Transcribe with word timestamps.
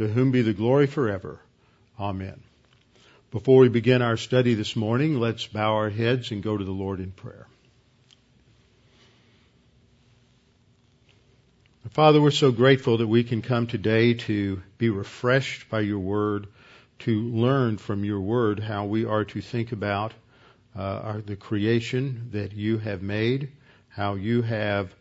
to 0.00 0.08
whom 0.08 0.30
be 0.30 0.40
the 0.40 0.54
glory 0.54 0.86
forever. 0.86 1.38
Amen. 1.98 2.40
Before 3.30 3.58
we 3.58 3.68
begin 3.68 4.00
our 4.00 4.16
study 4.16 4.54
this 4.54 4.74
morning, 4.74 5.20
let's 5.20 5.46
bow 5.46 5.74
our 5.74 5.90
heads 5.90 6.30
and 6.30 6.42
go 6.42 6.56
to 6.56 6.64
the 6.64 6.70
Lord 6.70 7.00
in 7.00 7.10
prayer. 7.12 7.46
Father, 11.90 12.18
we're 12.18 12.30
so 12.30 12.50
grateful 12.50 12.96
that 12.96 13.08
we 13.08 13.24
can 13.24 13.42
come 13.42 13.66
today 13.66 14.14
to 14.14 14.62
be 14.78 14.88
refreshed 14.88 15.68
by 15.68 15.80
your 15.80 15.98
word, 15.98 16.46
to 17.00 17.20
learn 17.20 17.76
from 17.76 18.02
your 18.02 18.20
word 18.20 18.58
how 18.58 18.86
we 18.86 19.04
are 19.04 19.26
to 19.26 19.42
think 19.42 19.70
about 19.70 20.14
uh, 20.74 20.80
our, 20.80 21.20
the 21.20 21.36
creation 21.36 22.30
that 22.32 22.54
you 22.54 22.78
have 22.78 23.02
made, 23.02 23.52
how 23.90 24.14
you 24.14 24.40
have 24.40 24.94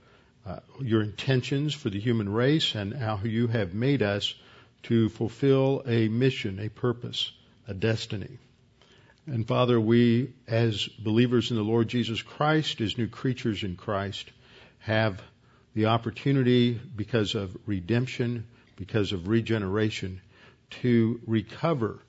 uh, 0.45 0.59
your 0.81 1.01
intentions 1.03 1.73
for 1.73 1.89
the 1.89 2.01
human 2.01 2.27
race, 2.27 2.75
and 2.75 2.93
how 2.93 3.17
you 3.23 3.47
have 3.47 3.73
made 3.73 4.01
us 4.01 4.35
to 4.83 5.09
fulfill 5.09 5.83
a 5.85 6.07
mission, 6.07 6.59
a 6.59 6.69
purpose, 6.69 7.31
a 7.67 7.73
destiny. 7.73 8.37
And 9.25 9.47
Father, 9.47 9.79
we 9.79 10.33
as 10.47 10.87
believers 10.87 11.51
in 11.51 11.57
the 11.57 11.63
Lord 11.63 11.87
Jesus 11.87 12.21
Christ, 12.21 12.81
as 12.81 12.97
new 12.97 13.07
creatures 13.07 13.63
in 13.63 13.75
Christ, 13.75 14.31
have 14.79 15.21
the 15.75 15.87
opportunity 15.87 16.79
because 16.95 17.35
of 17.35 17.55
redemption, 17.65 18.47
because 18.75 19.11
of 19.11 19.27
regeneration, 19.27 20.21
to 20.81 21.19
recover 21.27 21.99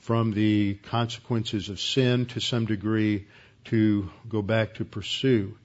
from 0.00 0.32
the 0.32 0.74
consequences 0.74 1.68
of 1.68 1.80
sin 1.80 2.26
to 2.26 2.40
some 2.40 2.66
degree, 2.66 3.26
to 3.66 4.10
go 4.28 4.42
back 4.42 4.74
to 4.74 4.84
pursue 4.84 5.56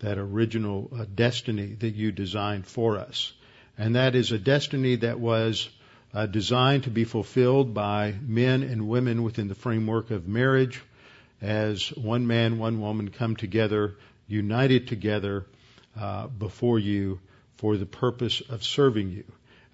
that 0.00 0.18
original 0.18 0.90
uh, 0.94 1.04
destiny 1.14 1.74
that 1.78 1.94
you 1.94 2.10
designed 2.12 2.66
for 2.66 2.98
us. 2.98 3.32
And 3.78 3.94
that 3.94 4.14
is 4.14 4.32
a 4.32 4.38
destiny 4.38 4.96
that 4.96 5.20
was 5.20 5.68
uh, 6.14 6.26
designed 6.26 6.84
to 6.84 6.90
be 6.90 7.04
fulfilled 7.04 7.72
by 7.72 8.14
men 8.20 8.62
and 8.62 8.88
women 8.88 9.22
within 9.22 9.48
the 9.48 9.54
framework 9.54 10.10
of 10.10 10.28
marriage 10.28 10.82
as 11.40 11.88
one 11.88 12.26
man, 12.26 12.58
one 12.58 12.80
woman 12.80 13.10
come 13.10 13.34
together, 13.36 13.96
united 14.28 14.88
together 14.88 15.46
uh, 15.98 16.26
before 16.26 16.78
you 16.78 17.18
for 17.56 17.76
the 17.76 17.86
purpose 17.86 18.40
of 18.48 18.62
serving 18.62 19.10
you. 19.10 19.24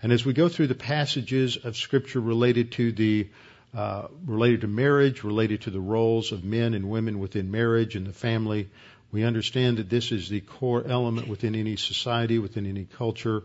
And 0.02 0.12
as 0.12 0.24
we 0.24 0.32
go 0.32 0.48
through 0.48 0.68
the 0.68 0.74
passages 0.74 1.56
of 1.56 1.76
Scripture 1.76 2.20
related 2.20 2.72
to 2.72 2.92
the 2.92 3.28
uh, 3.74 4.08
related 4.24 4.62
to 4.62 4.66
marriage, 4.66 5.24
related 5.24 5.62
to 5.62 5.70
the 5.70 5.80
roles 5.80 6.32
of 6.32 6.42
men 6.42 6.72
and 6.72 6.88
women 6.88 7.18
within 7.18 7.50
marriage 7.50 7.96
and 7.96 8.06
the 8.06 8.14
family, 8.14 8.68
we 9.12 9.24
understand 9.24 9.76
that 9.76 9.90
this 9.90 10.10
is 10.10 10.28
the 10.28 10.40
core 10.40 10.84
element 10.86 11.28
within 11.28 11.54
any 11.54 11.76
society, 11.76 12.38
within 12.38 12.64
any 12.64 12.84
culture, 12.84 13.42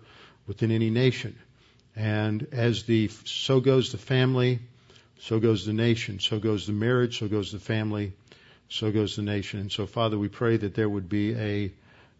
within 0.47 0.71
any 0.71 0.89
nation. 0.89 1.35
And 1.95 2.47
as 2.51 2.83
the 2.83 3.09
so 3.25 3.59
goes 3.59 3.91
the 3.91 3.97
family, 3.97 4.59
so 5.19 5.39
goes 5.39 5.65
the 5.65 5.73
nation, 5.73 6.19
so 6.19 6.39
goes 6.39 6.65
the 6.65 6.73
marriage, 6.73 7.19
so 7.19 7.27
goes 7.27 7.51
the 7.51 7.59
family, 7.59 8.13
so 8.67 8.91
goes 8.91 9.15
the 9.15 9.21
nation. 9.21 9.59
And 9.59 9.71
so, 9.71 9.85
Father, 9.85 10.17
we 10.17 10.27
pray 10.27 10.57
that 10.57 10.73
there 10.73 10.89
would 10.89 11.07
be 11.07 11.35
a 11.35 11.71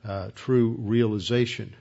uh, 0.05 0.29
true 0.35 0.75
realization 0.77 1.75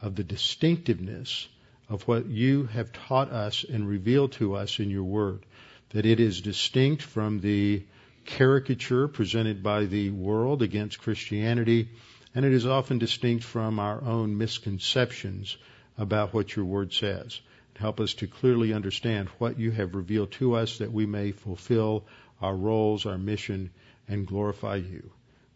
of 0.00 0.16
the 0.16 0.24
distinctiveness 0.24 1.48
of 1.88 2.08
what 2.08 2.26
you 2.26 2.64
have 2.64 2.92
taught 2.92 3.30
us 3.30 3.64
and 3.64 3.86
revealed 3.86 4.32
to 4.32 4.54
us 4.54 4.78
in 4.78 4.90
your 4.90 5.04
word. 5.04 5.44
That 5.90 6.06
it 6.06 6.20
is 6.20 6.40
distinct 6.40 7.02
from 7.02 7.40
the 7.40 7.84
caricature 8.24 9.06
presented 9.06 9.62
by 9.62 9.84
the 9.84 10.10
world 10.10 10.62
against 10.62 10.98
Christianity, 10.98 11.90
and 12.34 12.44
it 12.44 12.52
is 12.52 12.66
often 12.66 12.98
distinct 12.98 13.44
from 13.44 13.78
our 13.78 14.02
own 14.02 14.38
misconceptions 14.38 15.56
about 15.98 16.34
what 16.34 16.54
your 16.54 16.64
word 16.64 16.92
says. 16.92 17.40
Help 17.76 18.00
us 18.00 18.14
to 18.14 18.26
clearly 18.26 18.72
understand 18.72 19.28
what 19.38 19.58
you 19.58 19.70
have 19.72 19.94
revealed 19.94 20.30
to 20.32 20.54
us 20.54 20.78
that 20.78 20.92
we 20.92 21.06
may 21.06 21.32
fulfill 21.32 22.04
our 22.40 22.54
roles, 22.54 23.06
our 23.06 23.18
mission, 23.18 23.70
and 24.08 24.26
glorify 24.26 24.76
you. 24.76 25.10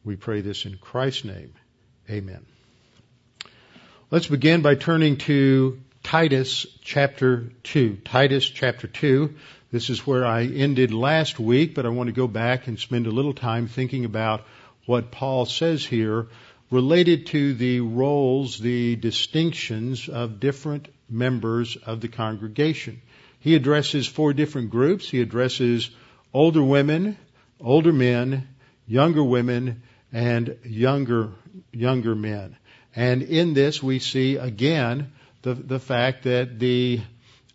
We 0.04 0.16
pray 0.16 0.41
this 0.41 0.65
in 0.65 0.78
Christ's 0.78 1.25
name. 1.25 1.53
Amen. 2.10 2.44
Let's 4.10 4.26
begin 4.26 4.62
by 4.62 4.75
turning 4.75 5.19
to 5.19 5.81
Titus 6.03 6.66
chapter 6.82 7.50
2. 7.65 7.99
Titus 8.05 8.49
chapter 8.49 8.87
2. 8.87 9.34
This 9.70 9.91
is 9.91 10.06
where 10.06 10.25
I 10.25 10.44
ended 10.44 10.94
last 10.94 11.38
week, 11.38 11.75
but 11.75 11.84
I 11.84 11.91
want 11.91 12.06
to 12.09 12.15
go 12.15 12.26
back 12.26 12.66
and 12.66 12.78
spend 12.78 13.06
a 13.06 13.10
little 13.10 13.34
time 13.34 13.69
thinking 13.69 14.06
about 14.06 14.47
what 14.87 15.10
Paul 15.10 15.44
says 15.44 15.84
here 15.84 16.28
related 16.71 17.27
to 17.27 17.55
the 17.55 17.81
roles, 17.81 18.59
the 18.59 18.97
distinctions 18.97 20.09
of 20.09 20.41
different 20.41 20.89
members 21.09 21.77
of 21.77 22.01
the 22.01 22.09
congregation. 22.09 23.01
He 23.41 23.55
addresses 23.55 24.06
four 24.06 24.33
different 24.33 24.71
groups. 24.71 25.09
He 25.09 25.21
addresses 25.21 25.91
older 26.34 26.62
women, 26.62 27.17
older 27.61 27.93
men, 27.93 28.49
younger 28.87 29.25
women, 29.25 29.83
and 30.12 30.56
younger 30.65 31.33
younger 31.73 32.15
men. 32.15 32.56
And 32.97 33.23
in 33.23 33.55
this, 33.55 33.83
we 33.83 33.99
see 33.99 34.37
again 34.37 35.12
the, 35.43 35.55
the 35.55 35.79
fact 35.79 36.25
that 36.25 36.59
the 36.59 37.00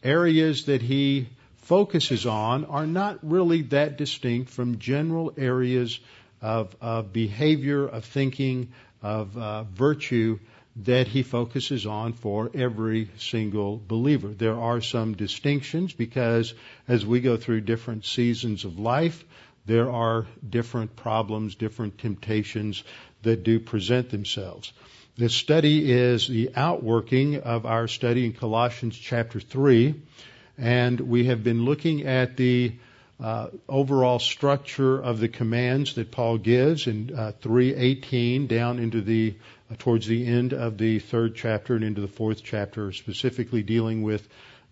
areas 0.03 0.65
that 0.65 0.81
he 0.81 1.27
focuses 1.57 2.25
on 2.25 2.65
are 2.65 2.87
not 2.87 3.19
really 3.23 3.63
that 3.63 3.97
distinct 3.97 4.49
from 4.49 4.79
general 4.79 5.33
areas 5.37 5.99
of, 6.41 6.75
of 6.81 7.13
behavior, 7.13 7.85
of 7.87 8.03
thinking, 8.05 8.71
of 9.03 9.37
uh, 9.37 9.63
virtue 9.63 10.39
that 10.75 11.07
he 11.07 11.21
focuses 11.21 11.85
on 11.85 12.13
for 12.13 12.49
every 12.55 13.09
single 13.17 13.79
believer. 13.87 14.29
There 14.29 14.59
are 14.59 14.81
some 14.81 15.13
distinctions 15.13 15.93
because 15.93 16.53
as 16.87 17.05
we 17.05 17.19
go 17.19 17.37
through 17.37 17.61
different 17.61 18.05
seasons 18.05 18.65
of 18.65 18.79
life, 18.79 19.23
there 19.65 19.91
are 19.91 20.25
different 20.47 20.95
problems, 20.95 21.55
different 21.55 21.99
temptations 21.99 22.83
that 23.21 23.43
do 23.43 23.59
present 23.59 24.09
themselves. 24.09 24.73
This 25.15 25.35
study 25.35 25.91
is 25.91 26.27
the 26.27 26.49
outworking 26.55 27.41
of 27.41 27.67
our 27.67 27.87
study 27.87 28.25
in 28.25 28.33
Colossians 28.33 28.97
chapter 28.97 29.39
3, 29.39 29.93
and 30.57 30.99
we 30.99 31.25
have 31.25 31.43
been 31.43 31.65
looking 31.65 32.07
at 32.07 32.35
the 32.35 32.73
uh, 33.23 33.47
overall 33.69 34.19
structure 34.19 35.01
of 35.01 35.17
the 35.17 35.29
commands 35.29 35.95
that 35.95 36.11
Paul 36.11 36.37
gives 36.37 36.87
in 36.87 37.15
uh, 37.15 37.31
3:18 37.41 38.49
down 38.49 38.79
into 38.79 38.99
the 38.99 39.35
uh, 39.71 39.75
towards 39.79 40.07
the 40.07 40.27
end 40.27 40.53
of 40.53 40.77
the 40.77 40.99
third 40.99 41.33
chapter 41.33 41.73
and 41.73 41.85
into 41.85 42.01
the 42.01 42.07
fourth 42.09 42.43
chapter, 42.43 42.91
specifically 42.91 43.63
dealing 43.63 44.01
with 44.01 44.27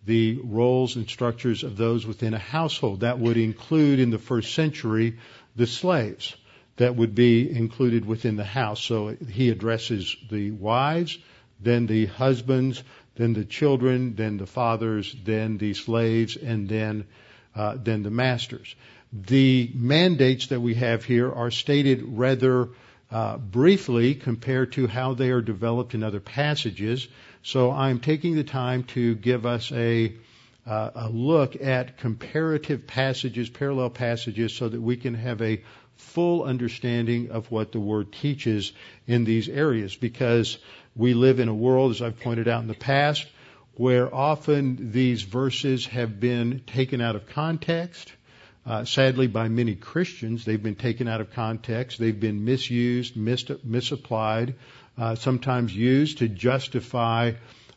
the 0.05 0.37
roles 0.43 0.97
and 0.97 1.09
structures 1.09 1.63
of 1.63 1.77
those 1.77 2.05
within 2.05 2.33
a 2.33 2.39
household. 2.39 2.99
That 2.99 3.19
would 3.19 3.37
include 3.37 3.99
in 3.99 4.09
the 4.09 4.19
first 4.19 4.53
century 4.53 5.17
the 5.55 5.67
slaves 5.67 6.35
that 6.75 6.97
would 6.97 7.15
be 7.15 7.49
included 7.49 8.05
within 8.05 8.35
the 8.35 8.43
house. 8.43 8.81
So 8.81 9.15
he 9.29 9.49
addresses 9.49 10.13
the 10.29 10.51
wives, 10.51 11.17
then 11.61 11.85
the 11.85 12.07
husbands, 12.07 12.83
then 13.15 13.31
the 13.31 13.45
children, 13.45 14.15
then 14.15 14.35
the 14.35 14.45
fathers, 14.45 15.15
then 15.23 15.57
the 15.57 15.73
slaves, 15.73 16.35
and 16.35 16.67
then 16.67 17.05
uh, 17.55 17.77
then 17.81 18.03
the 18.03 18.11
masters. 18.11 18.75
The 19.13 19.71
mandates 19.73 20.47
that 20.47 20.61
we 20.61 20.75
have 20.75 21.03
here 21.03 21.31
are 21.31 21.51
stated 21.51 22.01
rather 22.03 22.69
uh, 23.11 23.37
briefly 23.37 24.15
compared 24.15 24.71
to 24.73 24.87
how 24.87 25.13
they 25.13 25.31
are 25.31 25.41
developed 25.41 25.93
in 25.93 26.03
other 26.03 26.21
passages. 26.21 27.07
So 27.43 27.71
I'm 27.71 27.99
taking 27.99 28.35
the 28.35 28.43
time 28.43 28.83
to 28.95 29.15
give 29.15 29.45
us 29.45 29.71
a 29.71 30.13
uh, 30.65 30.91
a 30.93 31.09
look 31.09 31.59
at 31.61 31.97
comparative 31.97 32.85
passages, 32.85 33.49
parallel 33.49 33.89
passages, 33.89 34.53
so 34.53 34.69
that 34.69 34.79
we 34.79 34.95
can 34.95 35.15
have 35.15 35.41
a 35.41 35.61
full 35.95 36.43
understanding 36.43 37.31
of 37.31 37.49
what 37.51 37.71
the 37.71 37.79
Word 37.79 38.11
teaches 38.11 38.71
in 39.07 39.23
these 39.23 39.49
areas. 39.49 39.95
Because 39.95 40.57
we 40.95 41.13
live 41.13 41.39
in 41.39 41.47
a 41.47 41.53
world, 41.53 41.91
as 41.91 42.01
I've 42.01 42.19
pointed 42.19 42.47
out 42.47 42.61
in 42.61 42.67
the 42.67 42.73
past, 42.73 43.25
where 43.81 44.13
often 44.13 44.91
these 44.91 45.23
verses 45.23 45.87
have 45.87 46.19
been 46.19 46.61
taken 46.67 47.01
out 47.01 47.15
of 47.15 47.25
context. 47.25 48.13
Uh, 48.63 48.85
sadly, 48.85 49.25
by 49.25 49.47
many 49.47 49.73
Christians, 49.73 50.45
they've 50.45 50.61
been 50.61 50.75
taken 50.75 51.07
out 51.07 51.19
of 51.19 51.33
context. 51.33 51.97
They've 51.97 52.19
been 52.19 52.45
misused, 52.45 53.17
mis- 53.17 53.49
misapplied, 53.63 54.53
uh, 54.99 55.15
sometimes 55.15 55.75
used 55.75 56.19
to 56.19 56.27
justify 56.27 57.31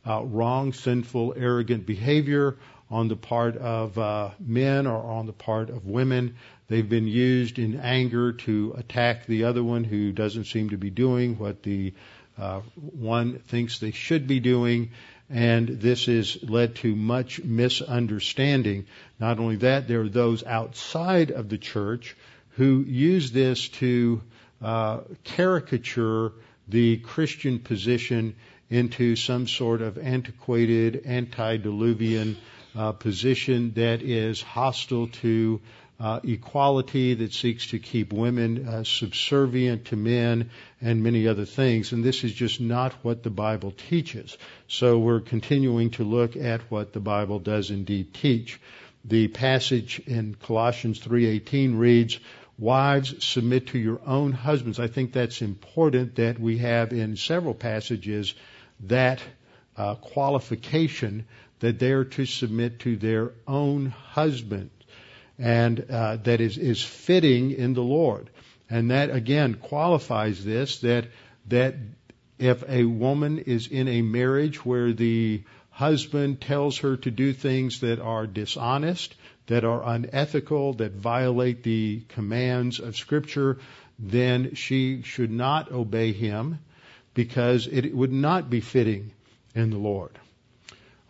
uh, 0.06 0.22
wrong, 0.24 0.74
sinful, 0.74 1.36
arrogant 1.38 1.86
behavior 1.86 2.58
on 2.90 3.08
the 3.08 3.16
part 3.16 3.56
of 3.56 3.96
uh, 3.96 4.32
men 4.38 4.86
or 4.86 5.02
on 5.02 5.24
the 5.24 5.32
part 5.32 5.70
of 5.70 5.86
women. 5.86 6.36
They've 6.68 6.86
been 6.86 7.08
used 7.08 7.58
in 7.58 7.80
anger 7.80 8.34
to 8.44 8.74
attack 8.76 9.24
the 9.24 9.44
other 9.44 9.64
one 9.64 9.84
who 9.84 10.12
doesn't 10.12 10.44
seem 10.44 10.68
to 10.68 10.76
be 10.76 10.90
doing 10.90 11.38
what 11.38 11.62
the 11.62 11.94
uh, 12.36 12.60
one 12.74 13.38
thinks 13.38 13.78
they 13.78 13.92
should 13.92 14.26
be 14.26 14.40
doing. 14.40 14.90
And 15.30 15.68
this 15.68 16.06
has 16.06 16.42
led 16.42 16.76
to 16.76 16.94
much 16.94 17.42
misunderstanding. 17.42 18.86
Not 19.18 19.38
only 19.38 19.56
that, 19.56 19.88
there 19.88 20.02
are 20.02 20.08
those 20.08 20.44
outside 20.44 21.30
of 21.30 21.48
the 21.48 21.58
church 21.58 22.14
who 22.50 22.84
use 22.86 23.32
this 23.32 23.68
to 23.68 24.22
uh, 24.62 25.00
caricature 25.24 26.32
the 26.68 26.98
Christian 26.98 27.58
position 27.58 28.34
into 28.70 29.16
some 29.16 29.46
sort 29.46 29.82
of 29.82 29.98
antiquated, 29.98 31.02
antediluvian 31.06 32.36
uh, 32.76 32.92
position 32.92 33.72
that 33.74 34.02
is 34.02 34.42
hostile 34.42 35.08
to 35.08 35.60
uh, 36.00 36.20
equality, 36.24 37.14
that 37.14 37.32
seeks 37.32 37.68
to 37.68 37.78
keep 37.78 38.12
women 38.12 38.66
uh, 38.66 38.84
subservient 38.84 39.86
to 39.86 39.96
men, 39.96 40.50
and 40.80 41.02
many 41.02 41.26
other 41.26 41.44
things. 41.44 41.92
And 41.92 42.04
this 42.04 42.24
is 42.24 42.32
just 42.32 42.60
not 42.60 42.92
what 43.02 43.22
the 43.22 43.30
Bible 43.30 43.72
teaches. 43.72 44.36
So 44.68 44.98
we're 44.98 45.20
continuing 45.20 45.90
to 45.92 46.04
look 46.04 46.36
at 46.36 46.60
what 46.70 46.92
the 46.92 47.00
Bible 47.00 47.38
does 47.38 47.70
indeed 47.70 48.12
teach. 48.14 48.60
The 49.04 49.28
passage 49.28 50.00
in 50.06 50.34
Colossians 50.34 50.98
3:18 50.98 51.78
reads, 51.78 52.18
Wives, 52.56 53.24
submit 53.24 53.68
to 53.68 53.78
your 53.78 54.00
own 54.06 54.32
husbands. 54.32 54.78
I 54.78 54.86
think 54.86 55.12
that's 55.12 55.42
important 55.42 56.16
that 56.16 56.38
we 56.38 56.58
have 56.58 56.92
in 56.92 57.16
several 57.16 57.54
passages 57.54 58.34
that 58.80 59.20
uh, 59.76 59.96
qualification 59.96 61.26
that 61.60 61.78
they 61.78 61.92
are 61.92 62.04
to 62.04 62.26
submit 62.26 62.80
to 62.80 62.96
their 62.96 63.32
own 63.46 63.86
husband, 63.86 64.70
and 65.38 65.84
uh, 65.90 66.16
that 66.24 66.40
is, 66.40 66.58
is 66.58 66.82
fitting 66.82 67.50
in 67.50 67.74
the 67.74 67.82
Lord. 67.82 68.30
And 68.70 68.90
that 68.90 69.10
again 69.10 69.54
qualifies 69.54 70.44
this 70.44 70.80
that 70.80 71.06
that 71.48 71.74
if 72.38 72.64
a 72.68 72.84
woman 72.84 73.38
is 73.38 73.66
in 73.66 73.88
a 73.88 74.02
marriage 74.02 74.64
where 74.64 74.92
the 74.92 75.42
husband 75.70 76.40
tells 76.40 76.78
her 76.78 76.96
to 76.96 77.10
do 77.10 77.32
things 77.32 77.80
that 77.80 78.00
are 78.00 78.26
dishonest, 78.26 79.14
that 79.46 79.64
are 79.64 79.82
unethical, 79.86 80.74
that 80.74 80.92
violate 80.92 81.62
the 81.62 82.02
commands 82.08 82.80
of 82.80 82.96
Scripture, 82.96 83.58
then 83.98 84.54
she 84.54 85.02
should 85.02 85.30
not 85.30 85.70
obey 85.70 86.12
him 86.12 86.58
because 87.12 87.66
it 87.66 87.94
would 87.94 88.12
not 88.12 88.50
be 88.50 88.60
fitting 88.60 89.12
in 89.54 89.70
the 89.70 89.78
Lord. 89.78 90.18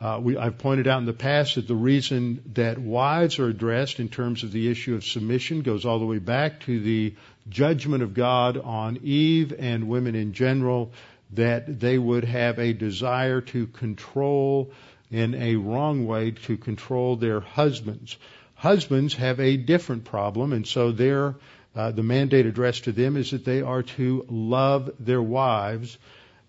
Uh, 0.01 0.21
we, 0.21 0.37
I've 0.37 0.59
pointed 0.59 0.89
out 0.89 0.99
in 0.99 1.07
the 1.07 1.13
past 1.13 1.55
that 1.55 1.69
the 1.69 1.75
reason 1.75 2.43
that 2.55 2.79
wives 2.79 3.39
are 3.39 3.49
addressed 3.49 4.01
in 4.01 4.09
terms 4.09 4.43
of 4.43 4.53
the 4.53 4.71
issue 4.71 4.95
of 4.95 5.05
submission 5.05 5.63
goes 5.63 5.85
all 5.85 5.99
the 5.99 6.07
way 6.07 6.19
back 6.19 6.61
to 6.61 6.81
the 6.81 7.15
judgment 7.49 8.03
of 8.03 8.13
God 8.13 8.57
on 8.59 8.99
Eve 9.03 9.55
and 9.59 9.89
women 9.89 10.15
in 10.15 10.33
general, 10.33 10.93
that 11.33 11.81
they 11.81 11.97
would 11.97 12.25
have 12.25 12.59
a 12.59 12.73
desire 12.73 13.41
to 13.41 13.67
control 13.69 14.73
in 15.11 15.35
a 15.35 15.57
wrong 15.57 16.07
way 16.07 16.33
to 16.33 16.57
control 16.57 17.17
their 17.17 17.41
husbands. 17.41 18.17
Husbands 18.57 19.15
have 19.15 19.41
a 19.41 19.57
different 19.57 20.05
problem, 20.05 20.53
and 20.53 20.67
so 20.67 20.91
their 20.91 21.37
uh, 21.77 21.91
the 21.91 22.03
mandate 22.03 22.47
addressed 22.47 22.85
to 22.85 22.93
them 22.93 23.17
is 23.17 23.33
that 23.33 23.45
they 23.45 23.61
are 23.61 23.83
to 23.83 24.25
love 24.29 24.91
their 25.01 25.23
wives 25.23 25.99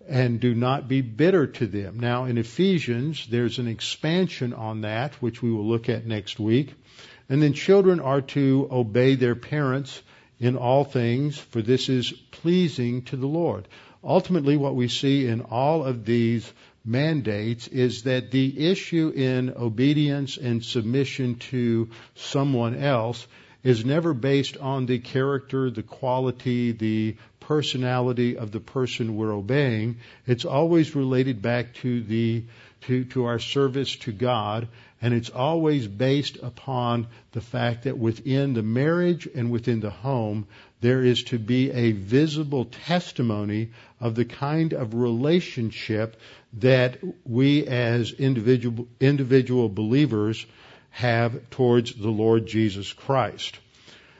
and 0.08 0.40
do 0.40 0.54
not 0.54 0.88
be 0.88 1.00
bitter 1.00 1.46
to 1.46 1.66
them. 1.66 1.98
Now, 1.98 2.24
in 2.24 2.38
Ephesians, 2.38 3.26
there's 3.28 3.58
an 3.58 3.68
expansion 3.68 4.52
on 4.52 4.82
that, 4.82 5.14
which 5.22 5.42
we 5.42 5.52
will 5.52 5.66
look 5.66 5.88
at 5.88 6.06
next 6.06 6.38
week. 6.38 6.74
And 7.28 7.42
then 7.42 7.52
children 7.52 8.00
are 8.00 8.20
to 8.20 8.68
obey 8.70 9.16
their 9.16 9.34
parents 9.34 10.00
in 10.38 10.56
all 10.56 10.84
things, 10.84 11.38
for 11.38 11.62
this 11.62 11.88
is 11.88 12.12
pleasing 12.30 13.02
to 13.02 13.16
the 13.16 13.26
Lord. 13.26 13.66
Ultimately, 14.04 14.56
what 14.56 14.76
we 14.76 14.88
see 14.88 15.26
in 15.26 15.40
all 15.40 15.84
of 15.84 16.04
these 16.04 16.52
mandates 16.84 17.66
is 17.66 18.04
that 18.04 18.30
the 18.30 18.68
issue 18.70 19.12
in 19.14 19.52
obedience 19.56 20.36
and 20.36 20.64
submission 20.64 21.36
to 21.36 21.88
someone 22.14 22.76
else 22.76 23.26
is 23.64 23.84
never 23.84 24.14
based 24.14 24.56
on 24.58 24.86
the 24.86 25.00
character, 25.00 25.70
the 25.70 25.82
quality, 25.82 26.70
the 26.70 27.16
personality 27.46 28.36
of 28.36 28.50
the 28.50 28.58
person 28.58 29.16
we're 29.16 29.32
obeying. 29.32 29.98
It's 30.26 30.44
always 30.44 30.96
related 30.96 31.40
back 31.42 31.74
to 31.74 32.02
the 32.02 32.42
to, 32.82 33.04
to 33.04 33.24
our 33.24 33.38
service 33.38 33.96
to 33.96 34.12
God, 34.12 34.68
and 35.00 35.14
it's 35.14 35.30
always 35.30 35.86
based 35.86 36.38
upon 36.42 37.06
the 37.32 37.40
fact 37.40 37.84
that 37.84 37.98
within 37.98 38.54
the 38.54 38.62
marriage 38.62 39.28
and 39.32 39.50
within 39.50 39.80
the 39.80 39.90
home, 39.90 40.46
there 40.80 41.02
is 41.02 41.22
to 41.24 41.38
be 41.38 41.70
a 41.70 41.92
visible 41.92 42.64
testimony 42.64 43.70
of 44.00 44.14
the 44.14 44.24
kind 44.24 44.72
of 44.72 44.94
relationship 44.94 46.20
that 46.54 46.98
we 47.24 47.66
as 47.66 48.12
individual, 48.12 48.86
individual 49.00 49.68
believers 49.68 50.44
have 50.90 51.50
towards 51.50 51.94
the 51.94 52.10
Lord 52.10 52.46
Jesus 52.46 52.92
Christ. 52.92 53.58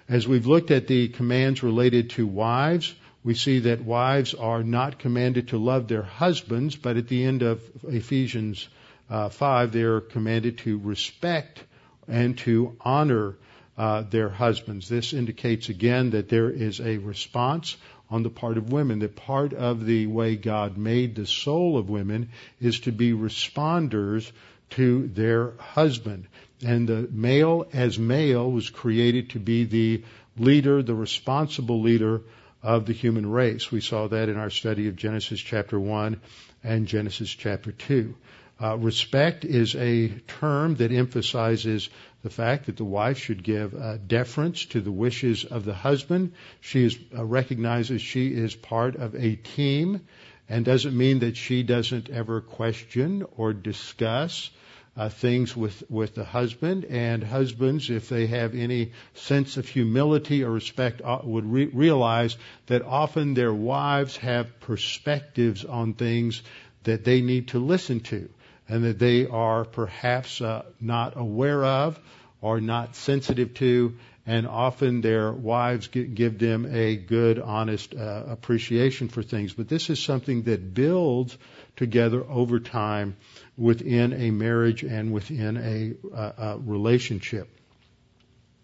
As 0.08 0.28
we've 0.28 0.46
looked 0.46 0.70
at 0.70 0.86
the 0.86 1.08
commands 1.08 1.62
related 1.62 2.10
to 2.10 2.26
wives, 2.26 2.94
we 3.26 3.34
see 3.34 3.58
that 3.58 3.84
wives 3.84 4.34
are 4.34 4.62
not 4.62 5.00
commanded 5.00 5.48
to 5.48 5.58
love 5.58 5.88
their 5.88 6.04
husbands, 6.04 6.76
but 6.76 6.96
at 6.96 7.08
the 7.08 7.24
end 7.24 7.42
of 7.42 7.60
Ephesians 7.82 8.68
uh, 9.10 9.28
5, 9.28 9.72
they 9.72 9.82
are 9.82 10.00
commanded 10.00 10.58
to 10.58 10.78
respect 10.78 11.60
and 12.06 12.38
to 12.38 12.76
honor 12.80 13.34
uh, 13.76 14.02
their 14.02 14.28
husbands. 14.28 14.88
This 14.88 15.12
indicates 15.12 15.68
again 15.68 16.10
that 16.10 16.28
there 16.28 16.48
is 16.48 16.80
a 16.80 16.98
response 16.98 17.76
on 18.10 18.22
the 18.22 18.30
part 18.30 18.58
of 18.58 18.70
women, 18.72 19.00
that 19.00 19.16
part 19.16 19.52
of 19.52 19.84
the 19.84 20.06
way 20.06 20.36
God 20.36 20.76
made 20.76 21.16
the 21.16 21.26
soul 21.26 21.78
of 21.78 21.90
women 21.90 22.28
is 22.60 22.78
to 22.80 22.92
be 22.92 23.10
responders 23.10 24.30
to 24.70 25.08
their 25.08 25.50
husband. 25.58 26.28
And 26.64 26.88
the 26.88 27.08
male 27.10 27.66
as 27.72 27.98
male 27.98 28.48
was 28.48 28.70
created 28.70 29.30
to 29.30 29.40
be 29.40 29.64
the 29.64 30.04
leader, 30.38 30.80
the 30.80 30.94
responsible 30.94 31.82
leader 31.82 32.22
of 32.62 32.86
the 32.86 32.92
human 32.92 33.30
race. 33.30 33.70
We 33.70 33.80
saw 33.80 34.08
that 34.08 34.28
in 34.28 34.36
our 34.36 34.50
study 34.50 34.88
of 34.88 34.96
Genesis 34.96 35.40
chapter 35.40 35.78
1 35.78 36.20
and 36.64 36.86
Genesis 36.86 37.30
chapter 37.30 37.72
2. 37.72 38.14
Uh, 38.58 38.78
respect 38.78 39.44
is 39.44 39.76
a 39.76 40.08
term 40.26 40.76
that 40.76 40.90
emphasizes 40.90 41.90
the 42.22 42.30
fact 42.30 42.66
that 42.66 42.76
the 42.76 42.84
wife 42.84 43.18
should 43.18 43.42
give 43.42 43.74
uh, 43.74 43.98
deference 43.98 44.64
to 44.66 44.80
the 44.80 44.90
wishes 44.90 45.44
of 45.44 45.64
the 45.64 45.74
husband. 45.74 46.32
She 46.60 46.84
is, 46.84 46.98
uh, 47.16 47.24
recognizes 47.24 48.00
she 48.00 48.28
is 48.28 48.54
part 48.54 48.96
of 48.96 49.14
a 49.14 49.36
team 49.36 50.00
and 50.48 50.64
doesn't 50.64 50.96
mean 50.96 51.18
that 51.18 51.36
she 51.36 51.62
doesn't 51.62 52.08
ever 52.08 52.40
question 52.40 53.26
or 53.36 53.52
discuss 53.52 54.50
uh, 54.96 55.08
things 55.08 55.56
with, 55.56 55.82
with 55.90 56.14
the 56.14 56.24
husband. 56.24 56.84
And 56.86 57.22
husbands, 57.22 57.90
if 57.90 58.08
they 58.08 58.26
have 58.26 58.54
any 58.54 58.92
sense 59.14 59.56
of 59.56 59.68
humility 59.68 60.42
or 60.42 60.50
respect, 60.50 61.02
uh, 61.04 61.20
would 61.22 61.50
re- 61.50 61.66
realize 61.66 62.36
that 62.66 62.82
often 62.82 63.34
their 63.34 63.52
wives 63.52 64.16
have 64.18 64.60
perspectives 64.60 65.64
on 65.64 65.94
things 65.94 66.42
that 66.84 67.04
they 67.04 67.20
need 67.20 67.48
to 67.48 67.58
listen 67.58 68.00
to 68.00 68.28
and 68.68 68.84
that 68.84 68.98
they 68.98 69.26
are 69.26 69.64
perhaps 69.64 70.40
uh, 70.40 70.62
not 70.80 71.16
aware 71.16 71.64
of 71.64 71.98
or 72.40 72.60
not 72.60 72.96
sensitive 72.96 73.54
to, 73.54 73.96
and 74.26 74.46
often 74.46 75.00
their 75.00 75.32
wives 75.32 75.88
give 75.88 76.38
them 76.38 76.66
a 76.70 76.96
good, 76.96 77.38
honest 77.38 77.94
uh, 77.94 78.24
appreciation 78.28 79.08
for 79.08 79.22
things. 79.22 79.52
But 79.54 79.68
this 79.68 79.88
is 79.88 80.02
something 80.02 80.42
that 80.42 80.74
builds 80.74 81.36
together 81.76 82.24
over 82.28 82.58
time 82.58 83.16
within 83.56 84.12
a 84.12 84.30
marriage 84.30 84.82
and 84.82 85.12
within 85.12 85.56
a, 85.56 86.14
uh, 86.14 86.32
a 86.38 86.58
relationship. 86.58 87.48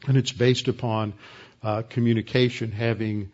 And 0.06 0.16
it's 0.16 0.32
based 0.32 0.68
upon 0.68 1.14
uh, 1.62 1.82
communication, 1.82 2.72
having 2.72 3.30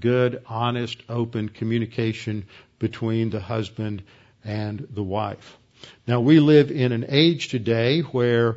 good, 0.00 0.42
honest, 0.46 1.02
open 1.08 1.48
communication 1.48 2.46
between 2.78 3.30
the 3.30 3.40
husband 3.40 4.02
and 4.44 4.86
the 4.90 5.02
wife. 5.02 5.58
Now 6.06 6.20
we 6.20 6.40
live 6.40 6.70
in 6.70 6.92
an 6.92 7.06
age 7.08 7.48
today 7.48 8.00
where, 8.00 8.56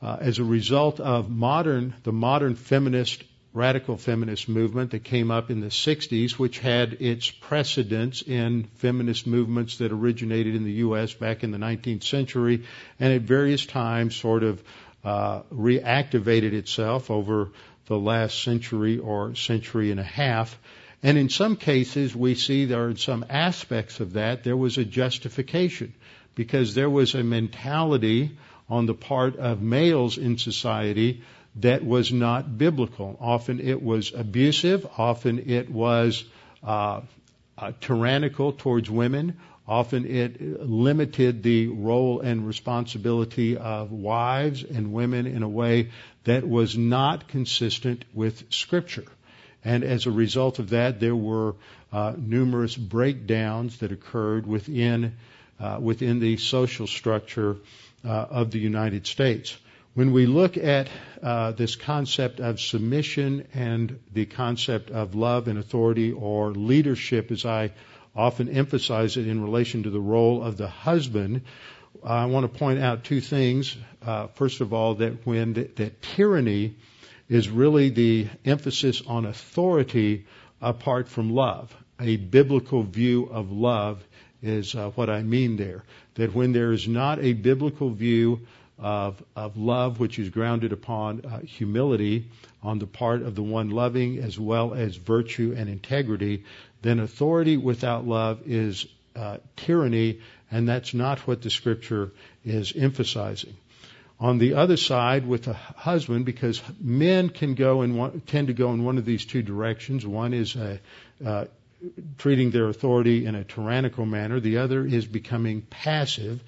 uh, 0.00 0.18
as 0.20 0.38
a 0.38 0.44
result 0.44 1.00
of 1.00 1.30
modern, 1.30 1.94
the 2.04 2.12
modern 2.12 2.54
feminist, 2.54 3.24
radical 3.54 3.98
feminist 3.98 4.48
movement 4.48 4.92
that 4.92 5.04
came 5.04 5.30
up 5.30 5.50
in 5.50 5.60
the 5.60 5.68
60s, 5.68 6.32
which 6.32 6.58
had 6.58 6.94
its 6.94 7.30
precedents 7.30 8.22
in 8.22 8.64
feminist 8.76 9.26
movements 9.26 9.78
that 9.78 9.92
originated 9.92 10.54
in 10.54 10.64
the 10.64 10.72
U.S. 10.72 11.12
back 11.12 11.44
in 11.44 11.50
the 11.50 11.58
19th 11.58 12.04
century, 12.04 12.64
and 12.98 13.12
at 13.12 13.22
various 13.22 13.66
times 13.66 14.16
sort 14.16 14.42
of 14.42 14.62
uh, 15.04 15.42
reactivated 15.52 16.52
itself 16.52 17.10
over 17.10 17.50
the 17.86 17.98
last 17.98 18.42
century 18.42 18.98
or 18.98 19.34
century 19.34 19.90
and 19.90 20.00
a 20.00 20.04
half. 20.04 20.58
And 21.02 21.18
in 21.18 21.28
some 21.28 21.56
cases, 21.56 22.14
we 22.14 22.36
see 22.36 22.64
there 22.64 22.88
are 22.88 22.96
some 22.96 23.26
aspects 23.28 24.00
of 24.00 24.14
that, 24.14 24.44
there 24.44 24.56
was 24.56 24.78
a 24.78 24.84
justification 24.84 25.92
because 26.34 26.74
there 26.74 26.88
was 26.88 27.14
a 27.14 27.22
mentality 27.22 28.38
on 28.70 28.86
the 28.86 28.94
part 28.94 29.36
of 29.36 29.60
males 29.60 30.16
in 30.16 30.38
society 30.38 31.22
that 31.56 31.84
was 31.84 32.12
not 32.12 32.56
biblical. 32.56 33.16
Often 33.20 33.60
it 33.60 33.82
was 33.82 34.12
abusive, 34.14 34.86
often 34.96 35.50
it 35.50 35.70
was 35.70 36.24
uh, 36.62 37.02
uh, 37.58 37.72
tyrannical 37.80 38.52
towards 38.52 38.90
women, 38.90 39.38
often 39.66 40.06
it 40.06 40.60
limited 40.60 41.42
the 41.42 41.68
role 41.68 42.20
and 42.20 42.46
responsibility 42.46 43.56
of 43.56 43.92
wives 43.92 44.64
and 44.64 44.92
women 44.92 45.26
in 45.26 45.42
a 45.42 45.48
way 45.48 45.90
that 46.24 46.48
was 46.48 46.76
not 46.76 47.28
consistent 47.28 48.04
with 48.14 48.52
Scripture. 48.52 49.04
And 49.64 49.84
as 49.84 50.06
a 50.06 50.10
result 50.10 50.58
of 50.58 50.70
that, 50.70 50.98
there 50.98 51.14
were 51.14 51.54
uh, 51.92 52.14
numerous 52.16 52.76
breakdowns 52.76 53.78
that 53.78 53.92
occurred 53.92 54.46
within 54.46 55.14
uh, 55.60 55.78
within 55.80 56.18
the 56.18 56.36
social 56.38 56.88
structure 56.88 57.56
uh, 58.04 58.08
of 58.08 58.50
the 58.50 58.58
United 58.58 59.06
States. 59.06 59.56
When 59.94 60.12
we 60.12 60.24
look 60.24 60.56
at 60.56 60.88
uh, 61.22 61.52
this 61.52 61.76
concept 61.76 62.40
of 62.40 62.62
submission 62.62 63.46
and 63.52 64.00
the 64.10 64.24
concept 64.24 64.90
of 64.90 65.14
love 65.14 65.48
and 65.48 65.58
authority 65.58 66.12
or 66.12 66.52
leadership, 66.52 67.30
as 67.30 67.44
I 67.44 67.72
often 68.16 68.48
emphasize 68.48 69.18
it 69.18 69.28
in 69.28 69.42
relation 69.42 69.82
to 69.82 69.90
the 69.90 70.00
role 70.00 70.42
of 70.42 70.56
the 70.56 70.68
husband, 70.68 71.42
I 72.02 72.24
want 72.24 72.50
to 72.50 72.58
point 72.58 72.80
out 72.80 73.04
two 73.04 73.20
things. 73.20 73.76
Uh, 74.00 74.28
first 74.28 74.62
of 74.62 74.72
all, 74.72 74.94
that 74.94 75.26
when 75.26 75.52
th- 75.52 75.74
that 75.76 76.00
tyranny 76.00 76.74
is 77.28 77.50
really 77.50 77.90
the 77.90 78.28
emphasis 78.46 79.02
on 79.06 79.26
authority 79.26 80.24
apart 80.62 81.06
from 81.06 81.34
love. 81.34 81.76
A 82.00 82.16
biblical 82.16 82.82
view 82.82 83.26
of 83.26 83.52
love 83.52 84.02
is 84.42 84.74
uh, 84.74 84.88
what 84.94 85.10
I 85.10 85.22
mean 85.22 85.58
there. 85.58 85.84
That 86.14 86.34
when 86.34 86.52
there 86.52 86.72
is 86.72 86.88
not 86.88 87.18
a 87.18 87.34
biblical 87.34 87.90
view 87.90 88.46
of, 88.82 89.22
of 89.34 89.56
love, 89.56 90.00
which 90.00 90.18
is 90.18 90.28
grounded 90.28 90.72
upon 90.72 91.24
uh, 91.24 91.40
humility 91.40 92.26
on 92.62 92.78
the 92.78 92.86
part 92.86 93.22
of 93.22 93.34
the 93.34 93.42
one 93.42 93.70
loving, 93.70 94.18
as 94.18 94.38
well 94.38 94.74
as 94.74 94.96
virtue 94.96 95.54
and 95.56 95.68
integrity, 95.68 96.44
then 96.82 96.98
authority 96.98 97.56
without 97.56 98.06
love 98.06 98.40
is 98.46 98.86
uh, 99.14 99.38
tyranny, 99.56 100.20
and 100.50 100.68
that's 100.68 100.94
not 100.94 101.20
what 101.20 101.42
the 101.42 101.50
scripture 101.50 102.10
is 102.44 102.72
emphasizing 102.74 103.54
on 104.22 104.38
the 104.38 104.54
other 104.54 104.76
side 104.76 105.26
with 105.26 105.48
a 105.48 105.52
husband 105.52 106.24
because 106.24 106.62
men 106.80 107.28
can 107.28 107.54
go 107.54 107.84
one, 107.84 108.20
tend 108.20 108.46
to 108.46 108.52
go 108.52 108.72
in 108.72 108.84
one 108.84 108.96
of 108.96 109.04
these 109.04 109.24
two 109.24 109.42
directions. 109.42 110.06
One 110.06 110.32
is 110.32 110.54
a, 110.54 110.78
uh, 111.26 111.46
treating 112.18 112.52
their 112.52 112.68
authority 112.68 113.26
in 113.26 113.34
a 113.34 113.42
tyrannical 113.42 114.06
manner. 114.06 114.38
The 114.38 114.58
other 114.58 114.86
is 114.86 115.06
becoming 115.06 115.62
passive. 115.62 116.40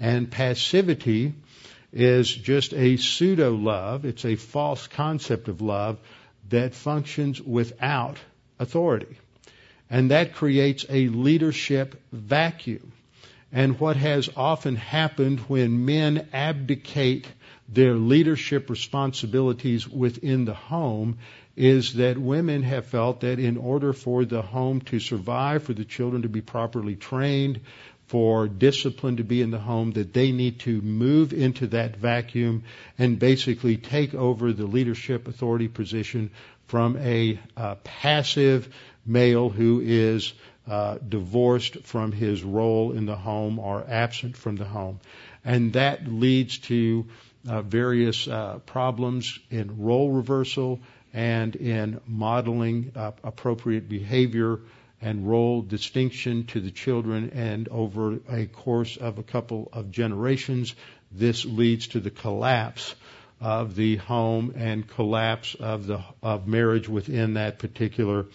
And 0.00 0.30
passivity 0.30 1.34
is 1.92 2.28
just 2.28 2.74
a 2.74 2.96
pseudo 2.96 3.54
love. 3.54 4.04
It's 4.04 4.24
a 4.24 4.36
false 4.36 4.86
concept 4.86 5.48
of 5.48 5.60
love 5.60 5.98
that 6.48 6.74
functions 6.74 7.40
without 7.40 8.18
authority. 8.58 9.16
And 9.90 10.10
that 10.10 10.34
creates 10.34 10.84
a 10.88 11.08
leadership 11.08 12.00
vacuum. 12.12 12.92
And 13.50 13.80
what 13.80 13.96
has 13.96 14.28
often 14.36 14.76
happened 14.76 15.40
when 15.40 15.86
men 15.86 16.28
abdicate 16.32 17.26
their 17.68 17.94
leadership 17.94 18.68
responsibilities 18.68 19.88
within 19.88 20.44
the 20.44 20.54
home 20.54 21.18
is 21.56 21.94
that 21.94 22.16
women 22.16 22.62
have 22.62 22.86
felt 22.86 23.20
that 23.20 23.38
in 23.38 23.56
order 23.56 23.92
for 23.92 24.24
the 24.24 24.42
home 24.42 24.80
to 24.80 25.00
survive, 25.00 25.64
for 25.64 25.72
the 25.72 25.84
children 25.84 26.22
to 26.22 26.28
be 26.28 26.40
properly 26.40 26.94
trained, 26.94 27.60
for 28.08 28.48
discipline 28.48 29.18
to 29.18 29.24
be 29.24 29.42
in 29.42 29.50
the 29.50 29.58
home, 29.58 29.92
that 29.92 30.12
they 30.12 30.32
need 30.32 30.60
to 30.60 30.80
move 30.80 31.32
into 31.32 31.66
that 31.68 31.96
vacuum 31.96 32.64
and 32.98 33.18
basically 33.18 33.76
take 33.76 34.14
over 34.14 34.52
the 34.52 34.66
leadership 34.66 35.28
authority 35.28 35.68
position 35.68 36.30
from 36.66 36.96
a 36.98 37.38
uh, 37.56 37.76
passive 37.84 38.74
male 39.06 39.48
who 39.48 39.80
is 39.80 40.32
uh, 40.66 40.98
divorced 41.06 41.82
from 41.84 42.12
his 42.12 42.42
role 42.42 42.92
in 42.92 43.06
the 43.06 43.16
home 43.16 43.58
or 43.58 43.84
absent 43.88 44.36
from 44.36 44.56
the 44.56 44.64
home. 44.64 45.00
And 45.44 45.74
that 45.74 46.06
leads 46.06 46.58
to 46.58 47.06
uh, 47.48 47.62
various 47.62 48.28
uh, 48.28 48.58
problems 48.66 49.38
in 49.50 49.82
role 49.82 50.10
reversal 50.10 50.80
and 51.12 51.56
in 51.56 52.00
modeling 52.06 52.92
uh, 52.94 53.12
appropriate 53.24 53.88
behavior 53.88 54.60
and 55.00 55.28
role 55.28 55.62
distinction 55.62 56.44
to 56.46 56.60
the 56.60 56.70
children. 56.70 57.30
And 57.30 57.68
over 57.68 58.18
a 58.28 58.46
course 58.46 58.96
of 58.96 59.18
a 59.18 59.22
couple 59.22 59.68
of 59.72 59.90
generations, 59.90 60.74
this 61.12 61.44
leads 61.44 61.88
to 61.88 62.00
the 62.00 62.10
collapse 62.10 62.94
of 63.40 63.76
the 63.76 63.96
home 63.96 64.52
and 64.56 64.86
collapse 64.88 65.54
of 65.54 65.86
the 65.86 66.02
of 66.22 66.48
marriage 66.48 66.88
within 66.88 67.34
that 67.34 67.58
particular 67.58 68.26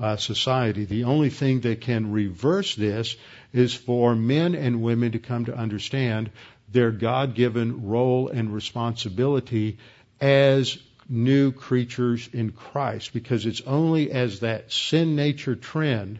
uh, 0.00 0.16
society. 0.16 0.84
The 0.84 1.04
only 1.04 1.30
thing 1.30 1.60
that 1.60 1.80
can 1.80 2.12
reverse 2.12 2.74
this 2.74 3.16
is 3.52 3.74
for 3.74 4.14
men 4.16 4.54
and 4.54 4.82
women 4.82 5.12
to 5.12 5.18
come 5.18 5.44
to 5.44 5.56
understand 5.56 6.30
their 6.70 6.90
God-given 6.90 7.86
role 7.86 8.28
and 8.28 8.52
responsibility 8.52 9.78
as 10.20 10.78
new 11.08 11.52
creatures 11.52 12.28
in 12.32 12.52
Christ 12.52 13.12
because 13.12 13.46
it's 13.46 13.62
only 13.62 14.10
as 14.10 14.40
that 14.40 14.72
sin 14.72 15.16
nature 15.16 15.56
trend 15.56 16.18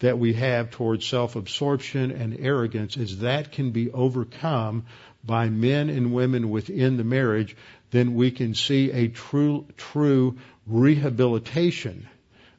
that 0.00 0.18
we 0.18 0.34
have 0.34 0.70
towards 0.70 1.06
self-absorption 1.06 2.10
and 2.10 2.38
arrogance 2.38 2.96
as 2.96 3.18
that 3.20 3.52
can 3.52 3.70
be 3.70 3.90
overcome 3.90 4.84
by 5.24 5.48
men 5.48 5.88
and 5.88 6.12
women 6.12 6.50
within 6.50 6.96
the 6.98 7.04
marriage 7.04 7.56
then 7.90 8.14
we 8.14 8.30
can 8.30 8.54
see 8.54 8.90
a 8.92 9.08
true 9.08 9.66
true 9.76 10.36
rehabilitation 10.66 12.08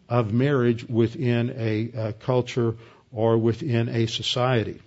of 0.10 0.34
marriage 0.34 0.88
within 0.88 1.54
a, 1.58 1.92
a 1.96 2.14
culture 2.14 2.76
or 3.12 3.38
within 3.38 3.90
a 3.90 4.06
society. 4.06 4.82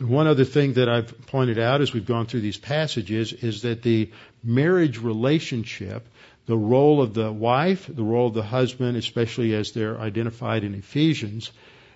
One 0.00 0.26
other 0.26 0.44
thing 0.44 0.74
that 0.74 0.88
I've 0.88 1.26
pointed 1.26 1.58
out 1.58 1.80
as 1.80 1.92
we've 1.92 2.06
gone 2.06 2.26
through 2.26 2.40
these 2.40 2.56
passages 2.56 3.32
is 3.32 3.62
that 3.62 3.82
the 3.82 4.10
marriage 4.42 4.98
relationship, 4.98 6.06
the 6.46 6.56
role 6.56 7.00
of 7.02 7.14
the 7.14 7.30
wife, 7.30 7.86
the 7.88 8.02
role 8.02 8.28
of 8.28 8.34
the 8.34 8.42
husband, 8.42 8.96
especially 8.96 9.54
as 9.54 9.72
they're 9.72 9.98
identified 9.98 10.64
in 10.64 10.74
Ephesians, 10.74 11.50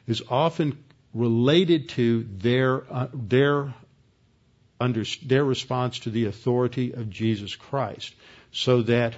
is 0.07 0.23
often 0.29 0.79
related 1.13 1.89
to 1.91 2.27
their 2.39 2.85
uh, 2.93 3.09
their 3.13 3.75
under 4.81 5.05
their 5.25 5.45
response 5.45 6.01
to 6.01 6.11
the 6.11 6.27
authority 6.27 6.93
of 6.93 7.09
Jesus 7.09 7.55
Christ, 7.57 8.15
so 8.53 8.83
that 8.83 9.15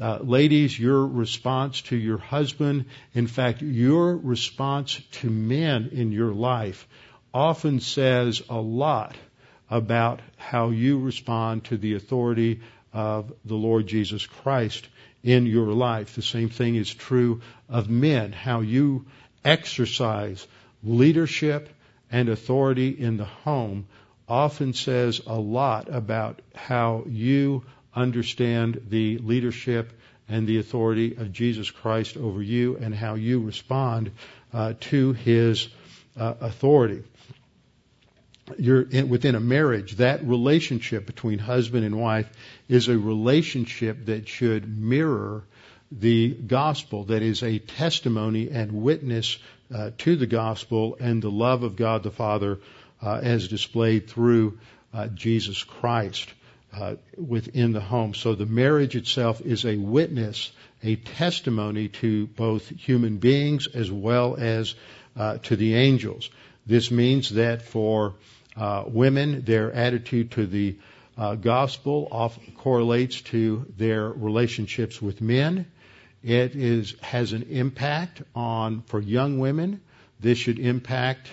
uh, 0.00 0.18
ladies, 0.22 0.78
your 0.78 1.04
response 1.06 1.82
to 1.82 1.96
your 1.96 2.18
husband, 2.18 2.84
in 3.14 3.26
fact, 3.26 3.62
your 3.62 4.16
response 4.16 5.00
to 5.10 5.28
men 5.28 5.90
in 5.92 6.12
your 6.12 6.32
life 6.32 6.86
often 7.34 7.80
says 7.80 8.42
a 8.48 8.60
lot 8.60 9.16
about 9.70 10.20
how 10.36 10.70
you 10.70 10.98
respond 10.98 11.64
to 11.64 11.76
the 11.76 11.94
authority 11.94 12.60
of 12.92 13.32
the 13.44 13.54
Lord 13.54 13.86
Jesus 13.86 14.26
Christ 14.26 14.88
in 15.22 15.46
your 15.46 15.72
life. 15.72 16.14
The 16.14 16.22
same 16.22 16.48
thing 16.48 16.76
is 16.76 16.92
true 16.92 17.42
of 17.68 17.90
men, 17.90 18.32
how 18.32 18.60
you 18.60 19.06
exercise 19.44 20.46
leadership 20.82 21.68
and 22.10 22.28
authority 22.28 22.88
in 22.88 23.16
the 23.16 23.24
home 23.24 23.86
often 24.28 24.72
says 24.74 25.20
a 25.26 25.34
lot 25.34 25.88
about 25.94 26.40
how 26.54 27.04
you 27.06 27.64
understand 27.94 28.80
the 28.88 29.18
leadership 29.18 29.92
and 30.28 30.46
the 30.46 30.58
authority 30.58 31.16
of 31.16 31.32
Jesus 31.32 31.70
Christ 31.70 32.16
over 32.16 32.42
you 32.42 32.76
and 32.76 32.94
how 32.94 33.14
you 33.14 33.40
respond 33.40 34.12
uh, 34.52 34.74
to 34.80 35.14
his 35.14 35.68
uh, 36.16 36.34
authority. 36.40 37.02
You're 38.56 38.82
in, 38.82 39.08
within 39.08 39.34
a 39.34 39.40
marriage, 39.40 39.96
that 39.96 40.24
relationship 40.24 41.06
between 41.06 41.38
husband 41.38 41.84
and 41.84 42.00
wife 42.00 42.30
is 42.68 42.88
a 42.88 42.98
relationship 42.98 44.06
that 44.06 44.28
should 44.28 44.78
mirror 44.78 45.44
the 45.90 46.30
gospel, 46.30 47.04
that 47.04 47.22
is 47.22 47.42
a 47.42 47.58
testimony 47.58 48.50
and 48.50 48.72
witness 48.72 49.38
uh, 49.74 49.90
to 49.98 50.16
the 50.16 50.26
gospel 50.26 50.96
and 51.00 51.22
the 51.22 51.30
love 51.30 51.62
of 51.62 51.76
God 51.76 52.02
the 52.02 52.10
Father 52.10 52.58
uh, 53.02 53.20
as 53.22 53.48
displayed 53.48 54.08
through 54.08 54.58
uh, 54.92 55.08
Jesus 55.08 55.62
Christ 55.62 56.32
uh, 56.72 56.96
within 57.16 57.72
the 57.72 57.80
home. 57.80 58.14
So 58.14 58.34
the 58.34 58.46
marriage 58.46 58.96
itself 58.96 59.40
is 59.40 59.64
a 59.64 59.76
witness, 59.76 60.52
a 60.82 60.96
testimony 60.96 61.88
to 61.88 62.26
both 62.26 62.68
human 62.68 63.18
beings 63.18 63.66
as 63.66 63.90
well 63.90 64.36
as 64.38 64.74
uh, 65.16 65.38
to 65.38 65.56
the 65.56 65.74
angels. 65.74 66.30
This 66.66 66.90
means 66.90 67.30
that 67.30 67.62
for 67.62 68.14
uh, 68.58 68.84
women, 68.86 69.44
their 69.44 69.72
attitude 69.72 70.32
to 70.32 70.46
the 70.46 70.76
uh, 71.16 71.34
gospel 71.34 72.32
correlates 72.56 73.20
to 73.20 73.66
their 73.76 74.08
relationships 74.08 75.00
with 75.00 75.20
men. 75.20 75.66
It 76.22 76.56
is 76.56 76.94
has 77.00 77.32
an 77.32 77.44
impact 77.44 78.22
on 78.34 78.82
for 78.82 79.00
young 79.00 79.38
women. 79.38 79.80
This 80.20 80.38
should 80.38 80.58
impact 80.58 81.28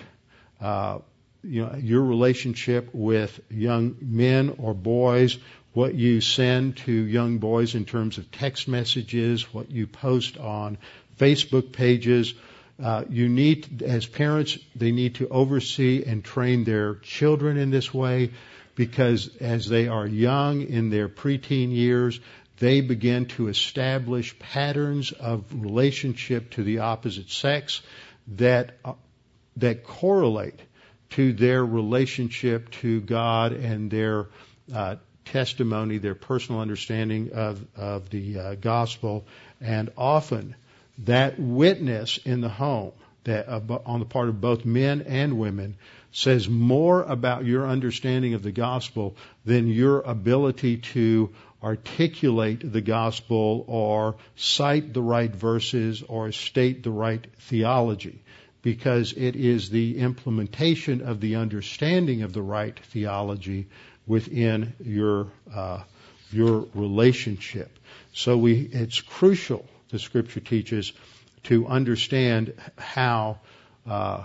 uh, 0.60 0.98
you 1.42 1.64
know 1.64 1.74
your 1.76 2.02
relationship 2.02 2.90
with 2.92 3.40
young 3.50 3.96
men 4.00 4.54
or 4.58 4.74
boys, 4.74 5.38
what 5.72 5.94
you 5.94 6.20
send 6.20 6.76
to 6.78 6.92
young 6.92 7.38
boys 7.38 7.74
in 7.74 7.84
terms 7.84 8.18
of 8.18 8.30
text 8.30 8.68
messages, 8.68 9.52
what 9.52 9.70
you 9.70 9.86
post 9.86 10.38
on 10.38 10.78
Facebook 11.18 11.72
pages. 11.72 12.34
Uh, 12.82 13.04
you 13.08 13.28
need, 13.28 13.82
as 13.82 14.06
parents, 14.06 14.58
they 14.74 14.92
need 14.92 15.14
to 15.16 15.28
oversee 15.28 16.04
and 16.04 16.22
train 16.22 16.64
their 16.64 16.96
children 16.96 17.56
in 17.56 17.70
this 17.70 17.92
way 17.92 18.30
because 18.74 19.34
as 19.38 19.66
they 19.66 19.88
are 19.88 20.06
young 20.06 20.60
in 20.62 20.90
their 20.90 21.08
preteen 21.08 21.72
years, 21.72 22.20
they 22.58 22.82
begin 22.82 23.26
to 23.26 23.48
establish 23.48 24.38
patterns 24.38 25.12
of 25.12 25.44
relationship 25.52 26.50
to 26.50 26.62
the 26.62 26.80
opposite 26.80 27.30
sex 27.30 27.82
that 28.28 28.76
uh, 28.84 28.92
that 29.56 29.84
correlate 29.84 30.60
to 31.10 31.32
their 31.32 31.64
relationship 31.64 32.70
to 32.70 33.00
God 33.00 33.52
and 33.52 33.90
their 33.90 34.26
uh, 34.74 34.96
testimony, 35.24 35.98
their 35.98 36.14
personal 36.14 36.60
understanding 36.60 37.32
of 37.32 37.64
of 37.76 38.10
the 38.10 38.38
uh, 38.38 38.54
gospel, 38.56 39.26
and 39.60 39.90
often 39.96 40.54
that 40.98 41.38
witness 41.38 42.18
in 42.24 42.40
the 42.40 42.48
home 42.48 42.92
that 43.24 43.48
uh, 43.48 43.60
on 43.84 44.00
the 44.00 44.06
part 44.06 44.28
of 44.28 44.40
both 44.40 44.64
men 44.64 45.02
and 45.02 45.38
women 45.38 45.76
says 46.12 46.48
more 46.48 47.02
about 47.02 47.44
your 47.44 47.66
understanding 47.66 48.34
of 48.34 48.42
the 48.42 48.52
gospel 48.52 49.16
than 49.44 49.66
your 49.66 50.00
ability 50.00 50.78
to 50.78 51.34
articulate 51.62 52.72
the 52.72 52.80
gospel 52.80 53.64
or 53.66 54.16
cite 54.36 54.94
the 54.94 55.02
right 55.02 55.34
verses 55.34 56.02
or 56.02 56.30
state 56.32 56.82
the 56.82 56.90
right 56.90 57.26
theology 57.40 58.22
because 58.62 59.12
it 59.12 59.36
is 59.36 59.70
the 59.70 59.98
implementation 59.98 61.02
of 61.02 61.20
the 61.20 61.36
understanding 61.36 62.22
of 62.22 62.32
the 62.32 62.42
right 62.42 62.78
theology 62.86 63.66
within 64.06 64.72
your 64.80 65.28
uh, 65.52 65.82
your 66.32 66.66
relationship. 66.74 67.78
So 68.12 68.36
we 68.36 68.68
it's 68.72 69.00
crucial 69.00 69.64
the 69.90 69.98
scripture 69.98 70.40
teaches 70.40 70.92
to 71.44 71.66
understand 71.66 72.54
how 72.76 73.38
uh, 73.86 74.24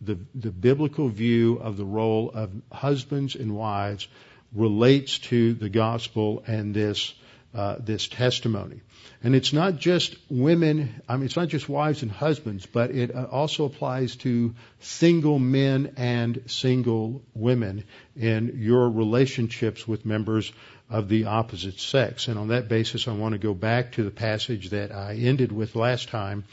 the, 0.00 0.18
the 0.34 0.50
biblical 0.50 1.08
view 1.08 1.56
of 1.56 1.76
the 1.76 1.84
role 1.84 2.30
of 2.34 2.50
husbands 2.72 3.34
and 3.34 3.54
wives 3.54 4.08
relates 4.54 5.18
to 5.18 5.54
the 5.54 5.68
gospel 5.68 6.42
and 6.46 6.74
this 6.74 7.14
uh, 7.52 7.76
this 7.80 8.06
testimony. 8.06 8.80
And 9.24 9.34
it's 9.34 9.52
not 9.52 9.76
just 9.76 10.16
women, 10.30 11.02
I 11.08 11.16
mean, 11.16 11.26
it's 11.26 11.36
not 11.36 11.48
just 11.48 11.68
wives 11.68 12.02
and 12.02 12.10
husbands, 12.10 12.64
but 12.64 12.92
it 12.92 13.12
uh, 13.12 13.24
also 13.24 13.64
applies 13.64 14.14
to 14.16 14.54
single 14.78 15.38
men 15.40 15.94
and 15.96 16.44
single 16.46 17.22
women 17.34 17.84
in 18.16 18.54
your 18.58 18.88
relationships 18.88 19.86
with 19.86 20.06
members 20.06 20.52
of 20.90 21.08
the 21.08 21.26
opposite 21.26 21.78
sex. 21.78 22.26
And 22.28 22.38
on 22.38 22.48
that 22.48 22.68
basis, 22.68 23.06
I 23.06 23.12
want 23.12 23.32
to 23.32 23.38
go 23.38 23.54
back 23.54 23.92
to 23.92 24.02
the 24.02 24.10
passage 24.10 24.70
that 24.70 24.92
I 24.92 25.14
ended 25.14 25.52
with 25.52 25.76
last 25.76 26.08
time 26.08 26.44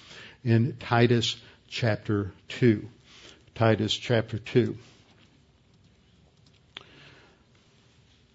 in 0.44 0.78
Titus 0.80 1.36
chapter 1.68 2.32
2. 2.50 2.88
Titus 3.56 3.94
chapter 3.96 4.38
2. 4.38 4.78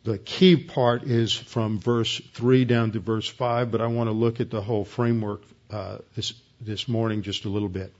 The 0.04 0.18
key 0.18 0.56
part 0.56 1.04
is 1.04 1.32
from 1.32 1.78
verse 1.78 2.20
3 2.34 2.64
down 2.64 2.90
to 2.92 2.98
verse 2.98 3.28
5, 3.28 3.70
but 3.70 3.80
I 3.80 3.86
want 3.86 4.08
to 4.08 4.12
look 4.12 4.40
at 4.40 4.50
the 4.50 4.60
whole 4.60 4.84
framework 4.84 5.42
uh, 5.70 5.98
this, 6.16 6.34
this 6.60 6.88
morning 6.88 7.22
just 7.22 7.44
a 7.44 7.48
little 7.48 7.68
bit. 7.68 7.94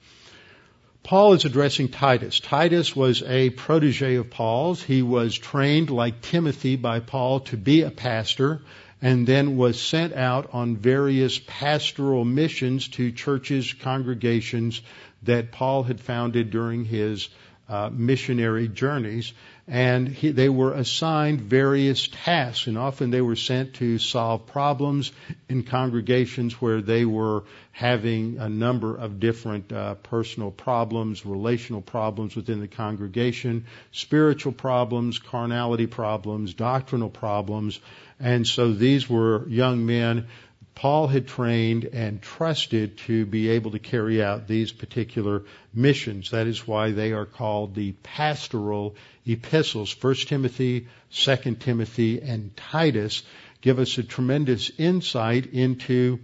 Paul 1.03 1.33
is 1.33 1.45
addressing 1.45 1.88
Titus. 1.88 2.38
Titus 2.38 2.95
was 2.95 3.23
a 3.25 3.51
protege 3.51 4.15
of 4.15 4.31
Paul's. 4.31 4.83
He 4.83 5.03
was 5.03 5.37
trained 5.37 5.91
like 5.91 6.21
Timothy 6.21 6.77
by 6.77 7.01
Paul 7.01 7.41
to 7.41 7.57
be 7.57 7.83
a 7.83 7.91
pastor 7.91 8.62
and 9.01 9.27
then 9.27 9.57
was 9.57 9.81
sent 9.81 10.12
out 10.12 10.51
on 10.53 10.77
various 10.77 11.41
pastoral 11.45 12.25
missions 12.25 12.87
to 12.88 13.11
churches, 13.11 13.73
congregations 13.73 14.81
that 15.25 15.51
Paul 15.51 15.83
had 15.83 16.01
founded 16.01 16.51
during 16.51 16.85
his 16.85 17.29
uh, 17.69 17.91
missionary 17.93 18.69
journeys 18.69 19.33
and 19.72 20.06
he, 20.06 20.32
they 20.32 20.50
were 20.50 20.74
assigned 20.74 21.40
various 21.40 22.06
tasks, 22.06 22.66
and 22.66 22.76
often 22.76 23.11
they 23.11 23.22
were 23.22 23.37
sent 23.37 23.72
to 23.76 23.96
solve 23.96 24.46
problems 24.48 25.12
in 25.48 25.62
congregations 25.62 26.61
where 26.61 26.82
they 26.82 27.06
were 27.06 27.44
having 27.70 28.37
a 28.37 28.50
number 28.50 28.94
of 28.94 29.18
different 29.18 29.72
uh, 29.72 29.94
personal 29.94 30.50
problems, 30.50 31.24
relational 31.24 31.80
problems 31.80 32.37
within 32.37 32.61
the 32.61 32.68
congregation, 32.68 33.64
spiritual 33.92 34.52
problems, 34.52 35.18
carnality 35.18 35.87
problems, 35.87 36.52
doctrinal 36.52 37.08
problems, 37.08 37.80
and 38.20 38.46
so 38.46 38.74
these 38.74 39.08
were 39.08 39.48
young 39.48 39.87
men 39.87 40.26
Paul 40.74 41.06
had 41.06 41.28
trained 41.28 41.85
and 41.85 42.20
trusted 42.20 42.96
to 42.98 43.26
be 43.26 43.50
able 43.50 43.72
to 43.72 43.78
carry 43.78 44.22
out 44.22 44.48
these 44.48 44.72
particular 44.72 45.44
missions. 45.74 46.30
That 46.30 46.46
is 46.46 46.66
why 46.66 46.92
they 46.92 47.12
are 47.12 47.26
called 47.26 47.74
the 47.74 47.92
pastoral 48.02 48.96
epistles. 49.26 49.94
1 50.00 50.14
Timothy, 50.14 50.88
2 51.12 51.37
Timothy, 51.61 52.20
and 52.22 52.56
Titus 52.56 53.22
give 53.61 53.78
us 53.78 53.98
a 53.98 54.02
tremendous 54.02 54.70
insight 54.78 55.46
into 55.46 56.20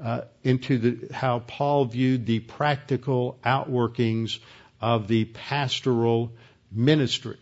uh, 0.00 0.22
into 0.44 0.78
the, 0.78 1.12
how 1.12 1.40
Paul 1.40 1.86
viewed 1.86 2.24
the 2.24 2.38
practical 2.38 3.36
outworkings 3.44 4.38
of 4.80 5.08
the 5.08 5.24
pastoral 5.24 6.32
ministry. 6.70 7.36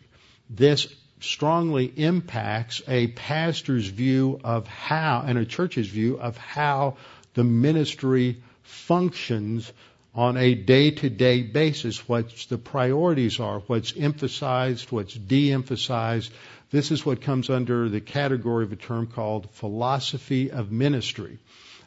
This 0.49 0.87
strongly 1.21 1.87
impacts 1.97 2.83
a 2.89 3.09
pastor's 3.09 3.87
view 3.87 4.41
of 4.45 4.67
how, 4.67 5.25
and 5.27 5.39
a 5.39 5.45
church's 5.45 5.89
view 5.89 6.19
of 6.19 6.37
how 6.37 6.97
the 7.35 7.45
ministry 7.45 8.43
functions 8.63 9.73
on 10.15 10.37
a 10.37 10.55
day 10.55 10.91
to 10.91 11.11
day 11.11 11.43
basis, 11.43 12.09
what 12.09 12.31
the 12.49 12.59
priorities 12.59 13.39
are, 13.39 13.61
what's 13.61 13.95
emphasized, 13.97 14.91
what's 14.91 15.15
de 15.15 15.53
emphasized. 15.53 16.33
This 16.71 16.91
is 16.91 17.05
what 17.05 17.21
comes 17.21 17.51
under 17.51 17.89
the 17.89 18.01
category 18.01 18.65
of 18.65 18.73
a 18.73 18.77
term 18.77 19.07
called 19.07 19.51
philosophy 19.53 20.51
of 20.51 20.73
ministry. 20.73 21.39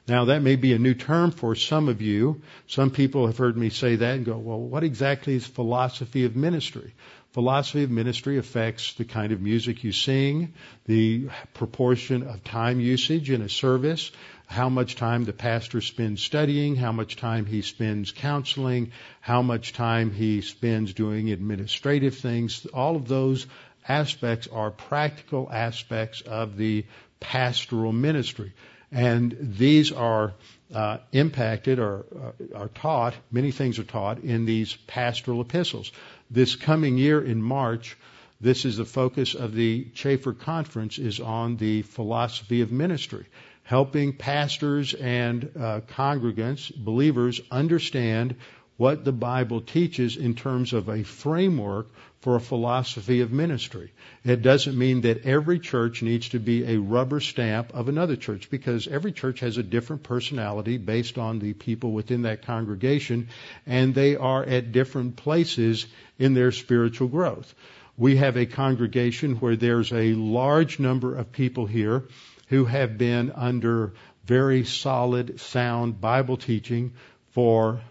Now 0.08 0.26
that 0.26 0.42
may 0.42 0.56
be 0.56 0.74
a 0.74 0.80
new 0.80 0.94
term 0.94 1.32
for 1.32 1.56
some 1.56 1.88
of 1.88 2.02
you. 2.02 2.42
Some 2.68 2.89
people 2.89 3.28
have 3.28 3.38
heard 3.38 3.58
me 3.58 3.70
say 3.70 3.96
that 3.96 4.15
and 4.15 4.26
go, 4.26 4.38
well, 4.38 4.60
what 4.60 4.84
exactly 4.84 5.36
is 5.36 5.46
philosophy 5.46 6.26
of 6.26 6.36
ministry? 6.36 6.94
Philosophy 7.32 7.84
of 7.84 7.92
ministry 7.92 8.38
affects 8.38 8.94
the 8.96 9.06
kind 9.06 9.32
of 9.32 9.42
music 9.42 9.84
you 9.84 9.92
sing, 9.92 10.54
the 10.86 11.30
proportion 11.54 12.24
of 12.24 12.44
time 12.44 12.80
usage 12.80 13.30
in 13.30 13.42
a 13.42 13.50
service, 13.50 14.12
how 14.48 14.68
much 14.68 14.96
time 14.96 15.26
the 15.26 15.34
pastor 15.34 15.80
spends 15.80 16.24
studying, 16.24 16.76
how 16.76 16.92
much 16.92 17.15
time 17.15 17.46
he 17.46 17.62
spends 17.62 18.12
counseling, 18.12 18.92
how 19.22 19.44
much 19.44 19.74
time 19.74 20.12
he 20.12 20.42
spends 20.42 20.94
doing 20.94 21.30
administrative 21.30 22.18
things. 22.18 22.65
All 22.74 22.96
of 22.96 23.08
those 23.08 23.46
aspects 23.88 24.48
are 24.48 24.72
practical 24.72 25.48
aspects 25.52 26.22
of 26.22 26.58
the 26.58 26.86
pastoral 27.20 27.92
ministry. 27.92 28.54
And 28.92 29.36
these 29.39 29.92
are 29.92 30.34
uh, 30.74 30.98
impacted 31.12 31.78
or 31.78 32.06
uh, 32.15 32.58
are 32.58 32.70
taught, 32.70 33.13
many 33.32 33.52
things 33.52 33.78
are 33.78 33.84
taught 33.84 34.20
in 34.20 34.46
these 34.46 34.76
pastoral 34.88 35.42
epistles. 35.42 35.92
This 36.32 36.56
coming 36.56 36.98
year 36.98 37.22
in 37.22 37.42
March, 37.42 37.98
this 38.39 38.63
is 38.63 38.78
the 38.78 38.86
focus 38.86 39.34
of 39.34 39.56
the 39.56 39.88
Chafer 39.96 40.34
Conference 40.34 41.00
is 41.00 41.20
on 41.20 41.58
the 41.58 41.82
philosophy 41.82 42.62
of 42.62 42.72
ministry, 42.72 43.26
helping 43.63 44.13
pastors 44.13 44.94
and 44.94 45.52
uh, 45.60 45.82
congregants, 45.88 46.72
believers, 46.76 47.42
understand 47.50 48.36
what 48.80 49.04
the 49.04 49.12
Bible 49.12 49.60
teaches 49.60 50.15
in 50.15 50.34
terms 50.34 50.72
of 50.72 50.88
a 50.88 51.04
framework 51.04 51.88
for 52.22 52.38
a 52.38 52.39
philosophy 52.39 53.20
of 53.20 53.30
ministry. 53.30 53.92
It 54.24 54.42
doesn't 54.42 54.78
mean 54.78 55.02
that 55.02 55.26
every 55.26 55.60
church 55.60 56.02
needs 56.02 56.30
to 56.30 56.39
be 56.39 56.63
a 56.63 56.80
rubber 56.80 57.20
stamp 57.20 57.74
of 57.74 57.89
another 57.89 58.15
church 58.15 58.50
because 58.50 58.88
every 58.88 59.12
church 59.12 59.42
has 59.42 59.58
a 59.58 59.63
different 59.63 60.04
personality 60.04 60.78
based 60.78 61.18
on 61.18 61.39
the 61.39 61.52
people 61.52 61.92
within 61.92 62.22
that 62.22 62.46
congregation 62.46 63.28
and 63.68 63.94
they 63.94 64.15
are 64.15 64.46
at 64.46 64.72
different 64.72 65.18
places 65.18 65.86
in 66.18 66.34
their 66.34 66.54
spiritual 66.54 67.10
growth. 67.10 67.54
we 67.98 68.15
have 68.15 68.38
a 68.38 68.46
congregation 68.46 69.36
where 69.42 69.58
there's 69.58 69.92
a 69.92 70.13
large 70.13 70.80
number 70.80 71.18
of 71.18 71.34
people 71.34 71.65
here 71.65 72.06
who 72.48 72.63
have 72.63 72.98
been 72.98 73.30
under 73.32 73.92
very 74.24 74.63
solid, 74.63 75.38
sound 75.42 76.00
Bible 76.00 76.38
teaching 76.38 76.94
for 77.32 77.82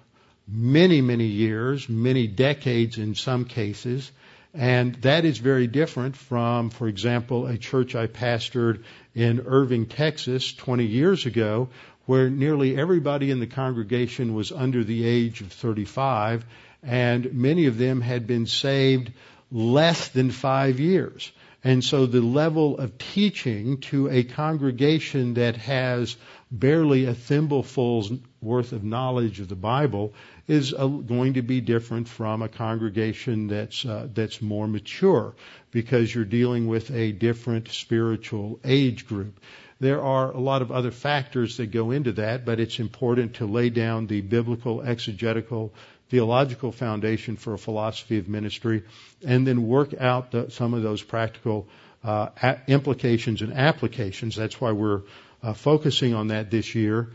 many, 0.51 1.01
many 1.01 1.27
years, 1.27 1.89
many 1.89 2.27
decades 2.27 2.99
in 2.99 3.15
some 3.15 3.45
cases. 3.45 4.11
And 4.55 4.95
that 5.03 5.25
is 5.25 5.39
very 5.39 5.67
different 5.67 6.17
from, 6.17 6.71
for 6.71 6.89
example, 6.89 7.47
a 7.47 7.59
church 7.59 7.95
I 7.95 8.07
pastored 8.07 8.83
in 9.15 9.45
Irving, 9.47 9.87
Texas 9.87 10.53
20 10.55 10.87
years 10.87 11.27
ago, 11.27 11.69
where 12.07 12.31
nearly 12.31 12.77
everybody 12.77 13.31
in 13.31 13.41
the 13.41 13.47
congregation 13.47 14.35
was 14.35 14.51
under 14.51 14.83
the 14.83 15.05
age 15.05 15.43
of 15.43 15.53
35, 15.53 16.47
and 16.83 17.35
many 17.35 17.67
of 17.67 17.77
them 17.77 18.01
had 18.01 18.27
been 18.27 18.47
saved 18.47 19.13
less 19.53 20.09
than 20.09 20.31
five 20.31 20.81
years. 20.81 21.31
And 21.65 21.83
so 21.83 22.07
the 22.07 22.21
level 22.21 22.79
of 22.79 22.99
teaching 22.99 23.79
to 23.79 24.09
a 24.09 24.23
congregation 24.23 25.35
that 25.35 25.57
has 25.57 26.17
barely 26.53 27.07
a 27.07 27.15
thimbleful's 27.15 28.13
worth 28.41 28.73
of 28.73 28.85
knowledge 28.85 29.41
of 29.41 29.49
the 29.49 29.57
Bible 29.57 30.15
is 30.47 30.73
uh, 30.73 30.87
going 30.87 31.35
to 31.35 31.43
be 31.43 31.61
different 31.61 32.09
from 32.09 32.43
a 32.43 32.49
congregation 32.49 33.49
that's 33.49 33.85
uh, 33.85 34.09
that's 34.15 34.41
more 34.41 34.69
mature 34.69 35.35
because 35.73 36.15
you're 36.15 36.25
dealing 36.25 36.69
with 36.69 36.91
a 36.93 37.13
different 37.13 37.69
spiritual 37.69 38.61
age 38.65 39.07
group. 39.07 39.41
There 39.81 40.03
are 40.03 40.31
a 40.31 40.41
lot 40.41 40.63
of 40.63 40.73
other 40.73 40.91
factors 40.91 41.57
that 41.59 41.71
go 41.71 41.91
into 41.91 42.13
that, 42.13 42.45
but 42.45 42.59
it's 42.61 42.81
important 42.81 43.35
to 43.35 43.47
lay 43.47 43.71
down 43.71 44.07
the 44.07 44.21
biblical 44.21 44.83
exegetical 44.83 45.73
theological 46.09 46.73
foundation 46.73 47.37
for 47.37 47.55
a 47.55 47.59
philosophy 47.59 48.19
of 48.19 48.29
ministry, 48.29 48.85
and 49.27 49.47
then 49.47 49.67
work 49.67 49.95
out 49.99 50.31
the, 50.31 50.51
some 50.51 50.75
of 50.75 50.83
those 50.83 51.03
practical 51.03 51.69
uh, 52.05 52.29
implications 52.67 53.43
and 53.43 53.53
applications. 53.53 54.37
That's 54.37 54.61
why 54.61 54.73
we're 54.73 55.03
uh, 55.43 55.53
focusing 55.53 56.15
on 56.15 56.29
that 56.29 56.51
this 56.51 56.75
year. 56.75 57.11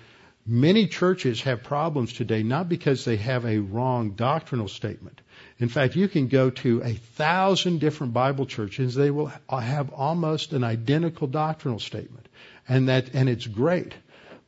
Many 0.46 0.88
churches 0.88 1.42
have 1.44 1.64
problems 1.64 2.12
today 2.14 2.44
not 2.44 2.68
because 2.68 3.06
they 3.06 3.16
have 3.16 3.46
a 3.46 3.60
wrong 3.60 4.12
doctrinal 4.12 4.68
statement. 4.68 5.22
In 5.58 5.70
fact, 5.70 5.96
you 5.96 6.10
can 6.10 6.28
go 6.28 6.50
to 6.50 6.82
a 6.82 6.94
thousand 6.94 7.80
different 7.80 8.14
Bible 8.14 8.46
churches; 8.46 8.94
they 8.94 9.10
will 9.10 9.32
have 9.50 9.94
almost 9.94 10.52
an 10.52 10.64
identical 10.64 11.28
doctrinal 11.28 11.80
statement, 11.80 12.28
and 12.68 12.90
that 12.90 13.14
and 13.14 13.30
it's 13.30 13.48
great 13.48 13.94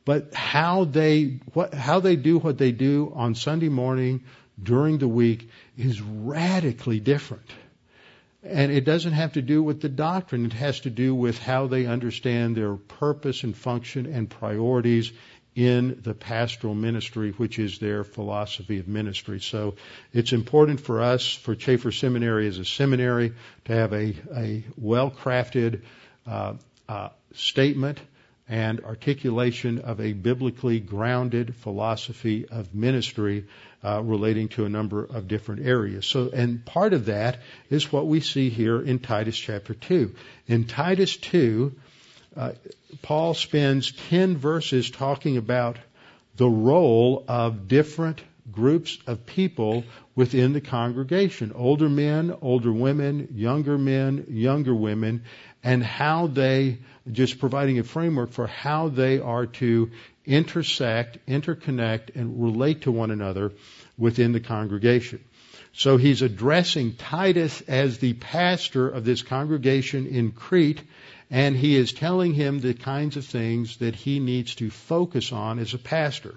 but 0.06 0.34
how 0.34 0.86
they 0.86 1.40
what 1.54 1.74
how 1.74 2.00
they 2.00 2.16
do 2.16 2.38
what 2.38 2.58
they 2.58 2.72
do 2.72 3.12
on 3.16 3.36
Sunday 3.36 3.70
morning 3.70 4.24
during 4.62 5.00
the 5.00 5.08
week 5.08 5.50
is 5.78 6.02
radically 6.02 7.00
different. 7.00 7.52
And 8.44 8.72
it 8.72 8.86
doesn't 8.86 9.14
have 9.14 9.34
to 9.34 9.42
do 9.42 9.64
with 9.64 9.82
the 9.82 9.90
doctrine. 9.90 10.46
It 10.46 10.54
has 10.54 10.82
to 10.82 10.92
do 10.92 11.16
with 11.16 11.40
how 11.40 11.66
they 11.66 11.88
understand 11.88 12.56
their 12.56 12.76
purpose 12.76 13.44
and 13.44 13.58
function 13.58 14.06
and 14.06 14.30
priorities 14.30 15.12
in 15.56 16.00
the 16.04 16.14
pastoral 16.14 16.76
ministry, 16.76 17.32
which 17.32 17.58
is 17.58 17.80
their 17.80 18.04
philosophy 18.04 18.78
of 18.78 18.88
ministry. 18.88 19.40
So 19.40 19.76
it's 20.14 20.32
important 20.32 20.82
for 20.82 21.02
us, 21.02 21.34
for 21.34 21.56
Chafer 21.56 21.92
Seminary 21.92 22.48
as 22.48 22.60
a 22.60 22.66
seminary, 22.66 23.34
to 23.66 23.74
have 23.74 23.94
a, 23.94 24.14
a 24.36 24.64
well 24.78 25.10
crafted 25.10 25.82
uh, 26.28 26.54
uh, 26.88 27.10
statement 27.34 28.00
and 28.48 28.84
articulation 28.84 29.80
of 29.80 30.00
a 30.00 30.14
biblically 30.14 30.80
grounded 30.80 31.56
philosophy 31.56 32.46
of 32.48 32.76
ministry 32.76 33.46
uh, 33.84 34.02
relating 34.04 34.50
to 34.50 34.66
a 34.66 34.70
number 34.70 35.04
of 35.04 35.28
different 35.28 35.66
areas. 35.66 36.06
So, 36.06 36.30
and 36.32 36.64
part 36.64 36.94
of 36.94 37.06
that 37.06 37.40
is 37.70 37.92
what 37.92 38.08
we 38.08 38.20
see 38.20 38.50
here 38.50 38.82
in 38.82 39.00
Titus 39.00 39.38
chapter 39.38 39.74
2. 39.74 40.14
In 40.48 40.66
Titus 40.66 41.18
2, 41.18 41.74
uh, 42.36 42.52
Paul 43.02 43.34
spends 43.34 43.92
10 44.10 44.38
verses 44.38 44.92
talking 44.92 45.38
about 45.38 45.78
the 46.36 46.50
role 46.50 47.24
of 47.28 47.68
different 47.68 48.22
groups 48.52 48.98
of 49.08 49.26
people 49.26 49.84
within 50.16 50.54
the 50.54 50.62
congregation 50.62 51.52
older 51.56 51.90
men, 51.90 52.36
older 52.42 52.72
women, 52.72 53.30
younger 53.34 53.78
men, 53.78 54.26
younger 54.30 54.76
women, 54.76 55.24
and 55.66 55.84
how 55.84 56.28
they, 56.28 56.78
just 57.12 57.40
providing 57.40 57.80
a 57.80 57.84
framework 57.84 58.32
for 58.32 58.46
how 58.46 58.88
they 58.88 59.20
are 59.20 59.48
to 59.48 59.90
intersect, 60.24 61.18
interconnect, 61.28 62.16
and 62.16 62.42
relate 62.42 62.84
to 62.84 62.92
one 62.92 63.10
another 63.10 63.52
within 63.98 64.32
the 64.32 64.40
congregation. 64.40 65.24
So 65.74 65.98
he's 65.98 66.22
addressing 66.22 66.94
Titus 66.94 67.62
as 67.62 67.98
the 67.98 68.14
pastor 68.14 68.88
of 68.88 69.06
this 69.06 69.24
congregation 69.24 70.06
in 70.06 70.32
Crete, 70.32 70.82
and 71.32 71.56
he 71.56 71.76
is 71.76 71.94
telling 71.94 72.36
him 72.36 72.60
the 72.60 72.76
kinds 72.76 73.18
of 73.18 73.26
things 73.26 73.78
that 73.78 73.96
he 73.96 74.20
needs 74.20 74.54
to 74.56 74.70
focus 74.70 75.32
on 75.32 75.58
as 75.58 75.74
a 75.74 75.80
pastor. 75.80 76.36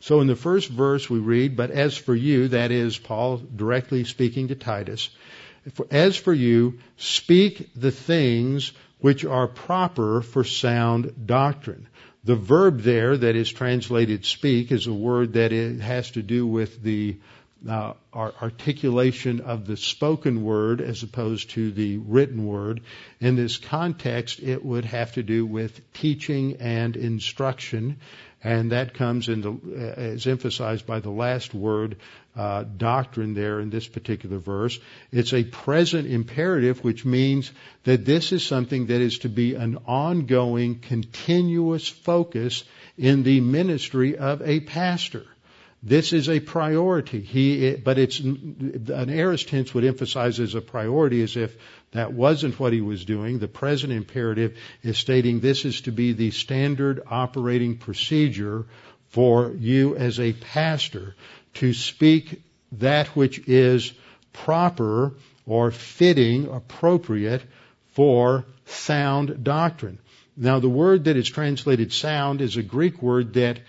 So 0.00 0.22
in 0.22 0.26
the 0.26 0.36
first 0.36 0.70
verse 0.70 1.10
we 1.10 1.18
read, 1.18 1.54
But 1.54 1.70
as 1.70 1.98
for 1.98 2.14
you, 2.14 2.48
that 2.48 2.70
is 2.70 2.96
Paul 2.96 3.36
directly 3.36 4.04
speaking 4.04 4.48
to 4.48 4.54
Titus, 4.54 5.10
as 5.90 6.16
for 6.16 6.32
you, 6.32 6.78
speak 6.96 7.70
the 7.74 7.90
things 7.90 8.72
which 9.00 9.24
are 9.24 9.48
proper 9.48 10.20
for 10.22 10.44
sound 10.44 11.26
doctrine. 11.26 11.88
The 12.24 12.36
verb 12.36 12.80
there 12.80 13.16
that 13.16 13.34
is 13.34 13.50
translated 13.50 14.26
speak 14.26 14.72
is 14.72 14.86
a 14.86 14.92
word 14.92 15.34
that 15.34 15.52
has 15.52 16.10
to 16.12 16.22
do 16.22 16.46
with 16.46 16.82
the 16.82 17.16
uh, 17.68 17.92
articulation 18.14 19.40
of 19.40 19.66
the 19.66 19.76
spoken 19.76 20.42
word 20.42 20.80
as 20.80 21.02
opposed 21.02 21.50
to 21.50 21.70
the 21.70 21.98
written 21.98 22.46
word. 22.46 22.80
In 23.20 23.36
this 23.36 23.58
context, 23.58 24.40
it 24.40 24.64
would 24.64 24.86
have 24.86 25.12
to 25.12 25.22
do 25.22 25.44
with 25.44 25.80
teaching 25.92 26.56
and 26.60 26.96
instruction 26.96 27.98
and 28.42 28.72
that 28.72 28.94
comes 28.94 29.28
in 29.28 29.42
the, 29.42 29.94
as 29.96 30.26
emphasized 30.26 30.86
by 30.86 31.00
the 31.00 31.10
last 31.10 31.52
word, 31.52 31.96
uh, 32.36 32.64
doctrine 32.64 33.34
there 33.34 33.60
in 33.60 33.70
this 33.70 33.86
particular 33.86 34.38
verse. 34.38 34.78
It's 35.10 35.32
a 35.32 35.44
present 35.44 36.06
imperative, 36.06 36.84
which 36.84 37.04
means 37.04 37.50
that 37.84 38.04
this 38.04 38.32
is 38.32 38.44
something 38.44 38.86
that 38.86 39.00
is 39.00 39.18
to 39.20 39.28
be 39.28 39.54
an 39.54 39.78
ongoing, 39.86 40.78
continuous 40.78 41.88
focus 41.88 42.64
in 42.96 43.22
the 43.22 43.40
ministry 43.40 44.16
of 44.16 44.42
a 44.42 44.60
pastor. 44.60 45.26
This 45.82 46.12
is 46.12 46.28
a 46.28 46.40
priority. 46.40 47.20
He, 47.20 47.74
but 47.74 47.98
it's 47.98 48.20
an 48.20 49.08
aorist 49.08 49.48
tense 49.48 49.72
would 49.72 49.84
emphasize 49.84 50.38
as 50.38 50.54
a 50.54 50.60
priority 50.60 51.22
as 51.22 51.36
if 51.36 51.56
that 51.92 52.12
wasn't 52.12 52.60
what 52.60 52.74
he 52.74 52.82
was 52.82 53.04
doing. 53.04 53.38
The 53.38 53.48
present 53.48 53.92
imperative 53.92 54.58
is 54.82 54.98
stating 54.98 55.40
this 55.40 55.64
is 55.64 55.80
to 55.82 55.90
be 55.90 56.12
the 56.12 56.32
standard 56.32 57.02
operating 57.10 57.78
procedure 57.78 58.66
for 59.08 59.52
you 59.58 59.96
as 59.96 60.20
a 60.20 60.34
pastor 60.34 61.16
to 61.54 61.72
speak 61.72 62.42
that 62.72 63.08
which 63.08 63.40
is 63.48 63.92
proper 64.32 65.14
or 65.46 65.70
fitting, 65.70 66.46
appropriate 66.46 67.42
for 67.92 68.44
sound 68.66 69.42
doctrine. 69.42 69.98
Now 70.36 70.60
the 70.60 70.68
word 70.68 71.04
that 71.04 71.16
is 71.16 71.28
translated 71.28 71.92
sound 71.92 72.40
is 72.40 72.56
a 72.56 72.62
Greek 72.62 73.02
word 73.02 73.34
that 73.34 73.60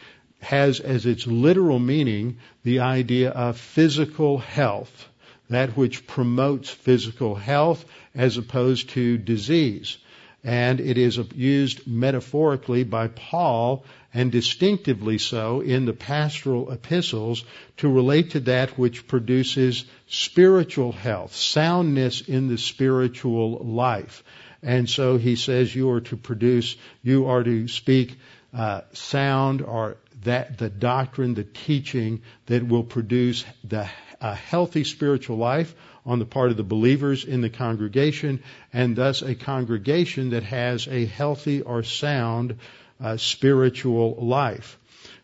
has 0.41 0.79
as 0.79 1.05
its 1.05 1.27
literal 1.27 1.79
meaning 1.79 2.37
the 2.63 2.79
idea 2.79 3.29
of 3.29 3.57
physical 3.57 4.37
health, 4.37 5.07
that 5.49 5.75
which 5.75 6.07
promotes 6.07 6.69
physical 6.69 7.35
health 7.35 7.85
as 8.15 8.37
opposed 8.37 8.89
to 8.91 9.17
disease. 9.17 9.97
And 10.43 10.79
it 10.79 10.97
is 10.97 11.19
used 11.35 11.85
metaphorically 11.85 12.83
by 12.83 13.07
Paul 13.07 13.85
and 14.13 14.31
distinctively 14.31 15.17
so 15.17 15.61
in 15.61 15.85
the 15.85 15.93
pastoral 15.93 16.71
epistles 16.71 17.43
to 17.77 17.89
relate 17.89 18.31
to 18.31 18.39
that 18.41 18.77
which 18.77 19.07
produces 19.07 19.85
spiritual 20.07 20.91
health, 20.91 21.35
soundness 21.35 22.21
in 22.21 22.47
the 22.47 22.57
spiritual 22.57 23.59
life. 23.59 24.23
And 24.63 24.89
so 24.89 25.17
he 25.17 25.35
says 25.35 25.73
you 25.73 25.89
are 25.91 26.01
to 26.01 26.17
produce, 26.17 26.75
you 27.03 27.27
are 27.27 27.43
to 27.43 27.67
speak 27.67 28.17
uh, 28.53 28.81
sound 28.93 29.61
or 29.61 29.97
that 30.23 30.57
the 30.57 30.69
doctrine, 30.69 31.33
the 31.33 31.43
teaching 31.43 32.21
that 32.47 32.67
will 32.67 32.83
produce 32.83 33.45
the 33.63 33.87
a 34.21 34.35
healthy 34.35 34.83
spiritual 34.83 35.37
life 35.37 35.73
on 36.05 36.19
the 36.19 36.25
part 36.25 36.51
of 36.51 36.57
the 36.57 36.63
believers 36.63 37.23
in 37.23 37.41
the 37.41 37.49
congregation, 37.49 38.41
and 38.73 38.95
thus 38.95 39.21
a 39.21 39.35
congregation 39.35 40.31
that 40.31 40.43
has 40.43 40.87
a 40.87 41.05
healthy 41.05 41.61
or 41.61 41.83
sound 41.83 42.57
uh, 42.99 43.17
spiritual 43.17 44.15
life. 44.19 44.77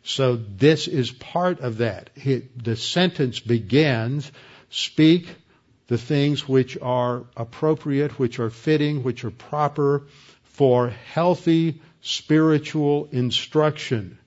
So 0.04 0.36
this 0.36 0.88
is 0.88 1.12
part 1.12 1.60
of 1.60 1.78
that. 1.80 2.10
the 2.16 2.76
sentence 2.76 3.40
begins, 3.40 4.32
speak 4.70 5.28
the 5.88 5.98
things 5.98 6.48
which 6.48 6.78
are 6.82 7.26
appropriate, 7.36 8.20
which 8.20 8.40
are 8.40 8.50
fitting, 8.50 9.04
which 9.04 9.24
are 9.26 9.32
proper 9.32 10.08
for 10.44 10.90
healthy 10.90 11.82
spiritual 12.02 13.10
instruction. 13.12 14.18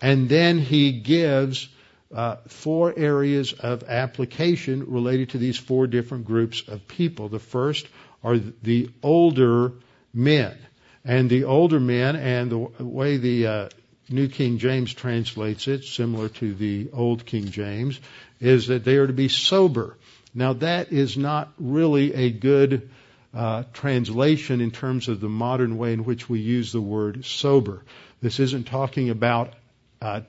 And 0.00 0.28
then 0.28 0.58
he 0.58 0.92
gives 0.92 1.68
uh, 2.16 2.36
four 2.48 2.94
areas 2.96 3.52
of 3.52 3.84
application 3.84 4.90
related 4.90 5.30
to 5.30 5.38
these 5.38 5.58
four 5.58 5.86
different 5.86 6.24
groups 6.24 6.62
of 6.66 6.88
people. 6.88 7.28
The 7.28 7.38
first 7.38 7.86
are 8.24 8.38
the 8.38 8.88
older 9.02 9.72
men. 10.14 10.56
And 11.04 11.28
the 11.28 11.44
older 11.44 11.78
men, 11.78 12.16
and 12.16 12.50
the 12.50 12.58
way 12.82 13.18
the 13.18 13.46
uh, 13.46 13.68
New 14.08 14.28
King 14.28 14.56
James 14.56 14.94
translates 14.94 15.68
it, 15.68 15.84
similar 15.84 16.30
to 16.30 16.54
the 16.54 16.88
Old 16.94 17.26
King 17.26 17.50
James, 17.50 18.00
is 18.40 18.68
that 18.68 18.82
they 18.82 18.96
are 18.96 19.06
to 19.06 19.12
be 19.12 19.28
sober. 19.28 19.98
Now 20.34 20.54
that 20.54 20.92
is 20.92 21.18
not 21.18 21.52
really 21.58 22.14
a 22.14 22.30
good 22.30 22.88
uh, 23.34 23.64
translation 23.74 24.62
in 24.62 24.70
terms 24.70 25.08
of 25.08 25.20
the 25.20 25.28
modern 25.28 25.76
way 25.76 25.92
in 25.92 26.04
which 26.04 26.30
we 26.30 26.40
use 26.40 26.72
the 26.72 26.80
word 26.80 27.26
sober. 27.26 27.82
This 28.22 28.40
isn't 28.40 28.68
talking 28.68 29.10
about 29.10 29.52
uh, 30.00 30.22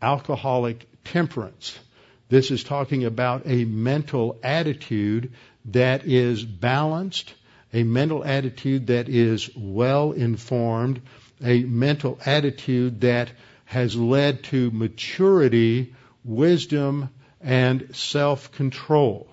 alcoholic 0.00 0.86
temperance. 1.04 1.78
This 2.28 2.50
is 2.50 2.64
talking 2.64 3.04
about 3.04 3.42
a 3.46 3.64
mental 3.64 4.38
attitude 4.42 5.32
that 5.66 6.06
is 6.06 6.44
balanced, 6.44 7.34
a 7.72 7.82
mental 7.82 8.24
attitude 8.24 8.88
that 8.88 9.08
is 9.08 9.50
well 9.56 10.12
informed, 10.12 11.00
a 11.42 11.62
mental 11.64 12.18
attitude 12.24 13.02
that 13.02 13.30
has 13.66 13.96
led 13.96 14.44
to 14.44 14.70
maturity, 14.70 15.94
wisdom, 16.24 17.10
and 17.40 17.94
self-control. 17.94 19.28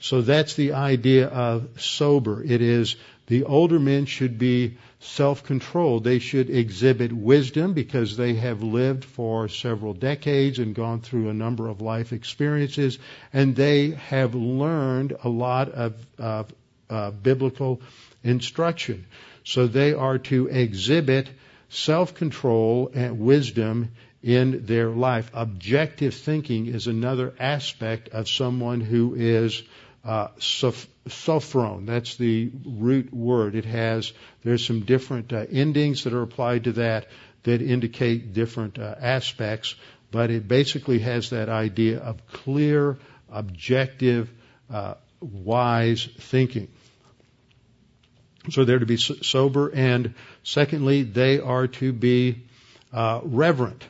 So 0.00 0.22
that's 0.22 0.54
the 0.54 0.74
idea 0.74 1.26
of 1.26 1.80
sober. 1.80 2.42
It 2.42 2.62
is 2.62 2.96
the 3.26 3.44
older 3.44 3.78
men 3.78 4.06
should 4.06 4.38
be 4.38 4.78
self-controlled. 5.00 6.04
They 6.04 6.18
should 6.18 6.50
exhibit 6.50 7.12
wisdom 7.12 7.72
because 7.72 8.16
they 8.16 8.34
have 8.34 8.62
lived 8.62 9.04
for 9.04 9.48
several 9.48 9.94
decades 9.94 10.58
and 10.58 10.74
gone 10.74 11.00
through 11.00 11.28
a 11.28 11.34
number 11.34 11.68
of 11.68 11.80
life 11.80 12.12
experiences 12.12 12.98
and 13.32 13.54
they 13.54 13.90
have 13.90 14.34
learned 14.34 15.16
a 15.22 15.28
lot 15.28 15.70
of, 15.70 15.94
uh, 16.18 17.10
biblical 17.10 17.80
instruction. 18.24 19.06
So 19.44 19.66
they 19.66 19.92
are 19.92 20.18
to 20.18 20.46
exhibit 20.48 21.28
self-control 21.68 22.90
and 22.94 23.20
wisdom 23.20 23.90
in 24.22 24.66
their 24.66 24.88
life. 24.88 25.30
Objective 25.32 26.14
thinking 26.14 26.66
is 26.66 26.86
another 26.86 27.34
aspect 27.38 28.08
of 28.08 28.28
someone 28.28 28.80
who 28.80 29.14
is 29.14 29.62
uh, 30.04 30.28
sophron. 30.38 31.86
That's 31.86 32.16
the 32.16 32.50
root 32.64 33.12
word. 33.12 33.54
It 33.54 33.64
has 33.64 34.12
there's 34.42 34.64
some 34.64 34.80
different 34.80 35.32
uh, 35.32 35.46
endings 35.50 36.04
that 36.04 36.12
are 36.12 36.22
applied 36.22 36.64
to 36.64 36.72
that 36.72 37.08
that 37.44 37.62
indicate 37.62 38.32
different 38.32 38.78
uh, 38.78 38.94
aspects, 39.00 39.74
but 40.10 40.30
it 40.30 40.48
basically 40.48 40.98
has 41.00 41.30
that 41.30 41.48
idea 41.48 41.98
of 41.98 42.26
clear, 42.26 42.98
objective, 43.30 44.30
uh, 44.70 44.94
wise 45.20 46.08
thinking. 46.18 46.68
So 48.50 48.64
they're 48.64 48.78
to 48.78 48.86
be 48.86 48.96
sober, 48.96 49.68
and 49.68 50.14
secondly, 50.42 51.02
they 51.02 51.38
are 51.38 51.66
to 51.66 51.92
be 51.92 52.44
uh, 52.92 53.20
reverent. 53.22 53.84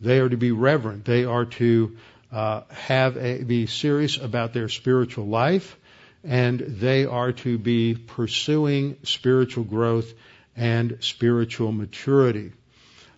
They 0.00 0.18
are 0.18 0.28
to 0.28 0.36
be 0.36 0.52
reverent. 0.52 1.04
They 1.04 1.24
are 1.24 1.46
to 1.46 1.96
uh, 2.34 2.62
have 2.70 3.16
a, 3.16 3.44
be 3.44 3.66
serious 3.66 4.18
about 4.18 4.52
their 4.52 4.68
spiritual 4.68 5.26
life, 5.26 5.76
and 6.24 6.58
they 6.58 7.04
are 7.04 7.32
to 7.32 7.58
be 7.58 7.94
pursuing 7.94 8.96
spiritual 9.04 9.62
growth 9.62 10.12
and 10.56 10.98
spiritual 11.00 11.70
maturity. 11.70 12.50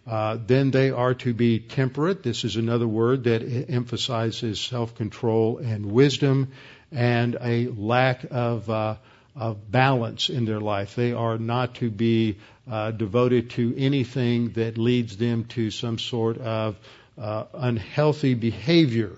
Uh, 0.07 0.37
then 0.47 0.71
they 0.71 0.91
are 0.91 1.15
to 1.15 1.33
be 1.33 1.59
temperate. 1.59 2.23
This 2.23 2.45
is 2.45 2.57
another 2.57 2.87
word 2.87 3.25
that 3.25 3.43
emphasizes 3.69 4.61
self-control 4.61 5.59
and 5.59 5.87
wisdom, 5.87 6.53
and 6.93 7.37
a 7.41 7.69
lack 7.69 8.27
of 8.31 8.69
uh, 8.69 8.97
of 9.35 9.71
balance 9.71 10.31
in 10.31 10.45
their 10.45 10.61
life. 10.61 10.95
They 10.95 11.13
are 11.13 11.39
not 11.39 11.75
to 11.77 11.91
be 11.91 12.39
uh, 12.71 12.91
devoted 12.91 13.51
to 13.51 13.75
anything 13.77 14.53
that 14.53 14.79
leads 14.79 15.17
them 15.17 15.45
to 15.45 15.71
some 15.71 15.99
sort 15.99 16.39
of 16.39 16.77
uh, 17.19 17.45
unhealthy 17.55 18.35
behavior 18.35 19.17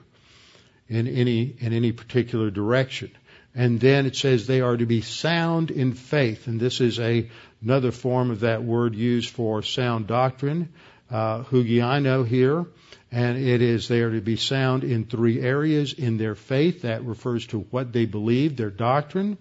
in 0.89 1.07
any 1.07 1.55
in 1.59 1.73
any 1.73 1.93
particular 1.93 2.51
direction. 2.51 3.11
And 3.55 3.81
then 3.81 4.07
it 4.07 4.15
says 4.15 4.47
they 4.47 4.61
are 4.61 4.77
to 4.77 4.87
be 4.87 5.01
sound 5.01 5.71
in 5.71 5.95
faith, 5.95 6.47
and 6.47 6.61
this 6.61 6.81
is 6.81 7.01
a 7.01 7.29
another 7.61 7.91
form 7.91 8.31
of 8.31 8.41
that 8.41 8.63
word 8.63 8.95
used 8.95 9.31
for 9.31 9.63
sound 9.63 10.07
doctrine, 10.07 10.69
uh, 11.11 11.43
hugiano 11.45 12.27
here, 12.27 12.67
and 13.11 13.39
it 13.39 13.63
is 13.63 13.89
they 13.89 14.03
are 14.03 14.13
to 14.13 14.21
be 14.21 14.37
sound 14.37 14.85
in 14.85 15.05
three 15.05 15.41
areas 15.41 15.93
in 15.93 16.19
their 16.19 16.35
faith. 16.35 16.83
That 16.83 17.05
refers 17.05 17.47
to 17.49 17.61
what 17.61 17.93
they 17.93 18.07
believe, 18.07 18.57
their 18.57 18.71
doctrine. 18.71 19.39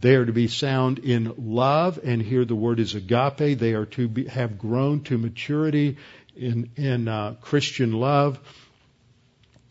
They 0.00 0.14
are 0.14 0.24
to 0.24 0.32
be 0.32 0.48
sound 0.48 1.00
in 1.00 1.34
love, 1.36 2.00
and 2.02 2.22
here 2.22 2.46
the 2.46 2.54
word 2.54 2.80
is 2.80 2.94
agape. 2.94 3.58
They 3.58 3.74
are 3.74 3.84
to 3.86 4.08
be, 4.08 4.24
have 4.28 4.58
grown 4.58 5.02
to 5.02 5.18
maturity 5.18 5.98
in, 6.36 6.70
in 6.76 7.08
uh, 7.08 7.34
Christian 7.40 7.92
love, 7.92 8.38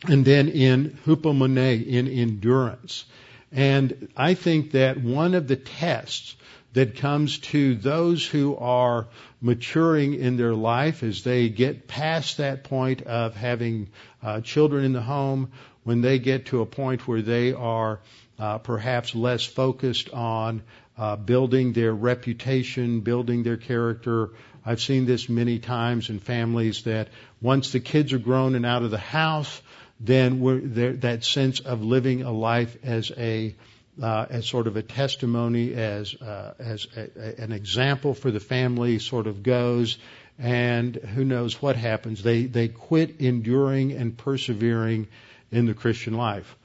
and 0.08 0.24
then 0.24 0.48
in 0.48 0.98
hupomone, 1.06 1.86
in 1.86 2.08
endurance. 2.08 3.06
And 3.52 4.10
I 4.16 4.36
think 4.36 4.72
that 4.72 5.02
one 5.02 5.34
of 5.34 5.48
the 5.48 5.56
tests 5.56 6.36
that 6.74 6.98
comes 6.98 7.40
to 7.40 7.76
those 7.76 8.26
who 8.26 8.56
are 8.56 9.08
maturing 9.42 10.14
in 10.14 10.38
their 10.38 10.54
life 10.54 11.02
as 11.02 11.24
they 11.24 11.50
get 11.50 11.88
past 11.88 12.38
that 12.38 12.64
point 12.64 13.02
of 13.02 13.36
having 13.36 13.90
uh, 14.22 14.42
children 14.42 14.86
in 14.86 14.94
the 14.94 15.02
home, 15.02 15.52
when 15.84 16.02
they 16.02 16.20
get 16.20 16.48
to 16.48 16.62
a 16.62 16.66
point 16.66 17.08
where 17.08 17.22
they 17.22 17.54
are 17.54 18.00
uh, 18.38 18.60
perhaps 18.60 19.16
less 19.16 19.44
focused 19.44 20.12
on 20.12 20.62
uh, 20.98 21.16
building 21.16 21.74
their 21.74 21.94
reputation, 21.94 23.00
building 23.00 23.44
their 23.44 23.58
character, 23.58 24.30
I've 24.66 24.82
seen 24.82 25.06
this 25.06 25.30
many 25.30 25.60
times 25.60 26.10
in 26.10 26.20
families 26.20 26.84
that 26.84 27.08
once 27.42 27.72
the 27.72 27.80
kids 27.80 28.14
are 28.14 28.20
grown 28.20 28.56
and 28.56 28.66
out 28.66 28.84
of 28.84 28.92
the 28.92 28.98
house, 28.98 29.62
then 30.00 30.74
there, 30.74 30.94
that 30.94 31.24
sense 31.24 31.60
of 31.60 31.84
living 31.84 32.24
a 32.24 32.32
life 32.32 32.78
as 32.84 33.12
a 33.18 33.56
uh, 34.02 34.26
as 34.30 34.48
sort 34.48 34.68
of 34.68 34.78
a 34.78 34.82
testimony, 34.82 35.74
as 35.74 36.16
uh, 36.16 36.54
as 36.58 36.88
a, 36.96 37.10
a, 37.20 37.44
an 37.44 37.52
example 37.52 38.14
for 38.14 38.32
the 38.32 38.40
family, 38.40 38.98
sort 39.00 39.28
of 39.28 39.44
goes, 39.44 39.98
and 40.38 40.96
who 40.96 41.26
knows 41.26 41.62
what 41.62 41.76
happens? 41.76 42.24
They 42.24 42.44
they 42.44 42.70
quit 42.70 43.20
enduring 43.20 43.92
and 43.92 44.18
persevering 44.18 45.08
in 45.52 45.66
the 45.66 45.74
Christian 45.74 46.14
life. 46.14 46.56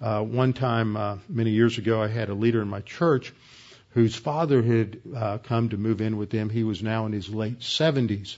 Uh, 0.00 0.22
one 0.22 0.52
time, 0.52 0.96
uh, 0.96 1.18
many 1.28 1.50
years 1.50 1.78
ago, 1.78 2.02
I 2.02 2.08
had 2.08 2.28
a 2.28 2.34
leader 2.34 2.62
in 2.62 2.68
my 2.68 2.80
church 2.80 3.32
whose 3.90 4.14
father 4.14 4.62
had 4.62 5.00
uh, 5.14 5.38
come 5.38 5.68
to 5.70 5.76
move 5.76 6.00
in 6.00 6.16
with 6.16 6.30
them. 6.30 6.48
He 6.48 6.64
was 6.64 6.82
now 6.82 7.06
in 7.06 7.12
his 7.12 7.28
late 7.28 7.60
70s. 7.60 8.36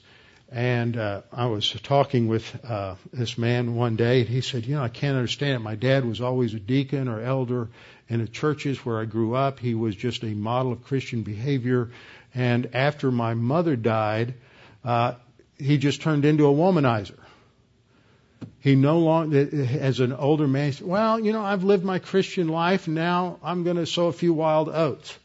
And 0.50 0.98
uh, 0.98 1.22
I 1.32 1.46
was 1.46 1.70
talking 1.82 2.28
with 2.28 2.62
uh, 2.62 2.96
this 3.10 3.38
man 3.38 3.74
one 3.74 3.96
day, 3.96 4.20
and 4.20 4.28
he 4.28 4.42
said, 4.42 4.66
"You 4.66 4.74
know, 4.74 4.82
I 4.82 4.90
can't 4.90 5.16
understand 5.16 5.54
it. 5.54 5.58
My 5.60 5.76
dad 5.76 6.04
was 6.04 6.20
always 6.20 6.52
a 6.52 6.60
deacon 6.60 7.08
or 7.08 7.22
elder 7.22 7.70
in 8.10 8.20
the 8.20 8.28
churches 8.28 8.84
where 8.84 9.00
I 9.00 9.06
grew 9.06 9.34
up. 9.34 9.58
He 9.58 9.74
was 9.74 9.96
just 9.96 10.22
a 10.24 10.34
model 10.34 10.72
of 10.72 10.84
Christian 10.84 11.22
behavior. 11.22 11.90
And 12.34 12.74
after 12.74 13.10
my 13.10 13.32
mother 13.32 13.76
died, 13.76 14.34
uh, 14.84 15.14
he 15.58 15.78
just 15.78 16.02
turned 16.02 16.26
into 16.26 16.46
a 16.46 16.52
womanizer. 16.52 17.18
He 18.60 18.74
no 18.74 18.98
longer, 18.98 19.48
as 19.80 20.00
an 20.00 20.12
older 20.12 20.46
man, 20.46 20.72
said, 20.72 20.86
well, 20.86 21.18
you 21.18 21.32
know, 21.32 21.42
I've 21.42 21.64
lived 21.64 21.84
my 21.84 21.98
Christian 21.98 22.48
life. 22.48 22.86
Now 22.86 23.38
I'm 23.42 23.64
going 23.64 23.76
to 23.76 23.86
sow 23.86 24.08
a 24.08 24.12
few 24.12 24.34
wild 24.34 24.68
oats." 24.68 25.18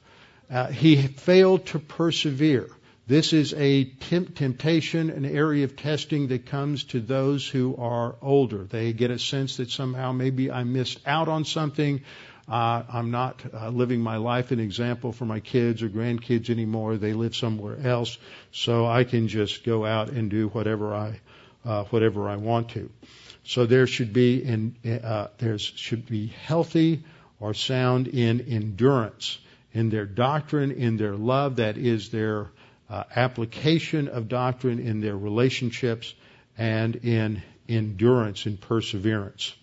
Uh, 0.50 0.68
he 0.68 0.96
failed 1.08 1.66
to 1.68 1.80
persevere. 1.80 2.70
This 3.08 3.32
is 3.32 3.54
a 3.54 3.86
temp- 3.86 4.36
temptation, 4.36 5.10
an 5.10 5.26
area 5.26 5.64
of 5.64 5.76
testing 5.76 6.28
that 6.28 6.46
comes 6.46 6.84
to 6.86 7.00
those 7.00 7.48
who 7.48 7.76
are 7.78 8.16
older. 8.22 8.66
They 8.66 8.92
get 8.94 9.12
a 9.12 9.20
sense 9.20 9.58
that 9.58 9.70
somehow 9.70 10.12
maybe 10.12 10.52
I 10.52 10.64
missed 10.64 11.00
out 11.06 11.28
on 11.30 11.46
something. 11.46 12.02
Uh, 12.50 12.84
I'm 12.92 13.12
not 13.12 13.42
uh, 13.54 13.70
living 13.70 14.02
my 14.02 14.18
life 14.18 14.52
an 14.52 14.60
example 14.60 15.12
for 15.12 15.26
my 15.26 15.40
kids 15.40 15.84
or 15.84 15.90
grandkids 15.90 16.50
anymore. 16.50 16.98
They 16.98 17.14
live 17.14 17.36
somewhere 17.36 17.78
else, 17.82 18.18
so 18.52 18.86
I 18.86 19.04
can 19.04 19.28
just 19.28 19.66
go 19.66 19.86
out 19.86 20.10
and 20.10 20.30
do 20.30 20.48
whatever 20.50 20.94
I 20.94 21.20
uh, 21.66 21.84
whatever 21.86 22.30
I 22.30 22.38
want 22.38 22.70
to. 22.70 22.90
So 23.44 23.66
there 23.66 23.88
should 23.88 24.14
be 24.14 24.44
in, 24.44 24.76
uh, 25.04 25.28
there 25.38 25.58
should 25.58 26.08
be 26.08 26.28
healthy 26.28 27.04
or 27.40 27.54
sound 27.54 28.08
in 28.08 28.42
endurance 28.42 29.40
in 29.74 29.90
their 29.90 30.06
doctrine, 30.06 30.72
in 30.72 30.98
their 30.98 31.16
love, 31.16 31.58
that 31.58 31.78
is 31.78 32.10
their 32.10 32.50
uh, 32.90 33.04
application 33.16 34.08
of 34.08 34.28
doctrine 34.28 34.80
in 34.80 35.02
their 35.02 35.18
relationships, 35.18 36.14
and 36.58 36.96
in 36.98 37.44
endurance 37.70 38.46
and 38.46 38.60
perseverance. 38.60 39.54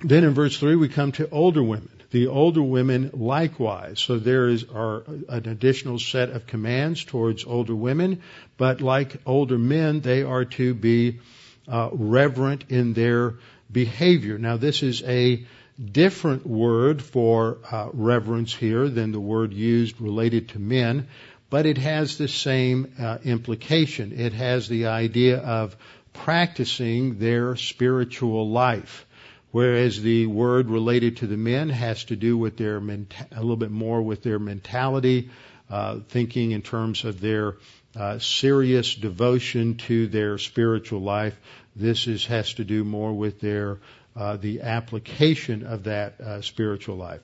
Then 0.00 0.24
in 0.24 0.34
verse 0.34 0.58
3 0.58 0.76
we 0.76 0.88
come 0.88 1.12
to 1.12 1.28
older 1.30 1.62
women. 1.62 1.90
The 2.10 2.26
older 2.26 2.62
women 2.62 3.10
likewise. 3.12 4.00
So 4.00 4.18
there 4.18 4.48
is 4.48 4.64
are 4.64 5.04
an 5.28 5.48
additional 5.48 5.98
set 5.98 6.30
of 6.30 6.46
commands 6.46 7.04
towards 7.04 7.44
older 7.44 7.74
women, 7.74 8.22
but 8.56 8.80
like 8.80 9.20
older 9.26 9.58
men, 9.58 10.00
they 10.00 10.22
are 10.22 10.44
to 10.44 10.74
be 10.74 11.20
uh, 11.68 11.90
reverent 11.92 12.64
in 12.68 12.94
their 12.94 13.34
behavior. 13.70 14.38
Now, 14.38 14.56
this 14.56 14.82
is 14.82 15.02
a 15.04 15.46
different 15.80 16.46
word 16.46 17.00
for 17.02 17.58
uh, 17.70 17.88
reverence 17.92 18.54
here 18.54 18.88
than 18.88 19.12
the 19.12 19.20
word 19.20 19.52
used 19.52 20.00
related 20.00 20.50
to 20.50 20.58
men, 20.58 21.08
but 21.48 21.66
it 21.66 21.78
has 21.78 22.18
the 22.18 22.28
same 22.28 22.92
uh, 22.98 23.18
implication. 23.24 24.12
It 24.18 24.32
has 24.34 24.68
the 24.68 24.86
idea 24.86 25.38
of 25.38 25.76
practicing 26.12 27.18
their 27.18 27.56
spiritual 27.56 28.50
life. 28.50 29.06
Whereas 29.52 30.00
the 30.00 30.26
word 30.26 30.68
related 30.68 31.18
to 31.18 31.26
the 31.26 31.36
men 31.36 31.70
has 31.70 32.04
to 32.04 32.16
do 32.16 32.38
with 32.38 32.56
their 32.56 32.80
menta- 32.80 33.26
a 33.32 33.40
little 33.40 33.56
bit 33.56 33.72
more 33.72 34.00
with 34.00 34.22
their 34.22 34.38
mentality, 34.38 35.30
uh, 35.68 36.00
thinking 36.08 36.52
in 36.52 36.62
terms 36.62 37.04
of 37.04 37.20
their 37.20 37.56
uh, 37.96 38.20
serious 38.20 38.94
devotion 38.94 39.76
to 39.76 40.06
their 40.06 40.38
spiritual 40.38 41.00
life. 41.00 41.36
This 41.74 42.06
is, 42.06 42.26
has 42.26 42.54
to 42.54 42.64
do 42.64 42.84
more 42.84 43.12
with 43.12 43.40
their 43.40 43.78
uh, 44.16 44.36
the 44.36 44.62
application 44.62 45.64
of 45.64 45.84
that 45.84 46.20
uh, 46.20 46.40
spiritual 46.40 46.96
life. 46.96 47.20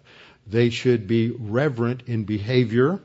They 0.47 0.71
should 0.71 1.07
be 1.07 1.31
reverent 1.31 2.05
in 2.07 2.25
behavior. 2.25 3.01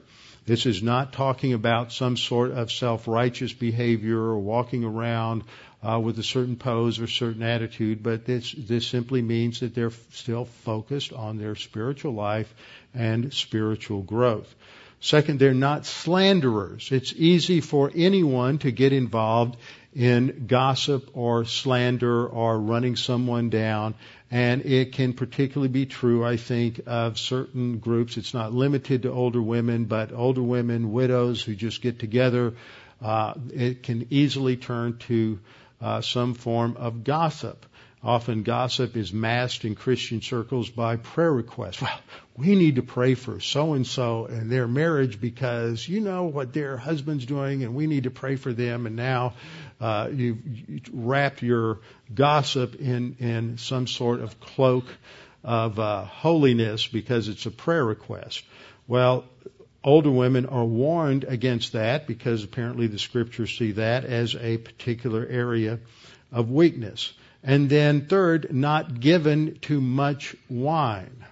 This 0.45 0.65
is 0.65 0.83
not 0.83 1.13
talking 1.13 1.53
about 1.53 1.91
some 1.91 2.17
sort 2.17 2.51
of 2.51 2.71
self-righteous 2.71 3.53
behavior 3.53 4.17
or 4.17 4.39
walking 4.39 4.83
around 4.83 5.43
uh, 5.83 5.99
with 5.99 6.19
a 6.19 6.23
certain 6.23 6.55
pose 6.55 6.99
or 6.99 7.07
certain 7.07 7.41
attitude, 7.41 8.03
but 8.03 8.25
this 8.25 8.51
this 8.51 8.85
simply 8.85 9.21
means 9.21 9.61
that 9.61 9.73
they're 9.73 9.91
still 10.11 10.45
focused 10.45 11.11
on 11.11 11.37
their 11.37 11.55
spiritual 11.55 12.13
life 12.13 12.53
and 12.93 13.33
spiritual 13.33 14.01
growth. 14.01 14.53
Second, 14.99 15.39
they're 15.39 15.55
not 15.55 15.87
slanderers. 15.87 16.91
It's 16.91 17.13
easy 17.13 17.59
for 17.61 17.91
anyone 17.95 18.59
to 18.59 18.71
get 18.71 18.93
involved 18.93 19.57
in 19.93 20.45
gossip 20.47 21.09
or 21.13 21.45
slander 21.45 22.25
or 22.25 22.59
running 22.59 22.95
someone 22.95 23.49
down. 23.49 23.95
And 24.29 24.65
it 24.65 24.93
can 24.93 25.13
particularly 25.13 25.67
be 25.67 25.85
true, 25.85 26.23
I 26.23 26.37
think, 26.37 26.81
of 26.87 27.19
certain 27.19 27.79
groups. 27.79 28.17
It's 28.17 28.33
not 28.33 28.53
limited 28.53 29.03
to 29.03 29.11
older 29.11 29.41
women, 29.41 29.85
but 29.85 30.13
older 30.13 30.41
women, 30.41 30.93
widows 30.93 31.41
who 31.41 31.55
just 31.55 31.81
get 31.81 31.99
together. 31.99 32.53
Uh, 33.01 33.33
it 33.53 33.83
can 33.83 34.07
easily 34.09 34.55
turn 34.55 34.97
to 34.99 35.39
uh, 35.81 36.01
some 36.01 36.33
form 36.35 36.77
of 36.77 37.03
gossip. 37.03 37.65
Often 38.03 38.43
gossip 38.43 38.97
is 38.97 39.13
masked 39.13 39.63
in 39.63 39.75
Christian 39.75 40.21
circles 40.21 40.69
by 40.69 40.95
prayer 40.95 41.31
requests. 41.31 41.81
Well, 41.81 41.99
we 42.35 42.55
need 42.55 42.77
to 42.77 42.81
pray 42.81 43.13
for 43.13 43.39
so 43.39 43.73
and 43.73 43.85
so 43.85 44.25
and 44.25 44.51
their 44.51 44.67
marriage 44.67 45.21
because 45.21 45.87
you 45.87 45.99
know 45.99 46.23
what 46.23 46.53
their 46.53 46.77
husband's 46.77 47.27
doing 47.27 47.63
and 47.63 47.75
we 47.75 47.85
need 47.85 48.03
to 48.03 48.09
pray 48.09 48.37
for 48.37 48.53
them 48.53 48.87
and 48.87 48.95
now 48.95 49.33
uh, 49.81 50.09
you've 50.13 50.37
wrapped 50.93 51.41
your 51.41 51.79
gossip 52.13 52.75
in, 52.75 53.15
in 53.19 53.57
some 53.57 53.87
sort 53.87 54.21
of 54.21 54.39
cloak 54.39 54.85
of 55.43 55.79
uh, 55.79 56.05
holiness 56.05 56.87
because 56.87 57.27
it's 57.27 57.47
a 57.47 57.51
prayer 57.51 57.83
request. 57.83 58.43
Well, 58.87 59.25
older 59.83 60.11
women 60.11 60.45
are 60.45 60.63
warned 60.63 61.23
against 61.23 61.73
that 61.73 62.05
because 62.05 62.43
apparently 62.43 62.85
the 62.87 62.99
scriptures 62.99 63.57
see 63.57 63.71
that 63.71 64.05
as 64.05 64.35
a 64.35 64.57
particular 64.57 65.25
area 65.27 65.79
of 66.31 66.51
weakness. 66.51 67.13
And 67.43 67.67
then 67.67 68.05
third, 68.05 68.53
not 68.53 68.99
given 68.99 69.57
to 69.61 69.81
much 69.81 70.35
wine. 70.47 71.25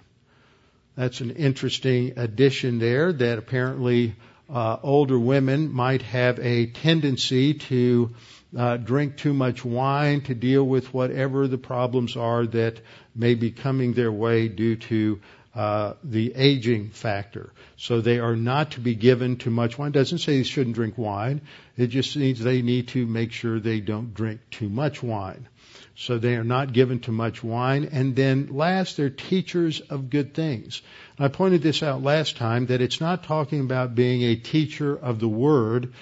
That's 0.96 1.20
an 1.20 1.30
interesting 1.30 2.14
addition 2.18 2.80
there 2.80 3.12
that 3.12 3.38
apparently 3.38 4.16
uh, 4.52 4.78
older 4.82 5.18
women 5.18 5.72
might 5.72 6.02
have 6.02 6.40
a 6.40 6.66
tendency 6.66 7.54
to 7.54 8.10
uh, 8.56 8.76
drink 8.76 9.16
too 9.16 9.32
much 9.32 9.64
wine 9.64 10.22
to 10.22 10.34
deal 10.34 10.64
with 10.64 10.92
whatever 10.92 11.46
the 11.46 11.58
problems 11.58 12.16
are 12.16 12.46
that 12.46 12.80
may 13.14 13.34
be 13.34 13.50
coming 13.50 13.92
their 13.92 14.12
way 14.12 14.48
due 14.48 14.76
to 14.76 15.20
uh, 15.54 15.94
the 16.04 16.32
aging 16.36 16.90
factor. 16.90 17.52
So 17.76 18.00
they 18.00 18.18
are 18.18 18.36
not 18.36 18.72
to 18.72 18.80
be 18.80 18.94
given 18.94 19.36
too 19.36 19.50
much 19.50 19.78
wine. 19.78 19.88
It 19.88 19.94
doesn't 19.94 20.18
say 20.18 20.38
they 20.38 20.44
shouldn't 20.44 20.76
drink 20.76 20.96
wine. 20.96 21.40
It 21.76 21.88
just 21.88 22.16
means 22.16 22.40
they 22.40 22.62
need 22.62 22.88
to 22.88 23.06
make 23.06 23.32
sure 23.32 23.58
they 23.58 23.80
don't 23.80 24.14
drink 24.14 24.40
too 24.50 24.68
much 24.68 25.02
wine. 25.02 25.48
So 25.96 26.18
they 26.18 26.36
are 26.36 26.44
not 26.44 26.72
given 26.72 27.00
too 27.00 27.12
much 27.12 27.42
wine. 27.42 27.88
And 27.92 28.14
then 28.14 28.48
last, 28.52 28.96
they're 28.96 29.10
teachers 29.10 29.80
of 29.80 30.08
good 30.08 30.34
things. 30.34 30.82
And 31.18 31.26
I 31.26 31.28
pointed 31.28 31.62
this 31.62 31.82
out 31.82 32.02
last 32.02 32.36
time 32.36 32.66
that 32.66 32.80
it's 32.80 33.00
not 33.00 33.24
talking 33.24 33.60
about 33.60 33.94
being 33.94 34.22
a 34.22 34.36
teacher 34.36 34.96
of 34.96 35.20
the 35.20 35.28
word, 35.28 35.92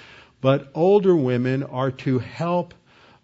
but 0.41 0.71
older 0.75 1.17
women 1.17 1.63
are 1.63 1.91
to 1.91 2.19
help 2.19 2.75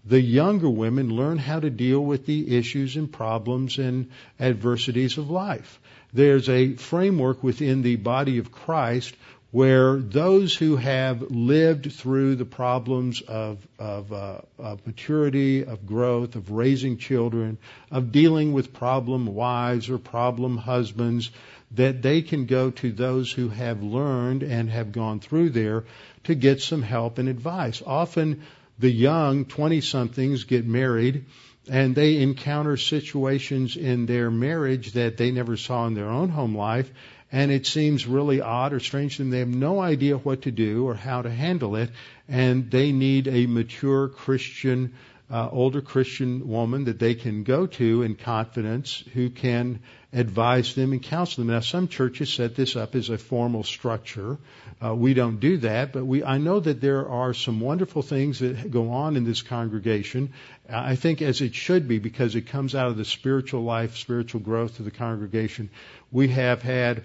the 0.05 0.21
younger 0.21 0.69
women 0.69 1.09
learn 1.09 1.39
how 1.39 1.61
to 1.61 1.71
deal 1.71 2.01
with 2.01 2.27
the 2.27 2.57
issues 2.57 2.97
and 2.97 3.11
problems 3.11 3.79
and 3.79 4.11
adversities 4.39 5.17
of 5.17 5.31
life. 5.31 5.81
There's 6.13 6.49
a 6.49 6.75
framework 6.75 7.43
within 7.43 7.83
the 7.83 7.97
body 7.97 8.39
of 8.39 8.53
Christ 8.53 9.15
where 9.51 9.99
those 9.99 10.55
who 10.57 10.75
have 10.77 11.23
lived 11.31 11.93
through 11.93 12.35
the 12.35 12.45
problems 12.45 13.21
of, 13.21 13.67
of, 13.79 14.13
uh, 14.13 14.39
of, 14.59 14.85
maturity, 14.85 15.65
of 15.65 15.87
growth, 15.87 16.35
of 16.35 16.51
raising 16.51 16.99
children, 16.99 17.57
of 17.91 18.11
dealing 18.11 18.53
with 18.53 18.75
problem 18.75 19.27
wives 19.27 19.89
or 19.89 19.97
problem 19.97 20.57
husbands, 20.57 21.31
that 21.71 22.03
they 22.03 22.21
can 22.21 22.47
go 22.47 22.71
to 22.73 22.91
those 22.91 23.31
who 23.31 23.49
have 23.49 23.81
learned 23.81 24.43
and 24.43 24.71
have 24.71 24.91
gone 24.91 25.21
through 25.21 25.51
there 25.51 25.85
to 26.25 26.35
get 26.35 26.61
some 26.61 26.83
help 26.83 27.19
and 27.19 27.29
advice. 27.29 27.83
Often 27.87 28.43
the 28.79 28.91
young 28.91 29.45
20 29.45 29.81
somethings 29.81 30.45
get 30.45 30.67
married 30.67 31.27
and 31.71 31.95
they 31.95 32.21
encounter 32.21 32.77
situations 32.77 33.77
in 33.77 34.07
their 34.07 34.31
marriage 34.31 34.93
that 34.93 35.17
they 35.17 35.31
never 35.31 35.57
saw 35.57 35.87
in 35.87 35.95
their 35.95 36.11
own 36.11 36.29
home 36.29 36.55
life 36.57 36.91
and 37.35 37.51
it 37.51 37.67
seems 37.67 38.07
really 38.07 38.41
odd 38.41 38.73
or 38.73 38.79
strange 38.79 39.17
to 39.17 39.23
them. 39.23 39.31
They 39.31 39.41
have 39.41 39.49
no 39.49 39.81
idea 39.81 40.17
what 40.17 40.43
to 40.43 40.53
do 40.53 40.87
or 40.87 40.95
how 40.95 41.23
to 41.23 41.29
handle 41.29 41.75
it, 41.75 41.91
and 42.29 42.71
they 42.71 42.93
need 42.93 43.27
a 43.27 43.47
mature 43.47 44.07
Christian, 44.07 44.95
uh, 45.29 45.49
older 45.51 45.81
Christian 45.81 46.47
woman 46.47 46.85
that 46.85 47.01
they 47.01 47.17
can 47.17 47.43
go 47.43 47.67
to 47.67 48.03
in 48.03 48.15
confidence 48.15 49.03
who 49.15 49.31
can 49.31 49.81
advise 50.13 50.77
them 50.77 50.93
and 50.93 51.03
counsel 51.03 51.43
them. 51.43 51.53
Now, 51.53 51.59
some 51.59 51.89
churches 51.89 52.33
set 52.33 52.55
this 52.55 52.77
up 52.77 52.95
as 52.95 53.11
a 53.11 53.19
formal 53.19 53.65
structure. 53.65 54.39
Uh, 54.85 54.95
we 54.95 55.15
don't 55.15 55.41
do 55.41 55.57
that, 55.59 55.93
but 55.93 56.05
we 56.05 56.23
I 56.23 56.37
know 56.39 56.61
that 56.61 56.81
there 56.81 57.09
are 57.09 57.33
some 57.33 57.61
wonderful 57.61 58.03
things 58.03 58.41
that 58.41 58.71
go 58.71 58.91
on 58.91 59.17
in 59.17 59.25
this 59.25 59.41
congregation. 59.41 60.33
I 60.69 60.97
think 60.97 61.23
as 61.23 61.41
it 61.41 61.55
should 61.55 61.89
be 61.89 61.99
because 61.99 62.35
it 62.35 62.49
comes 62.49 62.75
out 62.75 62.89
of 62.89 62.97
the 62.97 63.05
spiritual 63.05 63.63
life, 63.63 63.97
spiritual 63.97 64.41
growth 64.41 64.79
of 64.81 64.85
the 64.85 64.91
congregation. 64.91 65.71
We 66.13 66.29
have 66.29 66.61
had 66.61 67.05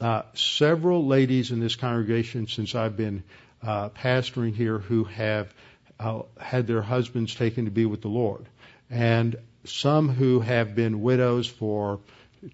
uh, 0.00 0.22
several 0.34 1.06
ladies 1.06 1.52
in 1.52 1.60
this 1.60 1.76
congregation 1.76 2.48
since 2.48 2.74
I've 2.74 2.96
been 2.96 3.22
uh, 3.62 3.90
pastoring 3.90 4.54
here 4.54 4.78
who 4.78 5.04
have 5.04 5.52
uh, 6.00 6.22
had 6.38 6.66
their 6.66 6.82
husbands 6.82 7.34
taken 7.34 7.66
to 7.66 7.70
be 7.70 7.86
with 7.86 8.00
the 8.00 8.08
Lord, 8.08 8.46
and 8.90 9.36
some 9.64 10.08
who 10.08 10.40
have 10.40 10.74
been 10.74 11.02
widows 11.02 11.46
for 11.46 12.00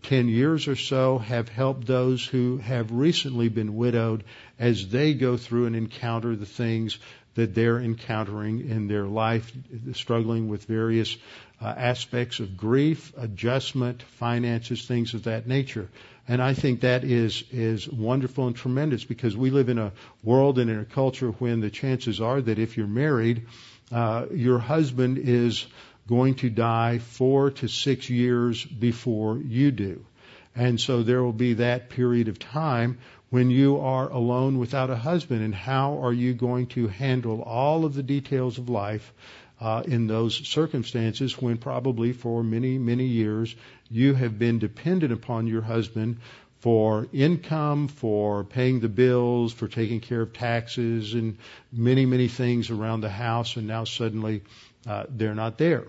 10 0.02 0.28
years 0.28 0.66
or 0.66 0.76
so 0.76 1.18
have 1.18 1.48
helped 1.48 1.86
those 1.86 2.24
who 2.24 2.56
have 2.58 2.90
recently 2.90 3.48
been 3.48 3.76
widowed 3.76 4.24
as 4.58 4.88
they 4.88 5.14
go 5.14 5.36
through 5.36 5.66
and 5.66 5.76
encounter 5.76 6.34
the 6.34 6.46
things 6.46 6.98
that 7.34 7.54
they're 7.54 7.78
encountering 7.78 8.68
in 8.68 8.88
their 8.88 9.04
life, 9.04 9.52
struggling 9.92 10.48
with 10.48 10.64
various 10.64 11.16
uh, 11.60 11.66
aspects 11.66 12.40
of 12.40 12.56
grief, 12.56 13.12
adjustment, 13.16 14.02
finances, 14.02 14.86
things 14.86 15.14
of 15.14 15.24
that 15.24 15.46
nature. 15.46 15.88
And 16.28 16.42
I 16.42 16.54
think 16.54 16.80
that 16.80 17.04
is 17.04 17.44
is 17.52 17.88
wonderful 17.88 18.48
and 18.48 18.56
tremendous 18.56 19.04
because 19.04 19.36
we 19.36 19.50
live 19.50 19.68
in 19.68 19.78
a 19.78 19.92
world 20.24 20.58
and 20.58 20.68
in 20.68 20.80
a 20.80 20.84
culture 20.84 21.30
when 21.30 21.60
the 21.60 21.70
chances 21.70 22.20
are 22.20 22.40
that 22.40 22.58
if 22.58 22.76
you're 22.76 22.88
married, 22.88 23.46
uh, 23.92 24.26
your 24.32 24.58
husband 24.58 25.18
is 25.18 25.66
going 26.08 26.34
to 26.36 26.50
die 26.50 26.98
four 26.98 27.50
to 27.50 27.68
six 27.68 28.08
years 28.08 28.64
before 28.64 29.38
you 29.38 29.70
do. 29.70 30.04
And 30.54 30.80
so 30.80 31.02
there 31.02 31.22
will 31.22 31.32
be 31.32 31.54
that 31.54 31.90
period 31.90 32.28
of 32.28 32.38
time 32.38 32.98
when 33.28 33.50
you 33.50 33.78
are 33.80 34.08
alone 34.08 34.58
without 34.58 34.88
a 34.88 34.96
husband. 34.96 35.42
And 35.42 35.54
how 35.54 36.02
are 36.02 36.12
you 36.12 36.32
going 36.32 36.68
to 36.68 36.88
handle 36.88 37.42
all 37.42 37.84
of 37.84 37.94
the 37.94 38.02
details 38.02 38.58
of 38.58 38.68
life 38.68 39.12
uh, 39.60 39.82
in 39.86 40.06
those 40.06 40.34
circumstances 40.48 41.40
when 41.40 41.58
probably 41.58 42.12
for 42.12 42.42
many, 42.42 42.78
many 42.78 43.06
years 43.06 43.54
you 43.90 44.14
have 44.14 44.38
been 44.38 44.58
dependent 44.58 45.12
upon 45.12 45.46
your 45.46 45.62
husband 45.62 46.18
for 46.60 47.06
income, 47.12 47.88
for 47.88 48.44
paying 48.44 48.80
the 48.80 48.88
bills, 48.88 49.52
for 49.52 49.68
taking 49.68 50.00
care 50.00 50.22
of 50.22 50.32
taxes 50.32 51.14
and 51.14 51.38
many, 51.72 52.06
many 52.06 52.28
things 52.28 52.70
around 52.70 53.02
the 53.02 53.10
house, 53.10 53.56
and 53.56 53.66
now 53.66 53.84
suddenly 53.84 54.42
uh, 54.86 55.04
they're 55.08 55.34
not 55.34 55.58
there. 55.58 55.84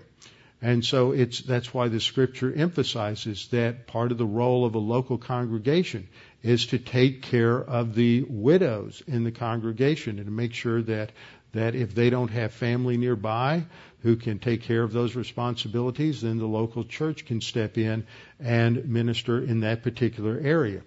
And 0.60 0.84
so 0.84 1.12
it's, 1.12 1.40
that's 1.40 1.72
why 1.72 1.88
the 1.88 2.00
scripture 2.00 2.52
emphasizes 2.52 3.46
that 3.48 3.86
part 3.86 4.10
of 4.10 4.18
the 4.18 4.26
role 4.26 4.64
of 4.64 4.74
a 4.74 4.80
local 4.80 5.16
congregation 5.16 6.08
is 6.42 6.66
to 6.66 6.78
take 6.78 7.22
care 7.22 7.58
of 7.58 7.94
the 7.94 8.24
widows 8.28 9.02
in 9.06 9.24
the 9.24 9.30
congregation 9.30 10.18
and 10.18 10.26
to 10.26 10.32
make 10.32 10.54
sure 10.54 10.82
that 10.82 11.12
that 11.52 11.74
if 11.74 11.94
they 11.94 12.10
don't 12.10 12.30
have 12.30 12.52
family 12.52 12.96
nearby 12.96 13.64
who 14.02 14.16
can 14.16 14.38
take 14.38 14.62
care 14.62 14.82
of 14.82 14.92
those 14.92 15.16
responsibilities, 15.16 16.20
then 16.20 16.38
the 16.38 16.46
local 16.46 16.84
church 16.84 17.24
can 17.24 17.40
step 17.40 17.78
in 17.78 18.06
and 18.38 18.86
minister 18.88 19.42
in 19.42 19.60
that 19.60 19.82
particular 19.82 20.38
area. 20.42 20.82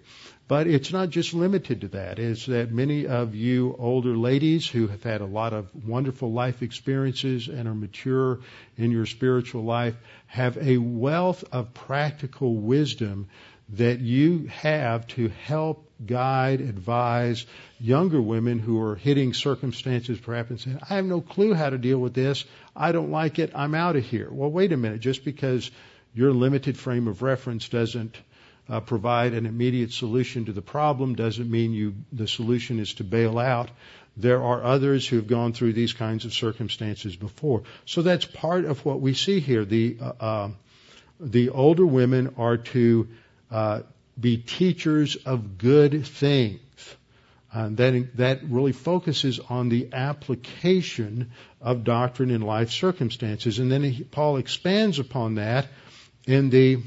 But 0.52 0.66
it's 0.66 0.92
not 0.92 1.08
just 1.08 1.32
limited 1.32 1.80
to 1.80 1.88
that. 1.88 2.18
It's 2.18 2.44
that 2.44 2.70
many 2.70 3.06
of 3.06 3.34
you 3.34 3.74
older 3.78 4.14
ladies 4.14 4.68
who 4.68 4.86
have 4.88 5.02
had 5.02 5.22
a 5.22 5.24
lot 5.24 5.54
of 5.54 5.70
wonderful 5.86 6.30
life 6.30 6.60
experiences 6.60 7.48
and 7.48 7.66
are 7.66 7.74
mature 7.74 8.40
in 8.76 8.90
your 8.90 9.06
spiritual 9.06 9.64
life 9.64 9.94
have 10.26 10.58
a 10.58 10.76
wealth 10.76 11.42
of 11.52 11.72
practical 11.72 12.54
wisdom 12.54 13.30
that 13.70 14.00
you 14.00 14.48
have 14.48 15.06
to 15.16 15.28
help 15.28 15.90
guide, 16.04 16.60
advise 16.60 17.46
younger 17.80 18.20
women 18.20 18.58
who 18.58 18.78
are 18.82 18.96
hitting 18.96 19.32
circumstances 19.32 20.20
perhaps 20.20 20.50
and 20.50 20.60
saying, 20.60 20.80
I 20.82 20.96
have 20.96 21.06
no 21.06 21.22
clue 21.22 21.54
how 21.54 21.70
to 21.70 21.78
deal 21.78 21.98
with 21.98 22.12
this. 22.12 22.44
I 22.76 22.92
don't 22.92 23.10
like 23.10 23.38
it. 23.38 23.52
I'm 23.54 23.74
out 23.74 23.96
of 23.96 24.04
here. 24.04 24.28
Well, 24.30 24.50
wait 24.50 24.72
a 24.72 24.76
minute. 24.76 25.00
Just 25.00 25.24
because 25.24 25.70
your 26.12 26.34
limited 26.34 26.76
frame 26.76 27.08
of 27.08 27.22
reference 27.22 27.70
doesn't 27.70 28.18
uh, 28.72 28.80
provide 28.80 29.34
an 29.34 29.44
immediate 29.44 29.92
solution 29.92 30.46
to 30.46 30.52
the 30.52 30.62
problem 30.62 31.14
doesn't 31.14 31.50
mean 31.50 31.72
you 31.72 31.94
the 32.10 32.26
solution 32.26 32.78
is 32.78 32.94
to 32.94 33.04
bail 33.04 33.38
out. 33.38 33.70
There 34.16 34.42
are 34.42 34.64
others 34.64 35.06
who 35.06 35.16
have 35.16 35.26
gone 35.26 35.52
through 35.52 35.74
these 35.74 35.92
kinds 35.92 36.24
of 36.24 36.32
circumstances 36.32 37.14
before. 37.14 37.64
So 37.84 38.00
that's 38.00 38.24
part 38.24 38.64
of 38.64 38.84
what 38.84 39.00
we 39.00 39.12
see 39.12 39.40
here. 39.40 39.66
The 39.66 39.98
uh, 40.00 40.12
uh, 40.20 40.48
the 41.20 41.50
older 41.50 41.84
women 41.84 42.34
are 42.38 42.56
to 42.56 43.08
uh, 43.50 43.80
be 44.18 44.38
teachers 44.38 45.16
of 45.16 45.58
good 45.58 46.06
things. 46.06 46.60
And 47.52 47.76
that, 47.76 48.16
that 48.16 48.44
really 48.44 48.72
focuses 48.72 49.38
on 49.38 49.68
the 49.68 49.90
application 49.92 51.32
of 51.60 51.84
doctrine 51.84 52.30
in 52.30 52.40
life 52.40 52.70
circumstances. 52.70 53.58
And 53.58 53.70
then 53.70 53.82
he, 53.82 54.04
Paul 54.04 54.38
expands 54.38 54.98
upon 54.98 55.34
that 55.34 55.68
in 56.26 56.48
the 56.48 56.78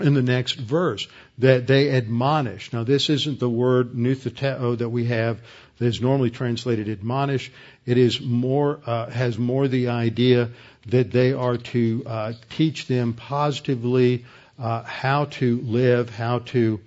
in 0.00 0.14
the 0.14 0.22
next 0.22 0.54
verse 0.54 1.06
that 1.38 1.66
they 1.66 1.90
admonish. 1.90 2.72
Now, 2.72 2.84
this 2.84 3.08
isn't 3.08 3.40
the 3.40 3.48
word 3.48 3.94
noutheteo 3.94 4.78
that 4.78 4.88
we 4.88 5.06
have 5.06 5.40
that 5.78 5.86
is 5.86 6.00
normally 6.00 6.30
translated 6.30 6.88
admonish. 6.88 7.50
It 7.84 7.98
is 7.98 8.20
more 8.20 8.80
uh, 8.86 9.10
has 9.10 9.38
more 9.38 9.68
the 9.68 9.88
idea 9.88 10.50
that 10.86 11.10
they 11.10 11.32
are 11.32 11.56
to 11.56 12.02
uh, 12.06 12.32
teach 12.50 12.86
them 12.86 13.14
positively 13.14 14.24
uh, 14.58 14.82
how 14.82 15.26
to 15.26 15.60
live, 15.62 16.10
how 16.10 16.40
to 16.40 16.80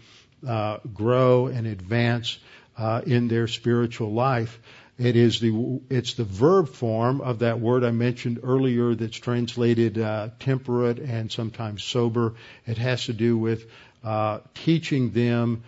uh, 0.47 0.77
grow 0.93 1.47
and 1.47 1.67
advance 1.67 2.39
uh, 2.77 3.01
in 3.05 3.27
their 3.27 3.47
spiritual 3.47 4.13
life. 4.13 4.59
It 4.99 5.15
is 5.15 5.39
the 5.39 5.79
it's 5.89 6.15
the 6.15 6.25
verb 6.25 6.67
form 6.67 7.21
of 7.21 7.39
that 7.39 7.61
word 7.61 7.85
I 7.85 7.91
mentioned 7.91 8.41
earlier 8.43 8.93
that's 8.95 9.15
translated 9.15 9.97
uh, 9.97 10.29
temperate 10.39 10.99
and 10.99 11.31
sometimes 11.31 11.85
sober. 11.85 12.35
It 12.67 12.77
has 12.77 13.05
to 13.05 13.13
do 13.13 13.37
with 13.37 13.65
uh, 14.03 14.39
teaching 14.53 15.11
them 15.11 15.63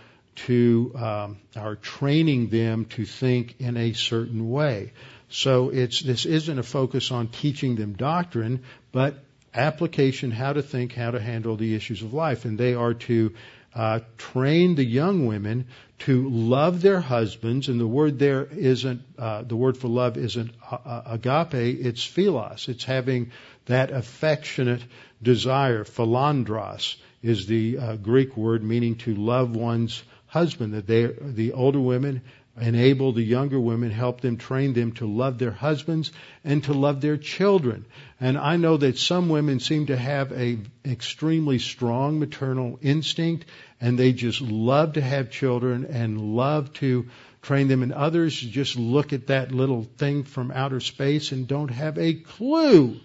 to 0.47 0.91
um, 0.95 1.37
or 1.55 1.77
training 1.77 2.49
them 2.49 2.85
to 2.85 3.05
think 3.05 3.55
in 3.59 3.77
a 3.77 3.93
certain 3.93 4.49
way. 4.49 4.91
So 5.29 5.69
it's 5.69 6.01
this 6.01 6.25
isn't 6.25 6.59
a 6.59 6.63
focus 6.63 7.09
on 7.09 7.29
teaching 7.29 7.77
them 7.77 7.93
doctrine, 7.93 8.63
but 8.91 9.23
application, 9.53 10.31
how 10.31 10.51
to 10.51 10.61
think, 10.61 10.93
how 10.93 11.11
to 11.11 11.21
handle 11.21 11.55
the 11.55 11.73
issues 11.73 12.01
of 12.01 12.13
life, 12.13 12.43
and 12.43 12.57
they 12.57 12.73
are 12.73 12.95
to 12.95 13.33
uh, 13.73 13.99
train 14.17 14.75
the 14.75 14.83
young 14.83 15.25
women 15.25 15.67
to 15.99 16.29
love 16.29 16.81
their 16.81 16.99
husbands, 16.99 17.69
and 17.69 17.79
the 17.79 17.87
word 17.87 18.19
there 18.19 18.45
isn't 18.45 19.01
uh, 19.17 19.43
the 19.43 19.55
word 19.55 19.77
for 19.77 19.87
love 19.87 20.17
isn't 20.17 20.51
uh, 20.69 21.01
agape, 21.05 21.53
it's 21.53 22.03
philos. 22.03 22.67
It's 22.67 22.83
having 22.83 23.31
that 23.65 23.91
affectionate 23.91 24.83
desire. 25.21 25.83
Philandros 25.83 26.95
is 27.21 27.45
the 27.45 27.77
uh, 27.77 27.95
Greek 27.97 28.35
word 28.35 28.63
meaning 28.63 28.95
to 28.95 29.13
love 29.15 29.55
one's 29.55 30.03
husband. 30.27 30.73
That 30.73 30.87
they, 30.87 31.05
the 31.05 31.53
older 31.53 31.79
women 31.79 32.23
enable 32.59 33.13
the 33.13 33.23
younger 33.23 33.59
women, 33.59 33.91
help 33.91 34.21
them, 34.21 34.37
train 34.37 34.73
them 34.73 34.91
to 34.93 35.05
love 35.05 35.37
their 35.37 35.51
husbands 35.51 36.11
and 36.43 36.63
to 36.65 36.73
love 36.73 36.99
their 36.99 37.17
children. 37.17 37.85
And 38.19 38.37
I 38.37 38.57
know 38.57 38.77
that 38.77 38.97
some 38.97 39.29
women 39.29 39.59
seem 39.59 39.85
to 39.87 39.97
have 39.97 40.31
a 40.33 40.59
extremely 40.85 41.59
strong 41.59 42.19
maternal 42.19 42.77
instinct 42.81 43.45
and 43.79 43.97
they 43.97 44.11
just 44.11 44.41
love 44.41 44.93
to 44.93 45.01
have 45.01 45.31
children 45.31 45.85
and 45.85 46.35
love 46.35 46.73
to 46.73 47.07
train 47.41 47.67
them 47.67 47.83
and 47.83 47.93
others 47.93 48.39
just 48.39 48.75
look 48.77 49.13
at 49.13 49.27
that 49.27 49.51
little 49.51 49.83
thing 49.97 50.23
from 50.23 50.51
outer 50.51 50.79
space 50.79 51.31
and 51.31 51.47
don't 51.47 51.71
have 51.71 51.97
a 51.97 52.13
clue 52.13 52.99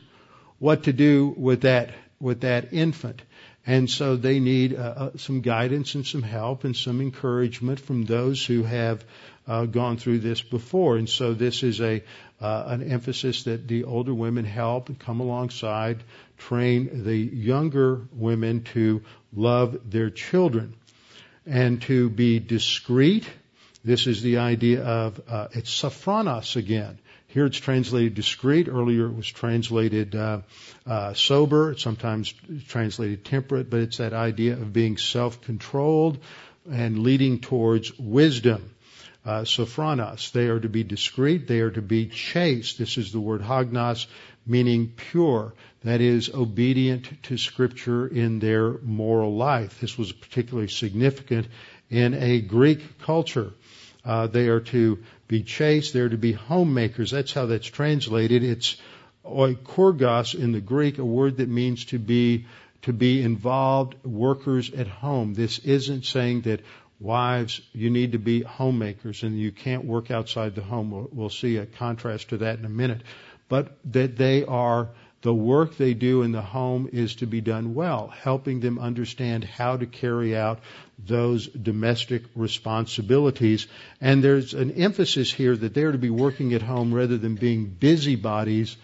what 0.59 0.85
to 0.85 0.93
do 0.93 1.35
with 1.37 1.63
that 1.63 1.91
with 2.19 2.41
that 2.41 2.73
infant. 2.73 3.23
And 3.67 3.91
so 3.91 4.17
they 4.17 4.39
need 4.39 4.75
uh, 4.75 4.79
uh 4.79 5.11
some 5.17 5.41
guidance 5.41 5.95
and 5.95 6.07
some 6.07 6.23
help 6.23 6.65
and 6.65 6.77
some 6.77 7.01
encouragement 7.01 7.81
from 7.81 8.05
those 8.05 8.45
who 8.45 8.63
have 8.63 9.05
uh, 9.47 9.65
gone 9.67 9.97
through 9.97 10.19
this 10.19 10.43
before. 10.43 10.97
And 10.97 11.09
so 11.09 11.35
this 11.35 11.63
is 11.63 11.81
a 11.81 12.03
uh, 12.41 12.65
an 12.67 12.83
emphasis 12.83 13.45
that 13.45 13.67
the 13.67 13.85
older 13.85 14.13
women 14.13 14.45
help 14.45 14.89
and 14.89 14.99
come 14.99 15.21
alongside, 15.21 16.03
train 16.37 17.05
the 17.05 17.17
younger 17.17 18.03
women 18.13 18.63
to 18.63 19.03
love 19.35 19.91
their 19.91 20.11
children 20.11 20.75
and 21.47 21.81
to 21.83 22.11
be 22.11 22.39
discreet. 22.39 23.27
This 23.85 24.07
is 24.07 24.21
the 24.21 24.39
idea 24.39 24.83
of 24.83 25.21
uh, 25.29 25.49
it's 25.53 25.71
sophronos 25.71 26.57
again. 26.57 26.99
Here 27.29 27.47
it's 27.47 27.59
translated 27.59 28.15
discreet. 28.15 28.69
Earlier 28.69 29.07
it 29.07 29.15
was 29.15 29.29
translated 29.29 30.15
uh, 30.15 30.41
uh, 30.87 31.15
sober. 31.15 31.73
It's 31.73 31.83
sometimes 31.83 32.35
translated 32.69 33.25
temperate, 33.25 33.71
but 33.71 33.81
it's 33.81 33.99
that 33.99 34.13
idea 34.13 34.55
of 34.55 34.73
being 34.73 34.97
self-controlled 34.97 36.19
and 36.71 36.99
leading 36.99 37.41
towards 37.41 37.99
wisdom 37.99 38.76
uh, 39.27 39.43
sophronos. 39.43 40.31
They 40.31 40.47
are 40.47 40.61
to 40.61 40.69
be 40.69 40.85
discreet. 40.85 41.49
They 41.49 41.61
are 41.61 41.71
to 41.73 41.83
be 41.83 42.07
chaste. 42.07 42.79
This 42.79 42.97
is 42.97 43.13
the 43.13 43.21
word 43.21 43.43
hagnos, 43.43 44.07
meaning 44.47 44.93
pure. 44.97 45.53
That 45.83 46.01
is 46.01 46.31
obedient 46.33 47.25
to 47.25 47.37
Scripture 47.37 48.07
in 48.07 48.39
their 48.39 48.79
moral 48.79 49.37
life. 49.37 49.81
This 49.81 49.99
was 49.99 50.13
particularly 50.13 50.69
significant 50.69 51.49
in 51.91 52.15
a 52.15 52.41
Greek 52.41 53.01
culture. 53.01 53.53
Uh, 54.05 54.29
they 54.29 54.49
are 54.49 54.61
to 54.61 54.99
be 55.27 55.43
chaste. 55.43 55.93
They 55.93 56.01
are 56.01 56.09
to 56.09 56.17
be 56.17 56.33
homemakers. 56.33 57.11
That's 57.11 57.33
how 57.33 57.47
that's 57.47 57.67
translated. 57.67 58.45
It's 58.45 58.77
oikourgos 59.25 60.35
in 60.35 60.53
the 60.53 60.61
Greek, 60.61 60.99
a 60.99 61.05
word 61.05 61.39
that 61.39 61.49
means 61.49 61.87
to 61.87 61.99
be 61.99 62.47
to 62.83 62.93
be 62.93 63.21
involved 63.21 63.97
workers 64.05 64.73
at 64.73 64.87
home. 64.87 65.35
This 65.35 65.59
isn't 65.59 66.05
saying 66.05 66.43
that 66.43 66.61
Wives, 66.99 67.61
you 67.73 67.91
need 67.91 68.13
to 68.13 68.19
be 68.19 68.43
homemakers 68.43 69.23
and 69.23 69.39
you 69.39 69.53
can't 69.53 69.85
work 69.85 70.11
outside 70.11 70.55
the 70.55 70.63
home. 70.63 70.91
We'll, 70.91 71.09
we'll 71.13 71.31
see 71.31 71.57
a 71.57 71.67
contrast 71.67 72.31
to 72.31 72.39
that 72.39 72.59
in 72.59 72.65
a 72.65 72.71
minute. 72.71 73.03
But 73.49 73.77
that 73.93 74.17
they 74.17 74.45
are, 74.45 74.89
the 75.23 75.35
work 75.35 75.77
they 75.77 75.95
do 75.95 76.23
in 76.23 76.33
the 76.33 76.43
home 76.43 76.89
is 76.93 77.17
to 77.17 77.27
be 77.27 77.41
done 77.41 77.75
well, 77.75 78.09
helping 78.09 78.61
them 78.61 78.79
understand 78.79 79.45
how 79.45 79.77
to 79.77 79.87
carry 79.87 80.37
out 80.37 80.61
those 80.99 81.47
domestic 81.49 82.23
responsibilities. 82.35 83.67
And 84.01 84.25
there's 84.25 84.55
an 84.55 84.73
emphasis 84.73 85.33
here 85.33 85.55
that 85.55 85.75
they're 85.75 85.93
to 85.93 85.99
be 85.99 86.11
working 86.11 86.55
at 86.55 86.63
home 86.63 86.95
rather 86.95 87.19
than 87.19 87.35
being 87.35 87.67
busybodies 87.67 88.77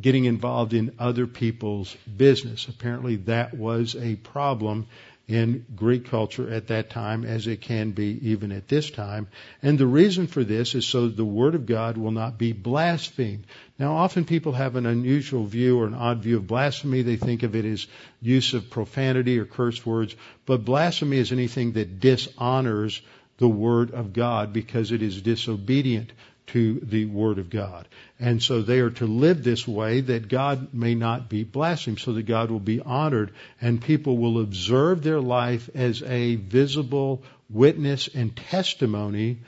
getting 0.00 0.26
involved 0.26 0.74
in 0.74 0.94
other 0.98 1.26
people's 1.26 1.96
business. 2.16 2.68
Apparently 2.68 3.16
that 3.16 3.54
was 3.54 3.96
a 3.96 4.16
problem 4.16 4.86
in 5.28 5.66
Greek 5.76 6.06
culture 6.06 6.50
at 6.50 6.68
that 6.68 6.88
time 6.88 7.22
as 7.22 7.46
it 7.46 7.60
can 7.60 7.90
be 7.90 8.18
even 8.30 8.50
at 8.50 8.66
this 8.66 8.90
time. 8.90 9.28
And 9.62 9.78
the 9.78 9.86
reason 9.86 10.26
for 10.26 10.42
this 10.42 10.74
is 10.74 10.86
so 10.86 11.08
the 11.08 11.24
Word 11.24 11.54
of 11.54 11.66
God 11.66 11.98
will 11.98 12.10
not 12.10 12.38
be 12.38 12.52
blasphemed. 12.52 13.44
Now 13.78 13.96
often 13.96 14.24
people 14.24 14.52
have 14.52 14.74
an 14.76 14.86
unusual 14.86 15.44
view 15.44 15.78
or 15.78 15.86
an 15.86 15.92
odd 15.92 16.22
view 16.22 16.38
of 16.38 16.46
blasphemy. 16.46 17.02
They 17.02 17.16
think 17.16 17.42
of 17.42 17.54
it 17.54 17.66
as 17.66 17.86
use 18.22 18.54
of 18.54 18.70
profanity 18.70 19.38
or 19.38 19.44
curse 19.44 19.84
words. 19.84 20.16
But 20.46 20.64
blasphemy 20.64 21.18
is 21.18 21.30
anything 21.30 21.72
that 21.72 22.00
dishonors 22.00 23.02
the 23.36 23.48
Word 23.48 23.90
of 23.90 24.14
God 24.14 24.54
because 24.54 24.92
it 24.92 25.02
is 25.02 25.20
disobedient 25.20 26.10
to 26.48 26.80
the 26.80 27.04
Word 27.04 27.38
of 27.38 27.50
God. 27.50 27.88
And 28.18 28.42
so 28.42 28.62
they 28.62 28.80
are 28.80 28.90
to 28.90 29.06
live 29.06 29.44
this 29.44 29.66
way 29.66 30.00
that 30.00 30.28
God 30.28 30.74
may 30.74 30.94
not 30.94 31.28
be 31.28 31.44
blasphemed, 31.44 32.00
so 32.00 32.12
that 32.12 32.24
God 32.24 32.50
will 32.50 32.60
be 32.60 32.80
honored 32.80 33.32
and 33.60 33.80
people 33.80 34.18
will 34.18 34.40
observe 34.40 35.02
their 35.02 35.20
life 35.20 35.70
as 35.74 36.02
a 36.02 36.36
visible 36.36 37.22
witness 37.50 38.08
and 38.08 38.34
testimony 38.36 39.38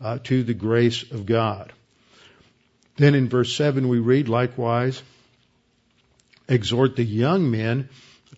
uh, 0.00 0.18
to 0.24 0.42
the 0.42 0.54
grace 0.54 1.10
of 1.10 1.26
God. 1.26 1.72
Then 2.96 3.14
in 3.14 3.28
verse 3.28 3.54
7 3.54 3.88
we 3.88 3.98
read, 3.98 4.28
likewise, 4.28 5.02
exhort 6.48 6.96
the 6.96 7.04
young 7.04 7.50
men 7.50 7.88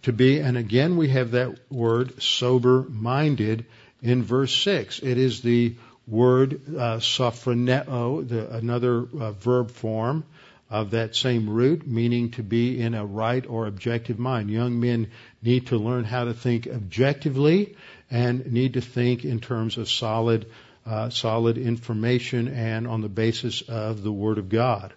to 0.02 0.12
be, 0.12 0.40
and 0.40 0.56
again 0.56 0.96
we 0.96 1.08
have 1.08 1.32
that 1.32 1.58
word 1.70 2.22
sober 2.22 2.82
minded 2.88 3.66
in 4.02 4.22
verse 4.22 4.54
6. 4.62 5.00
It 5.00 5.18
is 5.18 5.42
the 5.42 5.74
word 6.08 6.60
uh, 6.68 6.98
sophroneo, 6.98 8.26
the, 8.26 8.54
another 8.54 9.06
uh, 9.20 9.32
verb 9.32 9.70
form 9.70 10.24
of 10.70 10.90
that 10.90 11.16
same 11.16 11.48
root, 11.48 11.86
meaning 11.86 12.30
to 12.30 12.42
be 12.42 12.80
in 12.80 12.94
a 12.94 13.04
right 13.04 13.46
or 13.46 13.66
objective 13.66 14.18
mind. 14.18 14.50
Young 14.50 14.80
men 14.80 15.10
need 15.42 15.68
to 15.68 15.78
learn 15.78 16.04
how 16.04 16.24
to 16.24 16.34
think 16.34 16.66
objectively 16.66 17.76
and 18.10 18.52
need 18.52 18.74
to 18.74 18.80
think 18.80 19.24
in 19.24 19.40
terms 19.40 19.78
of 19.78 19.88
solid, 19.88 20.46
uh, 20.84 21.08
solid 21.08 21.56
information 21.56 22.48
and 22.48 22.86
on 22.86 23.00
the 23.00 23.08
basis 23.08 23.62
of 23.62 24.02
the 24.02 24.12
Word 24.12 24.38
of 24.38 24.48
God. 24.48 24.92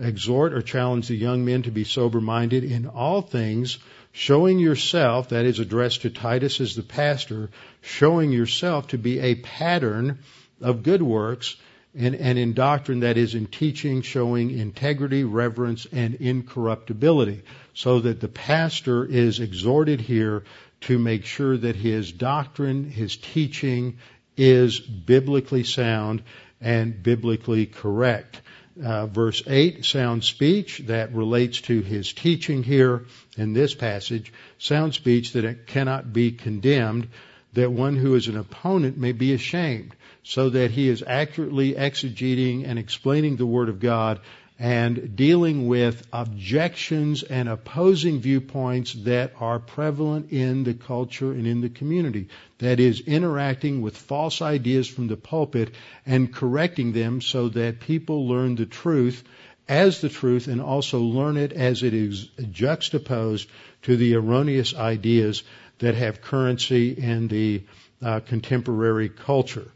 Exhort 0.00 0.52
or 0.52 0.62
challenge 0.62 1.08
the 1.08 1.16
young 1.16 1.44
men 1.44 1.62
to 1.62 1.70
be 1.70 1.84
sober 1.84 2.20
minded 2.20 2.62
in 2.62 2.86
all 2.86 3.22
things, 3.22 3.78
showing 4.12 4.58
yourself, 4.58 5.30
that 5.30 5.44
is 5.44 5.58
addressed 5.58 6.02
to 6.02 6.10
Titus 6.10 6.60
as 6.60 6.76
the 6.76 6.82
pastor, 6.82 7.50
showing 7.80 8.30
yourself 8.30 8.88
to 8.88 8.98
be 8.98 9.18
a 9.18 9.34
pattern 9.36 10.18
of 10.60 10.82
good 10.82 11.02
works 11.02 11.56
and, 11.94 12.14
and 12.14 12.38
in 12.38 12.52
doctrine 12.52 13.00
that 13.00 13.16
is 13.16 13.34
in 13.34 13.46
teaching 13.46 14.02
showing 14.02 14.50
integrity, 14.50 15.24
reverence, 15.24 15.86
and 15.90 16.14
incorruptibility. 16.16 17.42
So 17.74 18.00
that 18.00 18.20
the 18.20 18.28
pastor 18.28 19.04
is 19.04 19.40
exhorted 19.40 20.00
here 20.00 20.44
to 20.82 20.98
make 20.98 21.24
sure 21.24 21.56
that 21.56 21.76
his 21.76 22.12
doctrine, 22.12 22.90
his 22.90 23.16
teaching 23.16 23.98
is 24.36 24.78
biblically 24.78 25.64
sound 25.64 26.22
and 26.60 27.02
biblically 27.02 27.66
correct. 27.66 28.40
Uh, 28.82 29.06
verse 29.06 29.42
8, 29.44 29.84
sound 29.84 30.22
speech 30.22 30.78
that 30.86 31.12
relates 31.12 31.60
to 31.62 31.80
his 31.80 32.12
teaching 32.12 32.62
here 32.62 33.06
in 33.36 33.52
this 33.52 33.74
passage, 33.74 34.32
sound 34.58 34.94
speech 34.94 35.32
that 35.32 35.44
it 35.44 35.66
cannot 35.66 36.12
be 36.12 36.30
condemned, 36.30 37.08
that 37.54 37.72
one 37.72 37.96
who 37.96 38.14
is 38.14 38.28
an 38.28 38.36
opponent 38.36 38.96
may 38.96 39.10
be 39.10 39.32
ashamed 39.32 39.94
so 40.22 40.50
that 40.50 40.70
he 40.70 40.88
is 40.88 41.02
accurately 41.06 41.74
exegeting 41.74 42.66
and 42.66 42.78
explaining 42.78 43.36
the 43.36 43.46
Word 43.46 43.68
of 43.68 43.80
God 43.80 44.20
and 44.58 45.14
dealing 45.14 45.68
with 45.68 46.04
objections 46.12 47.22
and 47.22 47.48
opposing 47.48 48.20
viewpoints 48.20 48.92
that 49.04 49.32
are 49.38 49.60
prevalent 49.60 50.32
in 50.32 50.64
the 50.64 50.74
culture 50.74 51.30
and 51.30 51.46
in 51.46 51.60
the 51.60 51.68
community. 51.68 52.28
That 52.58 52.80
is, 52.80 53.00
interacting 53.00 53.82
with 53.82 53.96
false 53.96 54.42
ideas 54.42 54.88
from 54.88 55.06
the 55.06 55.16
pulpit 55.16 55.72
and 56.04 56.34
correcting 56.34 56.92
them 56.92 57.20
so 57.20 57.50
that 57.50 57.80
people 57.80 58.26
learn 58.26 58.56
the 58.56 58.66
truth 58.66 59.22
as 59.68 60.00
the 60.00 60.08
truth 60.08 60.48
and 60.48 60.60
also 60.60 61.00
learn 61.00 61.36
it 61.36 61.52
as 61.52 61.84
it 61.84 61.94
is 61.94 62.28
juxtaposed 62.50 63.48
to 63.82 63.96
the 63.96 64.16
erroneous 64.16 64.74
ideas 64.74 65.44
that 65.78 65.94
have 65.94 66.20
currency 66.20 66.90
in 66.90 67.28
the 67.28 67.62
uh, 68.02 68.18
contemporary 68.20 69.08
culture. 69.08 69.70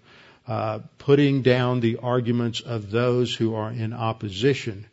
Uh, 0.47 0.81
putting 0.99 1.43
down 1.43 1.79
the 1.79 1.99
arguments 1.99 2.61
of 2.61 2.91
those 2.91 3.33
who 3.33 3.55
are 3.55 3.71
in 3.71 3.93
opposition. 3.93 4.85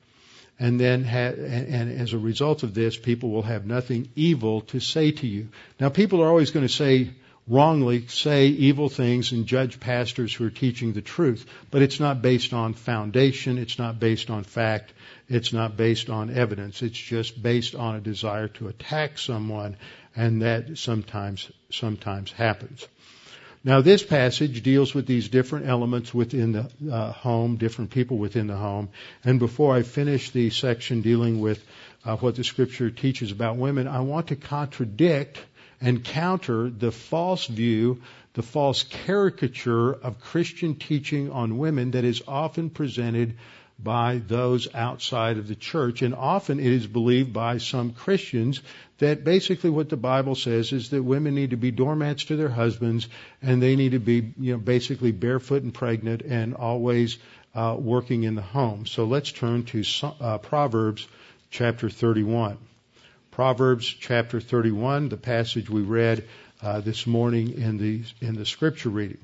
And 0.60 0.80
then, 0.80 1.04
ha- 1.04 1.34
and, 1.34 1.68
and 1.74 2.02
as 2.02 2.14
a 2.14 2.20
result 2.20 2.62
of 2.62 2.76
this, 2.76 2.95
people 2.97 3.32
will 3.32 3.41
have 3.41 3.66
nothing 3.66 4.10
evil 4.16 4.62
to 4.62 4.80
say 4.80 5.10
to 5.12 5.26
you. 5.26 5.47
Now, 5.80 5.89
people 5.89 6.22
are 6.22 6.28
always 6.28 6.52
going 6.52 6.68
to 6.68 6.74
say, 6.74 7.10
wrongly, 7.47 8.06
say 8.08 8.45
evil 8.45 8.89
things 8.89 9.32
and 9.32 9.47
judge 9.47 9.80
pastors 9.80 10.32
who 10.32 10.45
are 10.45 10.52
teaching 10.52 10.93
the 10.93 11.02
truth. 11.02 11.47
But 11.72 11.82
it's 11.82 12.00
not 12.00 12.22
based 12.22 12.54
on 12.54 12.76
foundation. 12.76 13.58
It's 13.58 13.80
not 13.80 14.00
based 14.00 14.30
on 14.30 14.43
fact. 14.43 14.93
It's 15.30 15.52
not 15.52 15.76
based 15.76 16.12
on 16.12 16.30
evidence. 16.30 16.84
It's 16.84 16.95
just 16.97 17.41
based 17.41 17.74
on 17.74 17.95
a 17.95 18.02
desire 18.02 18.50
to 18.50 18.68
attack 18.68 19.18
someone, 19.18 19.78
and 20.16 20.43
that 20.43 20.78
sometimes, 20.78 21.50
sometimes 21.72 22.32
happens. 22.32 22.88
Now, 23.62 23.82
this 23.82 24.03
passage 24.03 24.64
deals 24.64 24.93
with 24.95 25.05
these 25.05 25.28
different 25.28 25.68
elements 25.68 26.14
within 26.14 26.53
the 26.53 26.70
uh, 26.89 27.12
home, 27.12 27.57
different 27.57 27.91
people 27.91 28.18
within 28.18 28.47
the 28.47 28.55
home. 28.55 28.88
And 29.26 29.38
before 29.38 29.76
I 29.76 29.84
finish 29.84 30.32
the 30.32 30.49
section 30.49 31.01
dealing 31.01 31.41
with 31.41 31.62
uh, 32.05 32.16
what 32.16 32.36
the 32.36 32.45
scripture 32.45 32.89
teaches 32.89 33.34
about 33.34 33.57
women, 33.57 33.88
I 33.88 33.99
want 33.99 34.28
to 34.28 34.38
contradict 34.38 35.39
and 35.82 36.05
counter 36.05 36.70
the 36.70 36.91
false 36.91 37.47
view, 37.47 38.01
the 38.34 38.43
false 38.43 38.84
caricature 38.84 39.91
of 39.91 40.22
Christian 40.22 40.76
teaching 40.76 41.30
on 41.30 41.57
women 41.57 41.91
that 41.91 42.05
is 42.05 42.22
often 42.28 42.70
presented 42.70 43.36
by 43.78 44.22
those 44.26 44.74
outside 44.74 45.38
of 45.38 45.49
the 45.49 45.55
church. 45.55 46.01
And 46.01 46.16
often 46.16 46.60
it 46.60 46.72
is 46.72 46.88
believed 46.88 47.34
by 47.34 47.57
some 47.57 47.91
Christians 47.91 48.62
that 49.00 49.24
basically 49.24 49.70
what 49.70 49.89
the 49.89 49.97
Bible 49.97 50.36
says 50.36 50.72
is 50.72 50.89
that 50.89 51.02
women 51.02 51.34
need 51.34 51.52
to 51.52 51.58
be 51.58 51.72
doormats 51.72 52.26
to 52.26 52.36
their 52.36 52.50
husbands 52.50 53.08
and 53.41 53.62
they 53.62 53.76
need 53.76 53.93
to 53.93 54.00
be, 54.00 54.34
you 54.38 54.54
know, 54.54 54.58
basically 54.58 55.12
barefoot 55.12 55.64
and 55.64 55.74
pregnant 55.74 56.22
and 56.22 56.54
always 56.54 57.18
uh, 57.56 57.76
working 57.80 58.24
in 58.24 58.36
the 58.36 58.41
home. 58.41 58.86
So 58.86 59.06
let's 59.06 59.32
turn 59.32 59.64
to 59.66 59.84
uh, 60.20 60.38
Proverbs 60.38 61.08
chapter 61.50 61.89
31. 61.89 62.58
Proverbs 63.32 63.88
chapter 63.88 64.41
31, 64.41 65.10
the 65.10 65.18
passage 65.18 65.70
we 65.70 65.82
read 65.82 66.26
uh, 66.62 66.82
this 66.82 67.08
morning 67.08 67.54
in 67.54 67.78
the 67.78 68.04
in 68.20 68.36
the 68.36 68.45
scripture 68.45 68.89
reading. 68.89 69.20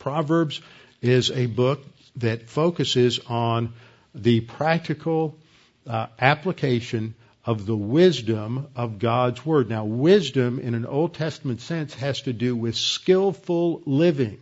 Proverbs 0.00 0.60
is 1.00 1.30
a 1.30 1.46
book 1.46 1.84
that 2.16 2.48
focuses 2.48 3.20
on 3.28 3.74
the 4.14 4.40
practical 4.40 5.38
uh, 5.86 6.08
application 6.18 7.14
of 7.46 7.64
the 7.64 7.76
wisdom 7.76 8.66
of 8.74 8.98
God's 8.98 9.46
Word. 9.46 9.70
Now, 9.70 9.84
wisdom 9.84 10.58
in 10.58 10.74
an 10.74 10.84
Old 10.84 11.14
Testament 11.14 11.60
sense 11.60 11.94
has 11.94 12.22
to 12.22 12.32
do 12.32 12.56
with 12.56 12.74
skillful 12.74 13.82
living. 13.86 14.40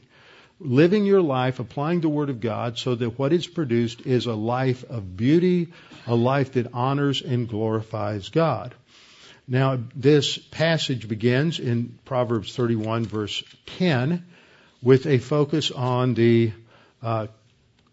Living 0.58 1.04
your 1.04 1.20
life, 1.20 1.60
applying 1.60 2.00
the 2.00 2.08
Word 2.08 2.30
of 2.30 2.40
God 2.40 2.78
so 2.78 2.94
that 2.94 3.18
what 3.18 3.34
is 3.34 3.46
produced 3.46 4.00
is 4.06 4.24
a 4.24 4.34
life 4.34 4.84
of 4.84 5.16
beauty, 5.16 5.68
a 6.06 6.14
life 6.14 6.52
that 6.52 6.72
honors 6.72 7.20
and 7.20 7.46
glorifies 7.46 8.30
God. 8.30 8.74
Now, 9.46 9.78
this 9.94 10.38
passage 10.38 11.06
begins 11.06 11.58
in 11.58 11.98
Proverbs 12.06 12.56
31 12.56 13.04
verse 13.04 13.44
10 13.76 14.24
with 14.82 15.06
a 15.06 15.18
focus 15.18 15.70
on 15.70 16.14
the 16.14 16.52
uh, 17.02 17.26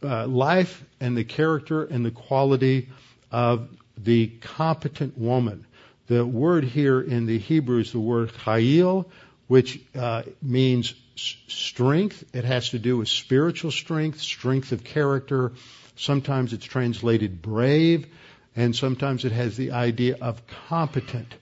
uh, 0.02 0.28
life 0.28 0.82
and 1.02 1.18
the 1.18 1.26
character 1.26 1.84
and 1.84 2.06
the 2.06 2.12
quality 2.12 2.88
of 3.32 3.68
the 4.04 4.28
competent 4.28 5.18
woman. 5.18 5.66
The 6.08 6.26
word 6.26 6.64
here 6.64 7.00
in 7.00 7.26
the 7.26 7.38
Hebrew 7.38 7.80
is 7.80 7.92
the 7.92 8.00
word 8.00 8.32
chayil, 8.34 9.06
which 9.48 9.80
uh, 9.96 10.24
means 10.42 10.94
strength. 11.16 12.24
It 12.34 12.44
has 12.44 12.70
to 12.70 12.80
do 12.80 12.98
with 12.98 13.08
spiritual 13.08 13.72
strength, 13.72 14.22
strength 14.22 14.72
of 14.72 14.84
character. 14.84 15.54
Sometimes 15.96 16.54
it's 16.54 16.66
translated 16.66 17.42
brave, 17.42 18.08
and 18.56 18.76
sometimes 18.76 19.26
it 19.26 19.32
has 19.32 19.56
the 19.58 19.72
idea 19.72 20.18
of 20.22 20.42
competent. 20.68 21.34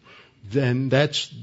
Then 0.43 0.89
that's, 0.89 1.34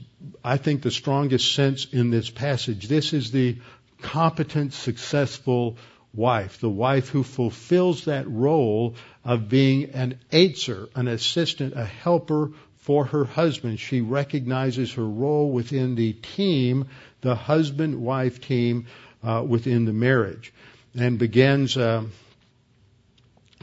I 0.44 0.56
think, 0.56 0.82
the 0.82 0.90
strongest 0.90 1.54
sense 1.54 1.86
in 1.92 2.10
this 2.10 2.30
passage. 2.30 2.88
This 2.88 3.12
is 3.12 3.30
the 3.30 3.58
competent, 4.02 4.72
successful 4.72 5.76
wife, 6.16 6.60
the 6.60 6.70
wife 6.70 7.08
who 7.08 7.22
fulfills 7.22 8.06
that 8.06 8.28
role 8.28 8.94
of 9.24 9.48
being 9.48 9.90
an 9.90 10.18
ezer, 10.32 10.88
an 10.94 11.08
assistant, 11.08 11.74
a 11.76 11.84
helper 11.84 12.52
for 12.76 13.04
her 13.04 13.24
husband. 13.24 13.78
She 13.78 14.00
recognizes 14.00 14.92
her 14.94 15.04
role 15.04 15.50
within 15.50 15.94
the 15.94 16.12
team, 16.12 16.86
the 17.20 17.34
husband-wife 17.34 18.40
team 18.40 18.86
uh, 19.22 19.44
within 19.46 19.84
the 19.84 19.92
marriage, 19.92 20.52
and 20.96 21.18
begins. 21.18 21.76
Uh, 21.76 22.04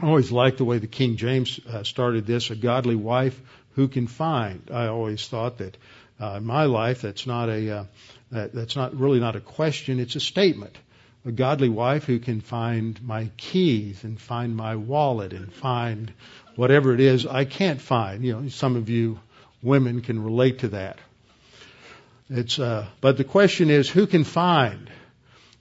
I 0.00 0.06
always 0.06 0.30
like 0.30 0.56
the 0.56 0.64
way 0.64 0.78
the 0.78 0.86
King 0.86 1.16
James 1.16 1.58
uh, 1.66 1.82
started 1.84 2.26
this: 2.26 2.50
a 2.50 2.56
godly 2.56 2.96
wife 2.96 3.40
who 3.72 3.88
can 3.88 4.06
find. 4.06 4.68
I 4.70 4.88
always 4.88 5.26
thought 5.26 5.58
that 5.58 5.76
uh, 6.20 6.34
in 6.36 6.44
my 6.44 6.64
life, 6.64 7.02
that's 7.02 7.26
not 7.26 7.48
a 7.48 7.70
uh, 7.70 7.84
that, 8.30 8.52
that's 8.52 8.76
not 8.76 8.94
really 8.94 9.20
not 9.20 9.36
a 9.36 9.40
question; 9.40 10.00
it's 10.00 10.16
a 10.16 10.20
statement 10.20 10.76
a 11.24 11.32
godly 11.32 11.68
wife 11.68 12.04
who 12.04 12.18
can 12.18 12.40
find 12.40 13.02
my 13.02 13.30
keys 13.36 14.04
and 14.04 14.20
find 14.20 14.54
my 14.54 14.76
wallet 14.76 15.32
and 15.32 15.52
find 15.52 16.12
whatever 16.56 16.92
it 16.92 17.00
is 17.00 17.26
I 17.26 17.44
can't 17.44 17.80
find. 17.80 18.24
You 18.24 18.40
know, 18.40 18.48
some 18.48 18.76
of 18.76 18.88
you 18.90 19.18
women 19.62 20.02
can 20.02 20.22
relate 20.22 20.60
to 20.60 20.68
that. 20.68 20.98
It's, 22.28 22.58
uh, 22.58 22.86
but 23.00 23.16
the 23.16 23.24
question 23.24 23.70
is, 23.70 23.88
who 23.88 24.06
can 24.06 24.24
find 24.24 24.90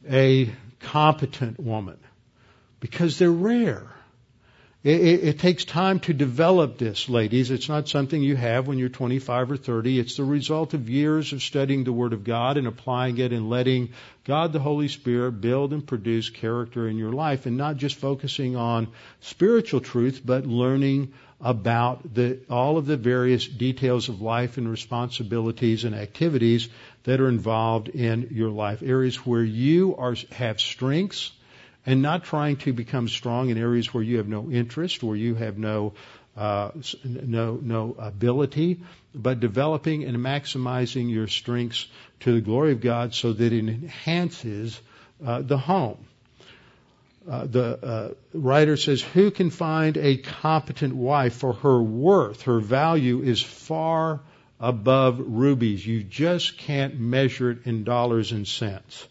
a 0.10 0.54
competent 0.80 1.60
woman? 1.60 1.98
Because 2.80 3.18
they're 3.18 3.32
rare. 3.32 3.88
It, 4.84 5.00
it, 5.00 5.24
it, 5.24 5.40
takes 5.40 5.64
time 5.64 6.02
to 6.02 6.14
develop 6.14 6.78
this, 6.78 7.08
ladies. 7.08 7.52
It's 7.52 7.70
not 7.70 7.88
something 7.88 8.22
you 8.22 8.36
have 8.36 8.68
when 8.68 8.78
you're 8.78 8.90
25 8.90 9.52
or 9.52 9.56
30. 9.56 9.98
It's 9.98 10.18
the 10.18 10.26
result 10.26 10.74
of 10.74 10.90
years 10.90 11.32
of 11.32 11.42
studying 11.42 11.86
the 11.86 11.94
Word 11.94 12.12
of 12.12 12.26
God 12.26 12.58
and 12.58 12.68
applying 12.68 13.18
it 13.18 13.32
and 13.32 13.50
letting 13.50 13.94
God 14.26 14.52
the 14.52 14.60
Holy 14.60 14.90
Spirit 14.90 15.40
build 15.40 15.72
and 15.72 15.88
produce 15.88 16.30
character 16.30 16.86
in 16.86 16.98
your 16.98 17.14
life 17.14 17.46
and 17.46 17.56
not 17.56 17.78
just 17.78 17.96
focusing 17.96 18.58
on 18.58 18.90
spiritual 19.22 19.80
truth, 19.80 20.22
but 20.26 20.46
learning 20.46 21.14
about 21.40 22.14
the, 22.14 22.40
all 22.50 22.78
of 22.78 22.86
the 22.86 22.98
various 22.98 23.48
details 23.48 24.10
of 24.10 24.22
life 24.22 24.58
and 24.58 24.70
responsibilities 24.70 25.86
and 25.86 25.96
activities 25.96 26.68
that 27.04 27.22
are 27.22 27.30
involved 27.30 27.88
in 27.88 28.28
your 28.32 28.50
life, 28.50 28.84
areas 28.84 29.16
where 29.26 29.44
you 29.44 29.96
are 29.96 30.18
have 30.34 30.60
strengths 30.60 31.32
and 31.86 32.02
not 32.02 32.24
trying 32.24 32.58
to 32.58 32.74
become 32.74 33.08
strong 33.08 33.50
in 33.50 33.58
areas 33.58 33.94
where 33.94 34.04
you 34.04 34.18
have 34.18 34.28
no 34.28 34.50
interest, 34.50 35.04
where 35.04 35.16
you 35.16 35.36
have 35.36 35.58
no 35.58 35.94
uh, 36.36 36.72
no 37.04 37.60
no 37.62 37.96
ability, 38.00 38.82
but 39.14 39.40
developing 39.40 40.04
and 40.04 40.18
maximizing 40.18 41.12
your 41.12 41.28
strengths 41.28 41.86
to 42.22 42.34
the 42.34 42.42
glory 42.42 42.72
of 42.72 42.82
God, 42.82 43.14
so 43.14 43.34
that 43.34 43.54
it 43.54 43.60
enhances 43.60 44.82
uh, 45.24 45.42
the 45.42 45.58
home. 45.58 45.98
Uh, 47.30 47.46
the 47.46 47.86
uh, 47.86 48.14
writer 48.34 48.76
says, 48.78 49.02
"Who 49.02 49.30
can 49.30 49.52
find 49.52 49.96
a 49.96 50.18
competent 50.18 50.96
wife? 50.96 51.36
For 51.36 51.54
her 51.54 51.82
worth, 51.82 52.44
her 52.44 52.60
value 52.60 53.22
is 53.22 53.42
far 53.42 54.20
above 54.60 55.20
rubies. 55.20 55.86
You 55.86 56.04
just 56.04 56.58
can't 56.58 57.00
measure 57.00 57.52
it 57.52 57.60
in 57.66 57.84
dollars 57.84 58.32
and 58.32 58.48
cents." 58.48 59.08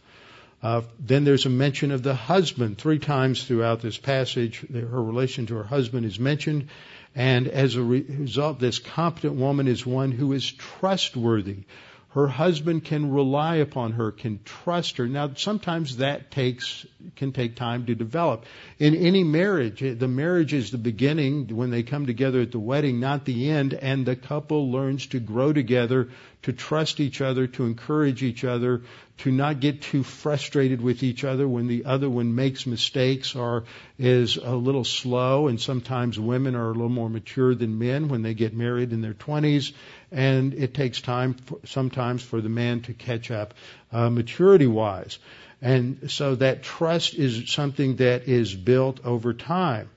Uh, 0.63 0.83
then 1.01 1.25
there's 1.25 1.47
a 1.47 1.51
mention 1.51 1.91
of 1.91 2.03
the 2.03 2.15
husband 2.15 2.79
three 2.79 3.01
times 3.01 3.45
throughout 3.45 3.81
this 3.81 3.99
passage. 3.99 4.65
Her 4.73 5.03
relation 5.03 5.47
to 5.47 5.57
her 5.57 5.65
husband 5.65 6.07
is 6.07 6.21
mentioned, 6.21 6.69
and 7.17 7.49
as 7.49 7.75
a 7.75 7.83
result, 7.83 8.61
this 8.61 8.79
competent 8.79 9.35
woman 9.35 9.67
is 9.67 9.85
one 9.85 10.13
who 10.13 10.33
is 10.33 10.51
trustworthy. 10.51 11.65
Her 12.11 12.29
husband 12.29 12.85
can 12.85 13.11
rely 13.11 13.57
upon 13.57 13.93
her, 13.93 14.13
can 14.13 14.41
trust 14.45 14.99
her. 14.99 15.09
Now, 15.09 15.31
sometimes 15.35 15.97
that 15.97 16.31
takes, 16.31 16.87
can 17.17 17.33
take 17.33 17.57
time 17.57 17.87
to 17.87 17.95
develop. 17.95 18.45
In 18.79 18.95
any 18.95 19.25
marriage, 19.25 19.81
the 19.81 20.09
marriage 20.09 20.53
is 20.53 20.71
the 20.71 20.79
beginning 20.79 21.49
when 21.49 21.71
they 21.71 21.83
come 21.83 22.05
together 22.05 22.43
at 22.43 22.53
the 22.53 22.59
wedding, 22.59 23.01
not 23.01 23.25
the 23.25 23.51
end, 23.51 23.73
and 23.73 24.05
the 24.05 24.15
couple 24.15 24.71
learns 24.71 25.07
to 25.07 25.21
grow 25.21 25.55
together, 25.55 26.11
to 26.43 26.53
trust 26.53 26.99
each 27.01 27.21
other, 27.21 27.47
to 27.47 27.65
encourage 27.65 28.23
each 28.23 28.45
other, 28.45 28.83
to 29.19 29.31
not 29.31 29.61
get 29.61 29.83
too 29.83 30.03
frustrated 30.03 30.81
with 30.81 31.03
each 31.03 31.23
other 31.23 31.47
when 31.47 31.69
the 31.69 31.85
other 31.85 32.11
one 32.11 32.35
makes 32.35 32.67
mistakes 32.67 33.37
or 33.37 33.65
is 33.99 34.37
a 34.37 34.55
little 34.55 34.85
slow. 34.85 35.47
And 35.47 35.61
sometimes 35.61 36.19
women 36.19 36.57
are 36.57 36.71
a 36.71 36.73
little 36.73 36.89
more 36.89 37.09
mature 37.09 37.55
than 37.55 37.79
men 37.79 38.09
when 38.09 38.23
they 38.23 38.35
get 38.35 38.55
married 38.55 38.93
in 38.93 39.01
their 39.01 39.15
20s 39.15 39.73
and 40.11 40.53
it 40.55 40.75
takes 40.75 41.01
time 41.01 41.35
for, 41.35 41.59
sometimes 41.65 42.23
for 42.23 42.41
the 42.41 42.49
man 42.49 42.81
to 42.83 42.93
catch 42.93 43.31
up 43.31 43.55
uh, 43.93 44.11
maturity 44.11 44.67
wise. 44.67 45.19
And 45.61 46.11
so 46.11 46.35
that 46.35 46.63
trust 46.63 47.15
is 47.15 47.51
something 47.51 47.97
that 47.97 48.29
is 48.29 48.55
built 48.55 49.05
over 49.05 49.33
time. 49.33 49.89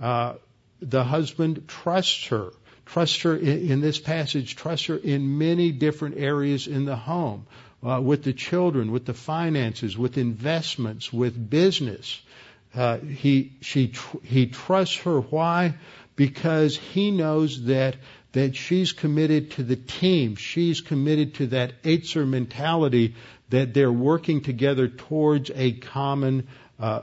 Uh, 0.00 0.34
the 0.80 1.02
husband 1.02 1.64
trusts 1.66 2.28
her. 2.28 2.50
Trusts 2.88 3.22
her 3.22 3.36
in, 3.36 3.70
in, 3.70 3.80
this 3.80 3.98
passage, 3.98 4.56
trust 4.56 4.86
her 4.86 4.96
in 4.96 5.38
many 5.38 5.72
different 5.72 6.16
areas 6.18 6.66
in 6.66 6.84
the 6.84 6.96
home, 6.96 7.46
uh, 7.86 8.00
with 8.02 8.24
the 8.24 8.32
children, 8.32 8.90
with 8.90 9.04
the 9.04 9.14
finances, 9.14 9.96
with 9.96 10.18
investments, 10.18 11.12
with 11.12 11.50
business. 11.50 12.20
Uh, 12.74 12.98
he, 12.98 13.52
she, 13.60 13.88
tr- 13.88 14.16
he 14.24 14.46
trusts 14.46 14.96
her. 14.98 15.20
Why? 15.20 15.74
Because 16.16 16.76
he 16.76 17.10
knows 17.10 17.64
that 17.64 17.96
that 18.32 18.54
she's 18.54 18.92
committed 18.92 19.52
to 19.52 19.62
the 19.62 19.76
team. 19.76 20.36
She's 20.36 20.80
committed 20.80 21.34
to 21.36 21.46
that 21.48 21.72
ezer 21.84 22.26
mentality 22.26 23.14
that 23.50 23.72
they're 23.72 23.92
working 23.92 24.42
together 24.42 24.88
towards 24.88 25.50
a 25.54 25.72
common 25.72 26.46
uh, 26.78 27.02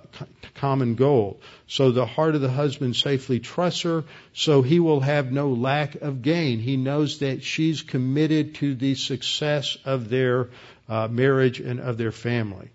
common 0.55 0.95
goal. 0.95 1.39
So 1.67 1.91
the 1.91 2.05
heart 2.05 2.35
of 2.35 2.41
the 2.41 2.49
husband 2.49 2.95
safely 2.95 3.39
trusts 3.39 3.81
her, 3.81 4.05
so 4.33 4.61
he 4.61 4.79
will 4.79 5.01
have 5.01 5.31
no 5.31 5.49
lack 5.49 5.95
of 5.95 6.21
gain. 6.21 6.59
He 6.59 6.77
knows 6.77 7.19
that 7.19 7.43
she's 7.43 7.81
committed 7.81 8.55
to 8.55 8.75
the 8.75 8.95
success 8.95 9.77
of 9.83 10.09
their 10.09 10.49
uh, 10.87 11.07
marriage 11.09 11.59
and 11.59 11.79
of 11.79 11.97
their 11.97 12.11
family. 12.11 12.69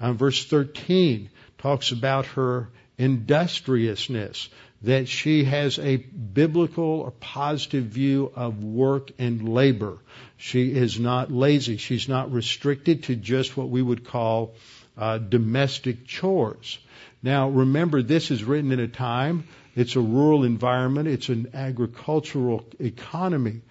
Um, 0.00 0.16
verse 0.16 0.44
13 0.44 1.30
talks 1.58 1.90
about 1.90 2.26
her 2.26 2.68
industriousness 2.98 4.48
that 4.82 5.08
she 5.08 5.44
has 5.44 5.78
a 5.78 5.96
biblical 5.96 7.00
or 7.00 7.10
positive 7.10 7.84
view 7.84 8.30
of 8.36 8.62
work 8.62 9.10
and 9.18 9.48
labor. 9.48 9.98
She 10.36 10.72
is 10.72 11.00
not 11.00 11.32
lazy. 11.32 11.78
She's 11.78 12.08
not 12.08 12.30
restricted 12.30 13.04
to 13.04 13.16
just 13.16 13.56
what 13.56 13.70
we 13.70 13.82
would 13.82 14.04
call 14.04 14.54
uh, 14.96 15.18
domestic 15.18 16.06
chores. 16.06 16.78
Now, 17.22 17.48
remember, 17.48 18.02
this 18.02 18.30
is 18.30 18.44
written 18.44 18.72
in 18.72 18.80
a 18.80 18.88
time, 18.88 19.48
it's 19.74 19.96
a 19.96 20.00
rural 20.00 20.44
environment, 20.44 21.08
it's 21.08 21.28
an 21.28 21.50
agricultural 21.54 22.64
economy. 22.78 23.62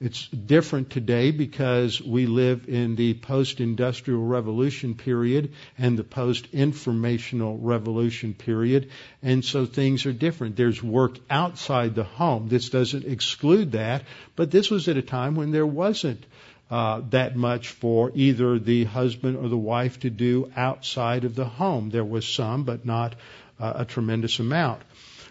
It's 0.00 0.26
different 0.28 0.90
today 0.90 1.30
because 1.30 2.02
we 2.02 2.26
live 2.26 2.68
in 2.68 2.96
the 2.96 3.14
post-industrial 3.14 4.22
revolution 4.22 4.96
period 4.96 5.52
and 5.78 5.96
the 5.96 6.04
post-informational 6.04 7.58
revolution 7.58 8.34
period. 8.34 8.90
And 9.22 9.44
so 9.44 9.64
things 9.64 10.04
are 10.04 10.12
different. 10.12 10.56
There's 10.56 10.82
work 10.82 11.18
outside 11.30 11.94
the 11.94 12.04
home. 12.04 12.48
This 12.48 12.68
doesn't 12.68 13.06
exclude 13.06 13.72
that, 13.72 14.02
but 14.36 14.50
this 14.50 14.70
was 14.70 14.88
at 14.88 14.96
a 14.96 15.02
time 15.02 15.36
when 15.36 15.52
there 15.52 15.66
wasn't 15.66 16.26
uh, 16.70 17.02
that 17.10 17.36
much 17.36 17.68
for 17.68 18.10
either 18.14 18.58
the 18.58 18.84
husband 18.84 19.36
or 19.36 19.48
the 19.48 19.56
wife 19.56 20.00
to 20.00 20.10
do 20.10 20.50
outside 20.56 21.24
of 21.24 21.34
the 21.34 21.44
home. 21.44 21.90
There 21.90 22.04
was 22.04 22.26
some, 22.26 22.64
but 22.64 22.84
not 22.84 23.14
uh, 23.60 23.72
a 23.76 23.84
tremendous 23.84 24.38
amount. 24.38 24.82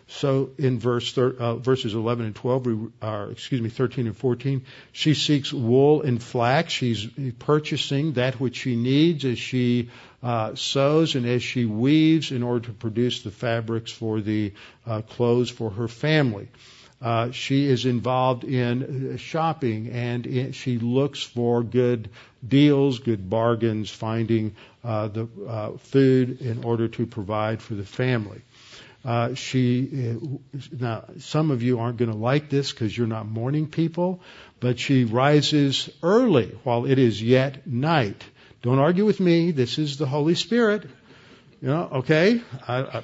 So 0.08 0.52
in 0.58 0.80
verse 0.80 1.12
thir- 1.14 1.36
uh, 1.40 1.56
verses 1.56 1.94
11 1.94 2.26
and 2.26 2.36
12, 2.36 2.66
we, 2.66 2.78
uh, 3.02 3.28
excuse 3.32 3.62
me, 3.62 3.70
13 3.70 4.06
and 4.06 4.16
14, 4.16 4.66
she 4.92 5.14
seeks 5.14 5.52
wool 5.52 6.02
and 6.02 6.22
flax. 6.22 6.74
She's 6.74 7.08
purchasing 7.40 8.14
that 8.14 8.40
which 8.40 8.58
she 8.58 8.76
needs 8.76 9.26
as 9.26 9.40
she 9.40 9.90
uh, 10.22 10.56
sews 10.56 11.16
and 11.16 11.26
as 11.26 11.42
she 11.42 11.66
weaves 11.66 12.32
in 12.32 12.44
order 12.44 12.68
to 12.68 12.74
produce 12.74 13.24
the 13.24 13.32
fabrics 13.32 13.92
for 13.92 14.22
the 14.22 14.54
uh, 14.86 15.02
clothes 15.02 15.50
for 15.50 15.72
her 15.72 15.88
family. 15.88 16.48
Uh, 17.04 17.32
she 17.32 17.66
is 17.66 17.86
involved 17.86 18.46
in 18.46 19.18
shopping 19.18 19.90
and 19.90 20.26
in, 20.26 20.54
she 20.54 20.80
looks 20.80 21.22
for 21.22 21.62
good 21.62 22.10
deals, 22.48 23.00
good 23.00 23.30
bargains, 23.30 23.90
finding 23.90 24.56
uh, 24.86 25.10
the 25.10 25.28
uh, 25.46 25.72
food 25.78 26.40
in 26.40 26.64
order 26.64 26.88
to 26.88 27.06
provide 27.06 27.62
for 27.62 27.74
the 27.74 27.84
family. 27.84 28.42
Uh, 29.04 29.34
she 29.34 30.12
uh, 30.12 30.58
now 30.72 31.04
some 31.20 31.52
of 31.52 31.62
you 31.62 31.80
aren't 31.80 31.98
going 31.98 32.10
to 32.10 32.18
like 32.18 32.50
this 32.50 32.72
because 32.72 32.98
you're 32.98 33.06
not 33.06 33.28
morning 33.28 33.68
people, 33.68 34.22
but 34.62 34.80
she 34.80 35.04
rises 35.04 35.90
early 36.02 36.58
while 36.64 36.86
it 36.86 36.98
is 36.98 37.22
yet 37.22 37.68
night. 37.68 38.24
Don't 38.62 38.80
argue 38.80 39.04
with 39.04 39.20
me. 39.20 39.52
This 39.52 39.78
is 39.78 39.98
the 39.98 40.06
Holy 40.06 40.36
Spirit. 40.36 40.84
You 41.62 41.68
know, 41.68 41.90
okay. 41.96 42.42
I, 42.66 42.78
I, 42.78 43.04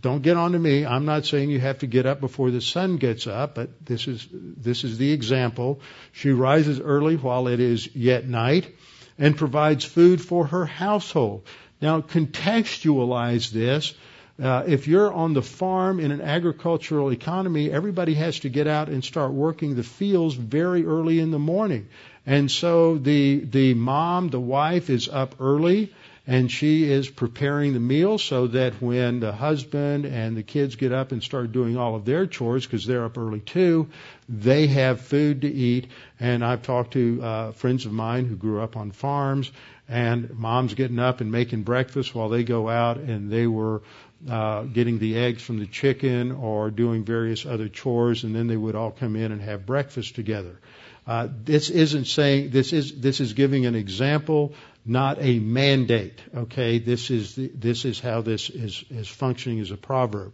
don't 0.00 0.22
get 0.22 0.36
on 0.36 0.52
to 0.52 0.58
me. 0.58 0.84
I'm 0.84 1.04
not 1.04 1.24
saying 1.24 1.50
you 1.50 1.60
have 1.60 1.78
to 1.78 1.86
get 1.86 2.06
up 2.06 2.20
before 2.20 2.50
the 2.50 2.60
sun 2.60 2.96
gets 2.96 3.26
up, 3.26 3.54
but 3.54 3.84
this 3.84 4.08
is 4.08 4.26
this 4.32 4.84
is 4.84 4.98
the 4.98 5.12
example. 5.12 5.80
She 6.12 6.30
rises 6.30 6.80
early 6.80 7.16
while 7.16 7.48
it 7.48 7.60
is 7.60 7.94
yet 7.94 8.26
night 8.26 8.74
and 9.18 9.36
provides 9.36 9.84
food 9.84 10.20
for 10.20 10.46
her 10.46 10.66
household. 10.66 11.46
Now 11.80 12.00
contextualize 12.00 13.50
this 13.50 13.94
uh, 14.42 14.64
if 14.66 14.88
you're 14.88 15.12
on 15.12 15.32
the 15.32 15.42
farm 15.42 16.00
in 16.00 16.10
an 16.10 16.20
agricultural 16.20 17.12
economy, 17.12 17.70
everybody 17.70 18.14
has 18.14 18.40
to 18.40 18.48
get 18.48 18.66
out 18.66 18.88
and 18.88 19.04
start 19.04 19.30
working 19.32 19.76
the 19.76 19.84
fields 19.84 20.34
very 20.34 20.84
early 20.84 21.20
in 21.20 21.30
the 21.30 21.38
morning. 21.38 21.88
And 22.26 22.50
so 22.50 22.98
the, 22.98 23.44
the 23.44 23.74
mom, 23.74 24.28
the 24.28 24.40
wife 24.40 24.90
is 24.90 25.08
up 25.08 25.36
early 25.38 25.94
and 26.26 26.50
she 26.50 26.90
is 26.90 27.08
preparing 27.08 27.74
the 27.74 27.80
meal 27.80 28.16
so 28.16 28.46
that 28.46 28.80
when 28.80 29.20
the 29.20 29.32
husband 29.32 30.06
and 30.06 30.36
the 30.36 30.42
kids 30.42 30.76
get 30.76 30.92
up 30.92 31.12
and 31.12 31.22
start 31.22 31.52
doing 31.52 31.76
all 31.76 31.94
of 31.94 32.04
their 32.04 32.26
chores 32.26 32.64
because 32.64 32.86
they're 32.86 33.04
up 33.04 33.18
early 33.18 33.40
too, 33.40 33.88
they 34.28 34.66
have 34.66 35.02
food 35.02 35.42
to 35.42 35.48
eat. 35.52 35.88
And 36.18 36.42
I've 36.42 36.62
talked 36.62 36.94
to 36.94 37.22
uh, 37.22 37.52
friends 37.52 37.84
of 37.84 37.92
mine 37.92 38.24
who 38.24 38.36
grew 38.36 38.62
up 38.62 38.76
on 38.76 38.90
farms 38.90 39.52
and 39.86 40.30
mom's 40.30 40.72
getting 40.72 40.98
up 40.98 41.20
and 41.20 41.30
making 41.30 41.62
breakfast 41.62 42.14
while 42.14 42.30
they 42.30 42.42
go 42.42 42.70
out 42.70 42.96
and 42.96 43.30
they 43.30 43.46
were 43.46 43.82
uh, 44.28 44.62
getting 44.62 44.98
the 44.98 45.18
eggs 45.18 45.42
from 45.42 45.58
the 45.58 45.66
chicken 45.66 46.32
or 46.32 46.70
doing 46.70 47.04
various 47.04 47.44
other 47.44 47.68
chores, 47.68 48.24
and 48.24 48.34
then 48.34 48.46
they 48.46 48.56
would 48.56 48.74
all 48.74 48.90
come 48.90 49.16
in 49.16 49.32
and 49.32 49.42
have 49.42 49.66
breakfast 49.66 50.14
together. 50.14 50.58
Uh, 51.06 51.28
this 51.44 51.68
isn't 51.68 52.06
saying 52.06 52.48
this 52.48 52.72
is 52.72 52.98
this 52.98 53.20
is 53.20 53.34
giving 53.34 53.66
an 53.66 53.74
example, 53.74 54.54
not 54.84 55.18
a 55.20 55.38
mandate. 55.38 56.20
Okay, 56.34 56.78
this 56.78 57.10
is 57.10 57.36
the, 57.36 57.48
this 57.48 57.84
is 57.84 58.00
how 58.00 58.20
this 58.20 58.50
is 58.50 58.84
is 58.90 59.08
functioning 59.08 59.60
as 59.60 59.70
a 59.70 59.76
proverb. 59.76 60.32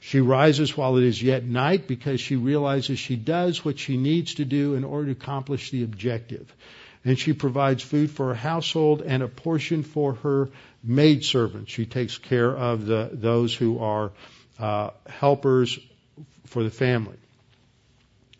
She 0.00 0.20
rises 0.20 0.76
while 0.76 0.96
it 0.96 1.04
is 1.04 1.22
yet 1.22 1.44
night 1.44 1.86
because 1.86 2.20
she 2.20 2.34
realizes 2.34 2.98
she 2.98 3.14
does 3.14 3.64
what 3.64 3.78
she 3.78 3.96
needs 3.96 4.34
to 4.34 4.44
do 4.44 4.74
in 4.74 4.82
order 4.82 5.06
to 5.06 5.12
accomplish 5.12 5.70
the 5.70 5.84
objective. 5.84 6.52
And 7.04 7.16
she 7.16 7.32
provides 7.32 7.84
food 7.84 8.10
for 8.10 8.28
her 8.28 8.34
household 8.34 9.02
and 9.02 9.22
a 9.22 9.28
portion 9.28 9.84
for 9.84 10.14
her 10.14 10.48
maidservant. 10.82 11.68
She 11.70 11.86
takes 11.86 12.18
care 12.18 12.50
of 12.50 12.86
the, 12.86 13.10
those 13.12 13.54
who 13.54 13.78
are 13.78 14.10
uh, 14.58 14.90
helpers 15.06 15.78
for 16.46 16.64
the 16.64 16.70
family. 16.70 17.16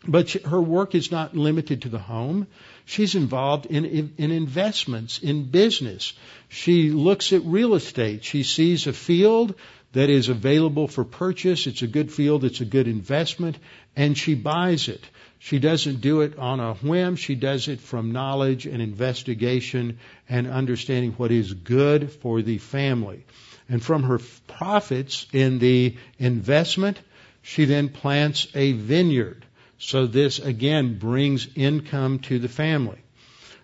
But 0.05 0.29
she, 0.29 0.39
her 0.39 0.61
work 0.61 0.95
is 0.95 1.11
not 1.11 1.35
limited 1.35 1.83
to 1.83 1.89
the 1.89 1.99
home. 1.99 2.47
She's 2.85 3.15
involved 3.15 3.65
in, 3.65 3.85
in, 3.85 4.13
in, 4.17 4.31
investments, 4.31 5.19
in 5.19 5.45
business. 5.45 6.13
She 6.49 6.91
looks 6.91 7.31
at 7.31 7.43
real 7.45 7.75
estate. 7.75 8.23
She 8.23 8.43
sees 8.43 8.87
a 8.87 8.93
field 8.93 9.55
that 9.93 10.09
is 10.09 10.29
available 10.29 10.87
for 10.87 11.03
purchase. 11.03 11.65
It's 11.67 11.81
a 11.81 11.87
good 11.87 12.11
field. 12.11 12.43
It's 12.43 12.61
a 12.61 12.65
good 12.65 12.87
investment. 12.87 13.57
And 13.95 14.17
she 14.17 14.35
buys 14.35 14.89
it. 14.89 15.03
She 15.39 15.59
doesn't 15.59 16.01
do 16.01 16.21
it 16.21 16.37
on 16.39 16.59
a 16.59 16.73
whim. 16.75 17.15
She 17.15 17.35
does 17.35 17.67
it 17.67 17.79
from 17.79 18.11
knowledge 18.11 18.65
and 18.65 18.81
investigation 18.81 19.99
and 20.27 20.47
understanding 20.47 21.11
what 21.13 21.31
is 21.31 21.53
good 21.53 22.11
for 22.11 22.41
the 22.41 22.57
family. 22.57 23.25
And 23.69 23.83
from 23.83 24.03
her 24.03 24.19
profits 24.47 25.27
in 25.31 25.59
the 25.59 25.95
investment, 26.17 26.99
she 27.41 27.65
then 27.65 27.89
plants 27.89 28.47
a 28.55 28.71
vineyard. 28.71 29.45
So 29.85 30.07
this 30.07 30.39
again 30.39 30.97
brings 30.97 31.45
income 31.55 32.19
to 32.19 32.39
the 32.39 32.47
family. 32.47 32.99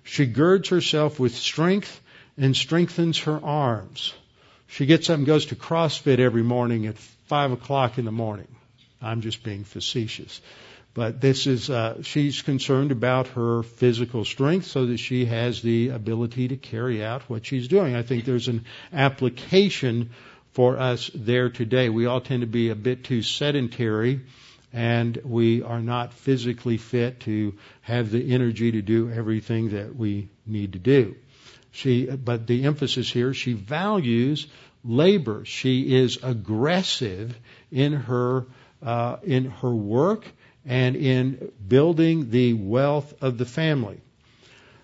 She 0.04 0.26
girds 0.26 0.68
herself 0.68 1.18
with 1.18 1.34
strength 1.34 2.02
and 2.38 2.58
strengthens 2.58 3.20
her 3.20 3.40
arms. 3.42 4.14
She 4.68 4.86
gets 4.86 5.10
up 5.10 5.18
and 5.18 5.26
goes 5.26 5.46
to 5.48 5.56
CrossFit 5.56 6.20
every 6.20 6.44
morning 6.44 6.88
at 6.88 6.98
five 6.98 7.54
o'clock 7.54 7.98
in 7.98 8.04
the 8.04 8.12
morning. 8.12 8.50
I'm 9.02 9.22
just 9.22 9.44
being 9.44 9.64
facetious. 9.64 10.42
But 10.94 11.22
this 11.22 11.48
is, 11.48 11.70
uh, 11.70 12.04
she's 12.04 12.42
concerned 12.42 12.92
about 12.92 13.28
her 13.30 13.64
physical 13.64 14.26
strength 14.26 14.66
so 14.66 14.88
that 14.88 14.98
she 14.98 15.24
has 15.24 15.62
the 15.62 15.90
ability 15.90 16.50
to 16.50 16.58
carry 16.58 17.02
out 17.02 17.30
what 17.30 17.46
she's 17.46 17.70
doing. 17.70 17.96
I 17.96 18.02
think 18.02 18.26
there's 18.26 18.50
an 18.50 18.66
application 18.92 20.10
for 20.52 20.78
us 20.78 21.10
there 21.16 21.50
today. 21.50 21.88
We 21.88 22.08
all 22.08 22.20
tend 22.20 22.42
to 22.42 22.48
be 22.48 22.72
a 22.72 22.76
bit 22.76 23.06
too 23.06 23.22
sedentary 23.22 24.20
and 24.74 25.20
we 25.24 25.64
are 25.64 25.82
not 25.82 26.14
physically 26.14 26.78
fit 26.78 27.22
to 27.22 27.56
have 27.82 28.12
the 28.12 28.34
energy 28.34 28.72
to 28.72 28.82
do 28.82 29.12
everything 29.12 29.70
that 29.70 29.96
we 29.96 30.30
need 30.46 30.74
to 30.74 30.80
do. 30.80 31.16
She, 31.72 32.06
but 32.06 32.48
the 32.48 32.66
emphasis 32.66 33.10
here, 33.12 33.34
she 33.34 33.54
values 33.54 34.48
labor. 34.84 35.46
She 35.46 35.96
is 35.96 36.20
aggressive 36.22 37.38
in 37.72 37.94
her 37.94 38.46
uh, 38.82 39.18
in 39.24 39.46
her 39.46 39.74
work 39.74 40.26
and 40.66 40.96
in 40.96 41.52
building 41.68 42.30
the 42.30 42.54
wealth 42.54 43.14
of 43.22 43.38
the 43.38 43.46
family. 43.46 44.00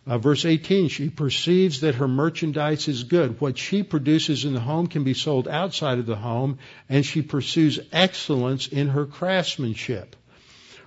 Uh, 0.07 0.19
verse 0.19 0.45
18, 0.45 0.89
she 0.89 1.09
perceives 1.09 1.81
that 1.81 1.95
her 1.95 2.07
merchandise 2.07 2.87
is 2.87 3.03
good. 3.03 3.41
What 3.41 3.57
she 3.57 3.81
produces 3.81 4.45
in 4.45 4.53
the 4.53 4.59
home 4.59 4.85
can 4.85 5.03
be 5.03 5.15
sold 5.15 5.47
outside 5.47 5.97
of 5.97 6.05
the 6.05 6.15
home, 6.15 6.59
and 6.87 7.03
she 7.03 7.23
pursues 7.23 7.79
excellence 7.91 8.67
in 8.67 8.89
her 8.89 9.07
craftsmanship. 9.07 10.15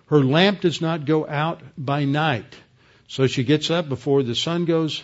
Her 0.07 0.23
lamp 0.23 0.61
does 0.61 0.81
not 0.81 1.05
go 1.05 1.27
out 1.27 1.61
by 1.77 2.05
night. 2.05 2.57
So 3.09 3.27
she 3.27 3.43
gets 3.43 3.71
up 3.71 3.89
before 3.89 4.23
the 4.23 4.37
sun 4.37 4.67
goes, 4.67 5.03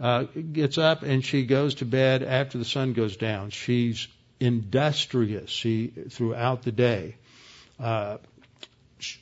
uh, 0.00 0.24
gets 0.24 0.76
up 0.76 1.02
and 1.02 1.24
she 1.24 1.44
goes 1.44 1.76
to 1.76 1.84
bed 1.84 2.22
after 2.22 2.58
the 2.58 2.64
sun 2.64 2.94
goes 2.94 3.16
down. 3.16 3.50
She's 3.50 4.08
industrious 4.40 5.50
she, 5.50 5.88
throughout 6.10 6.62
the 6.62 6.72
day. 6.72 7.16
Uh, 7.78 8.18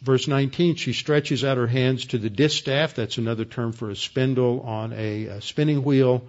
verse 0.02 0.28
19, 0.28 0.76
she 0.76 0.92
stretches 0.92 1.44
out 1.44 1.56
her 1.56 1.66
hands 1.66 2.06
to 2.06 2.18
the 2.18 2.30
distaff. 2.30 2.94
That's 2.94 3.18
another 3.18 3.44
term 3.44 3.72
for 3.72 3.90
a 3.90 3.96
spindle 3.96 4.60
on 4.60 4.92
a, 4.92 5.26
a 5.26 5.40
spinning 5.40 5.82
wheel. 5.82 6.24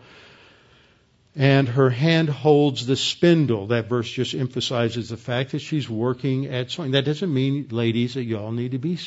And 1.35 1.67
her 1.69 1.89
hand 1.89 2.29
holds 2.29 2.85
the 2.85 2.97
spindle. 2.97 3.67
That 3.67 3.87
verse 3.87 4.09
just 4.09 4.33
emphasizes 4.33 5.09
the 5.09 5.17
fact 5.17 5.51
that 5.51 5.59
she's 5.59 5.89
working 5.89 6.47
at 6.47 6.71
sewing. 6.71 6.91
That 6.91 7.05
doesn't 7.05 7.33
mean, 7.33 7.67
ladies, 7.71 8.15
that 8.15 8.23
y'all 8.23 8.51
need 8.51 8.71
to 8.71 8.79
be 8.79 8.97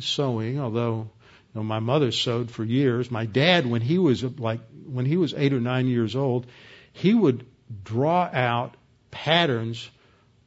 sewing, 0.00 0.60
although 0.60 1.08
you 1.54 1.60
know, 1.60 1.62
my 1.62 1.78
mother 1.78 2.10
sewed 2.10 2.50
for 2.50 2.64
years. 2.64 3.10
My 3.10 3.24
dad, 3.24 3.64
when 3.64 3.80
he 3.80 3.98
was 3.98 4.22
like, 4.22 4.60
when 4.86 5.06
he 5.06 5.16
was 5.16 5.32
eight 5.34 5.54
or 5.54 5.60
nine 5.60 5.86
years 5.86 6.14
old, 6.16 6.46
he 6.92 7.14
would 7.14 7.46
draw 7.82 8.28
out 8.30 8.76
patterns 9.10 9.88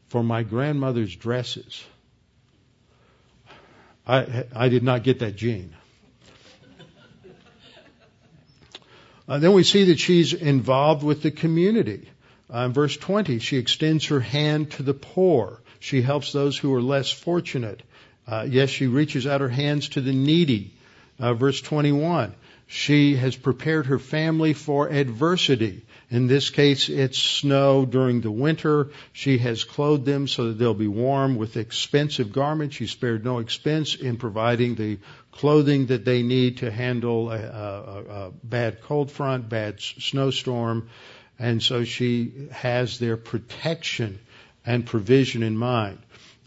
for 0.09 0.23
my 0.23 0.43
grandmother's 0.43 1.15
dresses. 1.15 1.83
I, 4.07 4.45
I 4.55 4.69
did 4.69 4.83
not 4.83 5.03
get 5.03 5.19
that 5.19 5.35
gene. 5.35 5.75
Uh, 9.27 9.39
then 9.39 9.51
we 9.51 9.63
see 9.63 9.85
that 9.85 9.99
she's 9.99 10.33
involved 10.33 11.03
with 11.03 11.21
the 11.21 11.31
community. 11.31 12.09
Uh, 12.53 12.59
in 12.59 12.73
verse 12.73 12.95
20, 12.95 13.39
she 13.39 13.57
extends 13.57 14.05
her 14.05 14.21
hand 14.21 14.71
to 14.71 14.83
the 14.83 14.93
poor. 14.93 15.61
She 15.81 16.01
helps 16.01 16.31
those 16.31 16.57
who 16.57 16.73
are 16.73 16.81
less 16.81 17.11
fortunate. 17.11 17.83
Uh, 18.25 18.45
yes, 18.49 18.69
she 18.69 18.87
reaches 18.87 19.27
out 19.27 19.41
her 19.41 19.49
hands 19.49 19.89
to 19.89 20.01
the 20.01 20.13
needy. 20.13 20.73
Uh, 21.19 21.33
verse 21.33 21.59
21, 21.59 22.33
she 22.67 23.15
has 23.15 23.35
prepared 23.35 23.85
her 23.85 23.97
family 23.97 24.53
for 24.53 24.89
adversity. 24.89 25.85
In 26.09 26.27
this 26.27 26.49
case, 26.49 26.89
it's 26.89 27.17
snow 27.17 27.85
during 27.85 28.19
the 28.19 28.31
winter. 28.31 28.89
She 29.13 29.37
has 29.37 29.63
clothed 29.63 30.05
them 30.05 30.27
so 30.27 30.49
that 30.49 30.57
they'll 30.57 30.73
be 30.73 30.87
warm 30.87 31.37
with 31.37 31.55
expensive 31.55 32.33
garments. 32.33 32.75
She 32.75 32.87
spared 32.87 33.23
no 33.23 33.39
expense 33.39 33.95
in 33.95 34.17
providing 34.17 34.75
the 34.75 34.99
clothing 35.31 35.87
that 35.87 36.03
they 36.03 36.23
need 36.23 36.57
to 36.57 36.69
handle 36.69 37.31
a, 37.31 37.39
a, 37.39 38.03
a 38.27 38.31
bad 38.43 38.81
cold 38.81 39.11
front, 39.11 39.47
bad 39.47 39.79
snowstorm. 39.79 40.89
And 41.39 41.63
so 41.63 41.85
she 41.85 42.49
has 42.51 42.99
their 42.99 43.15
protection 43.15 44.19
and 44.65 44.85
provision 44.85 45.41
in 45.41 45.57
mind. 45.57 45.99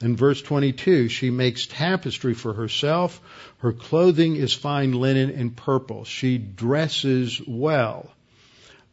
In 0.03 0.16
verse 0.16 0.40
22, 0.40 1.09
she 1.09 1.30
makes 1.30 1.66
tapestry 1.66 2.32
for 2.32 2.55
herself. 2.55 3.20
Her 3.59 3.72
clothing 3.72 4.36
is 4.36 4.55
fine 4.55 4.92
linen 4.92 5.30
and 5.30 5.55
purple. 5.55 6.05
She 6.05 6.38
dresses 6.38 7.40
well. 7.46 8.11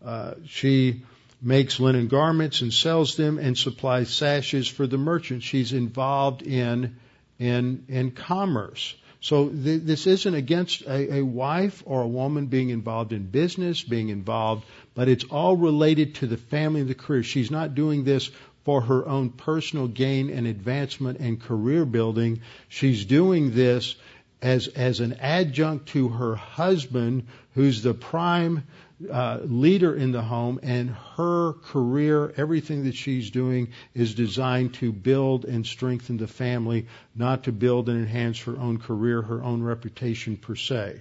Uh, 0.03 0.33
she 0.45 1.03
makes 1.41 1.79
linen 1.79 2.07
garments 2.07 2.61
and 2.61 2.73
sells 2.73 3.15
them 3.15 3.37
and 3.37 3.57
supplies 3.57 4.09
sashes 4.09 4.67
for 4.67 4.85
the 4.85 4.97
merchants. 4.97 5.45
She's 5.45 5.71
involved 5.71 6.41
in 6.41 6.97
in 7.39 7.85
in 7.87 8.11
commerce. 8.11 8.95
So 9.19 9.49
th- 9.49 9.81
this 9.83 10.07
isn't 10.07 10.33
against 10.33 10.81
a, 10.81 11.15
a 11.15 11.21
wife 11.25 11.83
or 11.85 12.01
a 12.01 12.07
woman 12.07 12.47
being 12.47 12.69
involved 12.69 13.13
in 13.13 13.23
business, 13.23 13.81
being 13.81 14.09
involved, 14.09 14.65
but 14.93 15.07
it's 15.07 15.23
all 15.25 15.55
related 15.57 16.15
to 16.15 16.27
the 16.27 16.37
family 16.37 16.81
and 16.81 16.89
the 16.89 16.95
career. 16.95 17.23
She's 17.23 17.51
not 17.51 17.75
doing 17.75 18.03
this 18.03 18.29
for 18.67 18.81
her 18.81 19.07
own 19.07 19.29
personal 19.29 19.87
gain 19.87 20.29
and 20.29 20.45
advancement 20.45 21.21
and 21.21 21.41
career 21.41 21.85
building. 21.85 22.41
She's 22.67 23.05
doing 23.05 23.55
this 23.55 23.95
as 24.41 24.67
as 24.67 24.99
an 24.99 25.13
adjunct 25.21 25.87
to 25.93 26.09
her 26.09 26.35
husband, 26.35 27.27
who's 27.55 27.81
the 27.81 27.93
prime 27.93 28.65
uh, 29.09 29.39
leader 29.45 29.95
in 29.95 30.11
the 30.11 30.21
home, 30.21 30.59
and 30.63 30.89
her 31.15 31.53
career, 31.53 32.33
everything 32.35 32.83
that 32.83 32.95
she's 32.95 33.31
doing, 33.31 33.69
is 33.93 34.15
designed 34.15 34.73
to 34.73 34.91
build 34.91 35.45
and 35.45 35.65
strengthen 35.65 36.17
the 36.17 36.27
family, 36.27 36.87
not 37.15 37.45
to 37.45 37.53
build 37.53 37.87
and 37.87 37.97
enhance 37.97 38.41
her 38.41 38.57
own 38.57 38.79
career, 38.79 39.21
her 39.21 39.41
own 39.45 39.63
reputation 39.63 40.35
per 40.35 40.57
se. 40.57 40.99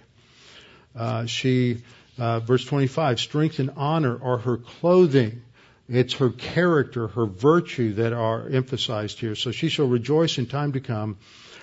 Uh, 0.95 1.27
she, 1.27 1.83
uh, 2.17 2.39
verse 2.39 2.64
25, 2.64 3.19
strength 3.19 3.59
and 3.59 3.73
honor 3.77 4.23
are 4.23 4.39
her 4.39 4.57
clothing. 4.57 5.43
It's 5.89 6.14
her 6.14 6.30
character, 6.30 7.09
her 7.09 7.26
virtue 7.26 7.95
that 7.95 8.12
are 8.12 8.49
emphasized 8.49 9.20
here. 9.20 9.34
So 9.34 9.53
she 9.53 9.68
shall 9.68 9.87
rejoice 9.87 10.39
in 10.39 10.47
time 10.47 10.72
to 10.72 10.80
come. 10.80 11.18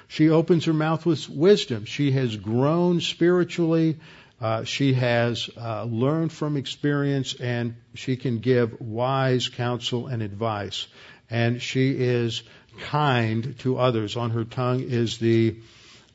She 0.08 0.30
opens 0.30 0.66
her 0.66 0.74
mouth 0.74 1.06
with 1.06 1.30
wisdom. 1.30 1.86
She 1.86 2.12
has 2.12 2.36
grown 2.36 3.02
spiritually 3.02 4.00
uh, 4.44 4.66
she 4.66 4.94
has 4.94 5.50
uh, 5.58 5.86
learned 5.86 6.34
from 6.34 6.58
experience 6.58 7.34
and 7.36 7.76
she 7.94 8.18
can 8.18 8.40
give 8.40 8.82
wise 8.82 9.48
counsel 9.48 10.08
and 10.08 10.22
advice. 10.22 10.86
And 11.30 11.62
she 11.62 11.92
is 11.92 12.44
kind 12.82 13.58
to 13.60 13.78
others. 13.78 14.18
On 14.18 14.32
her 14.32 14.44
tongue 14.44 14.82
is 14.82 15.18
the 15.18 15.56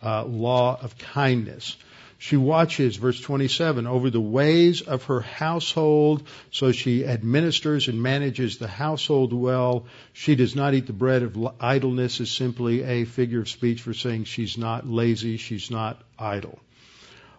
uh, 0.02 0.24
law 0.26 0.78
of 0.80 0.98
kindness. 0.98 1.78
She 2.20 2.36
watches, 2.36 2.96
verse 2.96 3.20
27, 3.20 3.86
over 3.86 4.10
the 4.10 4.20
ways 4.20 4.82
of 4.82 5.04
her 5.04 5.20
household, 5.20 6.26
so 6.50 6.72
she 6.72 7.06
administers 7.06 7.86
and 7.86 8.02
manages 8.02 8.58
the 8.58 8.66
household 8.66 9.32
well. 9.32 9.86
She 10.12 10.34
does 10.34 10.56
not 10.56 10.74
eat 10.74 10.86
the 10.86 10.92
bread 10.92 11.22
of 11.22 11.38
idleness 11.60 12.18
is 12.18 12.30
simply 12.30 12.82
a 12.82 13.04
figure 13.04 13.40
of 13.40 13.48
speech 13.48 13.82
for 13.82 13.94
saying 13.94 14.24
she's 14.24 14.58
not 14.58 14.88
lazy, 14.88 15.36
she's 15.36 15.70
not 15.70 16.02
idle. 16.18 16.58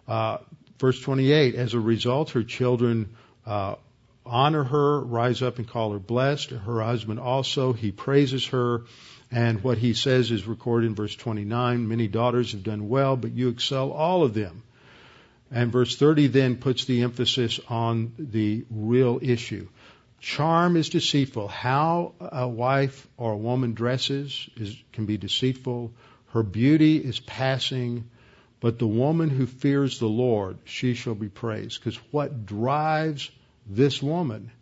Uh, 0.08 0.38
Verse 0.80 0.98
28, 0.98 1.56
as 1.56 1.74
a 1.74 1.78
result, 1.78 2.30
her 2.30 2.42
children 2.42 3.14
uh, 3.44 3.74
honor 4.24 4.64
her, 4.64 5.00
rise 5.00 5.42
up 5.42 5.58
and 5.58 5.68
call 5.68 5.92
her 5.92 5.98
blessed. 5.98 6.50
Her 6.50 6.82
husband 6.82 7.20
also, 7.20 7.74
he 7.74 7.92
praises 7.92 8.46
her. 8.46 8.84
And 9.30 9.62
what 9.62 9.76
he 9.76 9.92
says 9.92 10.30
is 10.30 10.46
recorded 10.46 10.86
in 10.86 10.94
verse 10.94 11.14
29. 11.14 11.86
Many 11.86 12.08
daughters 12.08 12.52
have 12.52 12.62
done 12.62 12.88
well, 12.88 13.14
but 13.16 13.32
you 13.32 13.50
excel 13.50 13.92
all 13.92 14.24
of 14.24 14.32
them. 14.32 14.62
And 15.50 15.72
verse 15.72 15.96
30 15.96 16.28
then 16.28 16.56
puts 16.56 16.84
the 16.84 17.02
emphasis 17.02 17.58
on 17.68 18.12
the 18.18 18.64
real 18.70 19.18
issue. 19.20 19.68
Charm 20.20 20.76
is 20.76 20.90
deceitful. 20.90 21.48
How 21.48 22.14
a 22.20 22.46
wife 22.46 23.08
or 23.16 23.32
a 23.32 23.38
woman 23.38 23.74
dresses 23.74 24.48
is, 24.56 24.76
can 24.92 25.06
be 25.06 25.16
deceitful. 25.16 25.92
Her 26.32 26.42
beauty 26.42 26.98
is 26.98 27.18
passing, 27.18 28.10
but 28.60 28.78
the 28.78 28.86
woman 28.86 29.30
who 29.30 29.46
fears 29.46 29.98
the 29.98 30.08
Lord, 30.08 30.58
she 30.64 30.94
shall 30.94 31.14
be 31.14 31.28
praised. 31.28 31.80
Because 31.80 31.96
what 32.10 32.46
drives 32.46 33.30
this 33.66 34.02
woman 34.02 34.52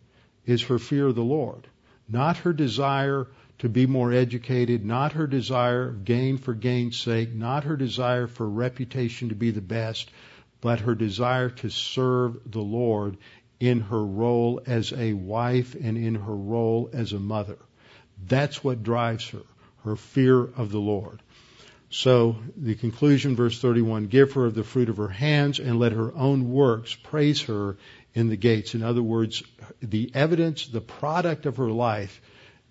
is 0.45 0.63
her 0.63 0.79
fear 0.79 1.07
of 1.07 1.15
the 1.15 1.21
Lord, 1.21 1.67
not 2.07 2.37
her 2.37 2.53
desire 2.53 3.27
to 3.59 3.69
be 3.69 3.85
more 3.85 4.13
educated, 4.13 4.85
not 4.85 5.11
her 5.11 5.27
desire 5.27 5.89
of 5.89 6.05
gain 6.05 6.37
for 6.37 6.53
gain's 6.53 6.97
sake, 6.97 7.33
not 7.33 7.65
her 7.65 7.75
desire 7.75 8.25
for 8.27 8.49
reputation 8.49 9.29
to 9.29 9.35
be 9.35 9.51
the 9.51 9.61
best, 9.61 10.09
but 10.61 10.81
her 10.81 10.95
desire 10.95 11.49
to 11.49 11.69
serve 11.69 12.39
the 12.45 12.61
Lord 12.61 13.17
in 13.59 13.81
her 13.81 14.03
role 14.03 14.61
as 14.65 14.93
a 14.93 15.13
wife 15.13 15.75
and 15.75 15.97
in 15.97 16.15
her 16.15 16.35
role 16.35 16.89
as 16.93 17.13
a 17.13 17.19
mother. 17.19 17.57
That's 18.27 18.63
what 18.63 18.83
drives 18.83 19.27
her, 19.29 19.43
her 19.83 19.95
fear 19.95 20.41
of 20.41 20.71
the 20.71 20.79
Lord. 20.79 21.21
So 21.89 22.35
the 22.55 22.75
conclusion, 22.75 23.35
verse 23.35 23.59
31, 23.59 24.07
give 24.07 24.33
her 24.33 24.45
of 24.45 24.53
the 24.53 24.63
fruit 24.63 24.89
of 24.89 24.97
her 24.97 25.07
hands 25.07 25.59
and 25.59 25.79
let 25.79 25.91
her 25.91 26.15
own 26.15 26.51
works 26.51 26.93
praise 26.93 27.41
her 27.43 27.77
in 28.13 28.29
the 28.29 28.37
gates. 28.37 28.75
In 28.75 28.83
other 28.83 29.01
words, 29.01 29.41
the 29.81 30.11
evidence, 30.13 30.67
the 30.67 30.81
product 30.81 31.45
of 31.45 31.57
her 31.57 31.71
life 31.71 32.21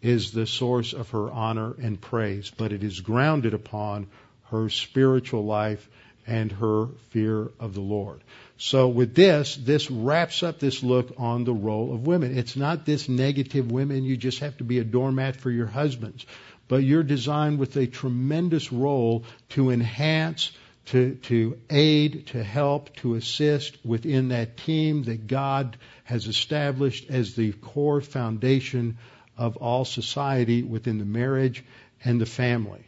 is 0.00 0.30
the 0.30 0.46
source 0.46 0.92
of 0.92 1.10
her 1.10 1.30
honor 1.30 1.74
and 1.82 2.00
praise, 2.00 2.52
but 2.56 2.72
it 2.72 2.84
is 2.84 3.00
grounded 3.00 3.54
upon 3.54 4.06
her 4.50 4.68
spiritual 4.68 5.44
life 5.44 5.88
and 6.28 6.52
her 6.52 6.88
fear 7.10 7.50
of 7.58 7.74
the 7.74 7.80
Lord. 7.80 8.22
So 8.58 8.88
with 8.88 9.14
this, 9.14 9.56
this 9.56 9.90
wraps 9.90 10.42
up 10.42 10.58
this 10.58 10.82
look 10.82 11.14
on 11.16 11.44
the 11.44 11.54
role 11.54 11.94
of 11.94 12.06
women. 12.06 12.36
It's 12.36 12.56
not 12.56 12.84
this 12.84 13.08
negative 13.08 13.72
women, 13.72 14.04
you 14.04 14.16
just 14.16 14.40
have 14.40 14.58
to 14.58 14.64
be 14.64 14.78
a 14.78 14.84
doormat 14.84 15.36
for 15.36 15.50
your 15.50 15.66
husbands. 15.66 16.26
But 16.68 16.84
you're 16.84 17.02
designed 17.02 17.58
with 17.58 17.76
a 17.76 17.86
tremendous 17.86 18.70
role 18.70 19.24
to 19.50 19.70
enhance, 19.70 20.52
to, 20.86 21.14
to 21.14 21.58
aid, 21.70 22.26
to 22.28 22.44
help, 22.44 22.94
to 22.96 23.14
assist 23.14 23.78
within 23.84 24.28
that 24.28 24.58
team 24.58 25.04
that 25.04 25.26
God 25.26 25.78
has 26.04 26.26
established 26.26 27.08
as 27.08 27.34
the 27.34 27.52
core 27.52 28.02
foundation 28.02 28.98
of 29.38 29.56
all 29.56 29.86
society 29.86 30.62
within 30.62 30.98
the 30.98 31.06
marriage 31.06 31.64
and 32.04 32.20
the 32.20 32.26
family. 32.26 32.84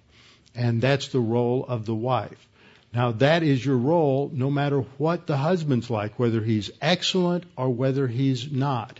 And 0.54 0.82
that's 0.82 1.08
the 1.08 1.20
role 1.20 1.64
of 1.66 1.86
the 1.86 1.94
wife. 1.94 2.48
Now 2.92 3.12
that 3.12 3.42
is 3.42 3.64
your 3.64 3.76
role 3.76 4.30
no 4.32 4.50
matter 4.50 4.80
what 4.98 5.26
the 5.26 5.36
husband's 5.36 5.90
like, 5.90 6.18
whether 6.18 6.40
he's 6.40 6.70
excellent 6.80 7.44
or 7.56 7.70
whether 7.70 8.08
he's 8.08 8.50
not. 8.50 8.98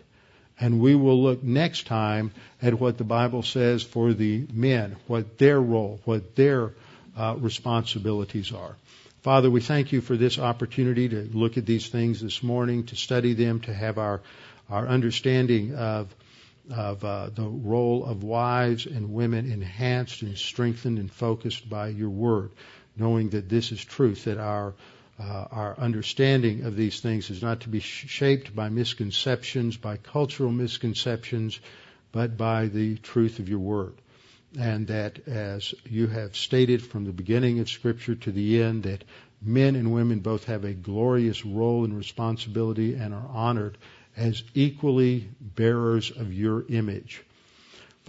And 0.60 0.80
we 0.80 0.94
will 0.94 1.22
look 1.22 1.42
next 1.42 1.86
time 1.86 2.32
at 2.60 2.78
what 2.78 2.98
the 2.98 3.04
Bible 3.04 3.42
says 3.42 3.82
for 3.82 4.12
the 4.12 4.46
men, 4.52 4.96
what 5.06 5.38
their 5.38 5.60
role, 5.60 6.00
what 6.04 6.36
their 6.36 6.74
uh, 7.16 7.34
responsibilities 7.38 8.52
are. 8.52 8.76
Father, 9.22 9.50
we 9.50 9.60
thank 9.60 9.92
you 9.92 10.00
for 10.00 10.16
this 10.16 10.38
opportunity 10.38 11.08
to 11.08 11.28
look 11.32 11.56
at 11.56 11.66
these 11.66 11.88
things 11.88 12.20
this 12.20 12.42
morning, 12.42 12.84
to 12.86 12.96
study 12.96 13.34
them, 13.34 13.60
to 13.60 13.74
have 13.74 13.98
our, 13.98 14.20
our 14.70 14.86
understanding 14.86 15.74
of, 15.74 16.14
of 16.70 17.04
uh, 17.04 17.30
the 17.30 17.46
role 17.46 18.04
of 18.04 18.22
wives 18.22 18.86
and 18.86 19.12
women 19.12 19.50
enhanced 19.50 20.22
and 20.22 20.38
strengthened 20.38 20.98
and 20.98 21.10
focused 21.10 21.68
by 21.68 21.88
your 21.88 22.10
word 22.10 22.50
knowing 23.00 23.30
that 23.30 23.48
this 23.48 23.72
is 23.72 23.84
truth, 23.84 24.24
that 24.24 24.38
our 24.38 24.74
uh, 25.20 25.46
our 25.50 25.78
understanding 25.78 26.64
of 26.64 26.76
these 26.76 27.00
things 27.00 27.28
is 27.28 27.42
not 27.42 27.60
to 27.60 27.68
be 27.68 27.80
shaped 27.80 28.56
by 28.56 28.70
misconceptions, 28.70 29.76
by 29.76 29.98
cultural 29.98 30.50
misconceptions, 30.50 31.60
but 32.10 32.38
by 32.38 32.66
the 32.66 32.96
truth 32.96 33.38
of 33.38 33.48
your 33.48 33.58
word. 33.58 33.92
And 34.58 34.86
that 34.86 35.28
as 35.28 35.74
you 35.84 36.06
have 36.06 36.36
stated 36.36 36.82
from 36.82 37.04
the 37.04 37.12
beginning 37.12 37.60
of 37.60 37.68
Scripture 37.68 38.14
to 38.14 38.32
the 38.32 38.62
end, 38.62 38.84
that 38.84 39.04
men 39.42 39.76
and 39.76 39.92
women 39.92 40.20
both 40.20 40.44
have 40.44 40.64
a 40.64 40.72
glorious 40.72 41.44
role 41.44 41.84
and 41.84 41.96
responsibility 41.96 42.94
and 42.94 43.12
are 43.12 43.28
honored 43.28 43.76
as 44.16 44.42
equally 44.54 45.28
bearers 45.40 46.10
of 46.10 46.32
your 46.32 46.64
image. 46.68 47.22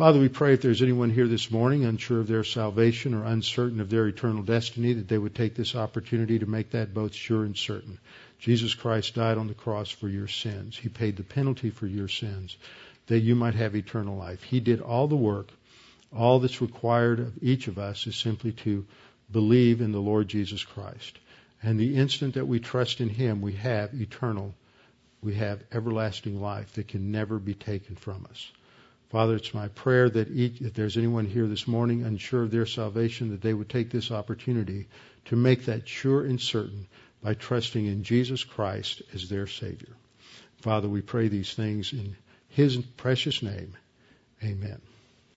Father, 0.02 0.20
we 0.20 0.30
pray 0.30 0.56
if 0.56 0.64
there's 0.64 0.82
anyone 0.82 1.12
here 1.12 1.28
this 1.28 1.52
morning 1.52 1.86
unsure 1.86 2.22
of 2.22 2.28
their 2.28 2.44
salvation 2.44 3.14
or 3.14 3.24
uncertain 3.24 3.80
of 3.80 3.92
their 3.92 4.08
eternal 4.08 4.42
destiny, 4.42 4.94
that 4.94 5.08
they 5.08 5.18
would 5.20 5.36
take 5.36 5.54
this 5.54 5.76
opportunity 5.76 6.40
to 6.40 6.48
make 6.48 6.72
that 6.72 6.92
both 6.92 7.14
sure 7.14 7.44
and 7.44 7.56
certain. 7.56 8.00
Jesus 8.40 8.74
Christ 8.74 9.14
died 9.14 9.38
on 9.38 9.46
the 9.48 9.54
cross 9.54 9.92
for 9.92 10.10
your 10.10 10.28
sins. 10.28 10.76
He 10.76 10.90
paid 10.90 11.18
the 11.18 11.24
penalty 11.24 11.70
for 11.70 11.86
your 11.86 12.08
sins 12.08 12.58
that 13.06 13.20
you 13.20 13.36
might 13.36 13.54
have 13.54 13.76
eternal 13.76 14.18
life. 14.18 14.42
He 14.42 14.60
did 14.60 14.82
all 14.82 15.08
the 15.08 15.16
work. 15.16 15.50
All 16.12 16.40
that's 16.40 16.64
required 16.64 17.20
of 17.20 17.34
each 17.44 17.68
of 17.68 17.78
us 17.78 18.08
is 18.08 18.16
simply 18.16 18.54
to 18.54 18.88
believe 19.32 19.82
in 19.82 19.92
the 19.92 20.02
Lord 20.02 20.28
Jesus 20.28 20.64
Christ. 20.64 21.20
And 21.62 21.80
the 21.80 21.96
instant 21.96 22.34
that 22.34 22.48
we 22.48 22.60
trust 22.60 23.02
in 23.02 23.10
Him, 23.10 23.40
we 23.40 23.54
have 23.54 23.94
eternal, 23.94 24.56
we 25.22 25.36
have 25.36 25.64
everlasting 25.72 26.42
life 26.42 26.74
that 26.74 26.88
can 26.88 27.12
never 27.12 27.38
be 27.38 27.54
taken 27.54 27.96
from 27.96 28.26
us. 28.32 28.52
Father, 29.12 29.36
it's 29.36 29.54
my 29.54 29.68
prayer 29.68 30.10
that 30.10 30.32
each, 30.32 30.62
if 30.62 30.74
there's 30.74 30.96
anyone 30.96 31.26
here 31.26 31.46
this 31.46 31.68
morning 31.68 32.04
unsure 32.04 32.44
of 32.44 32.52
their 32.52 32.66
salvation, 32.66 33.32
that 33.32 33.42
they 33.42 33.54
would 33.54 33.68
take 33.68 33.92
this 33.92 34.10
opportunity 34.10 34.88
to 35.26 35.36
make 35.36 35.66
that 35.66 35.86
sure 35.86 36.24
and 36.24 36.40
certain 36.40 36.88
by 37.22 37.34
trusting 37.34 37.86
in 37.86 38.04
Jesus 38.04 38.46
Christ 38.46 39.02
as 39.14 39.28
their 39.28 39.48
Savior. 39.48 39.94
Father, 40.62 40.88
we 40.88 41.02
pray 41.02 41.28
these 41.28 41.54
things 41.54 41.92
in 41.92 42.16
His 42.48 42.78
precious 42.78 43.44
name. 43.44 43.76
Amen. 44.42 44.82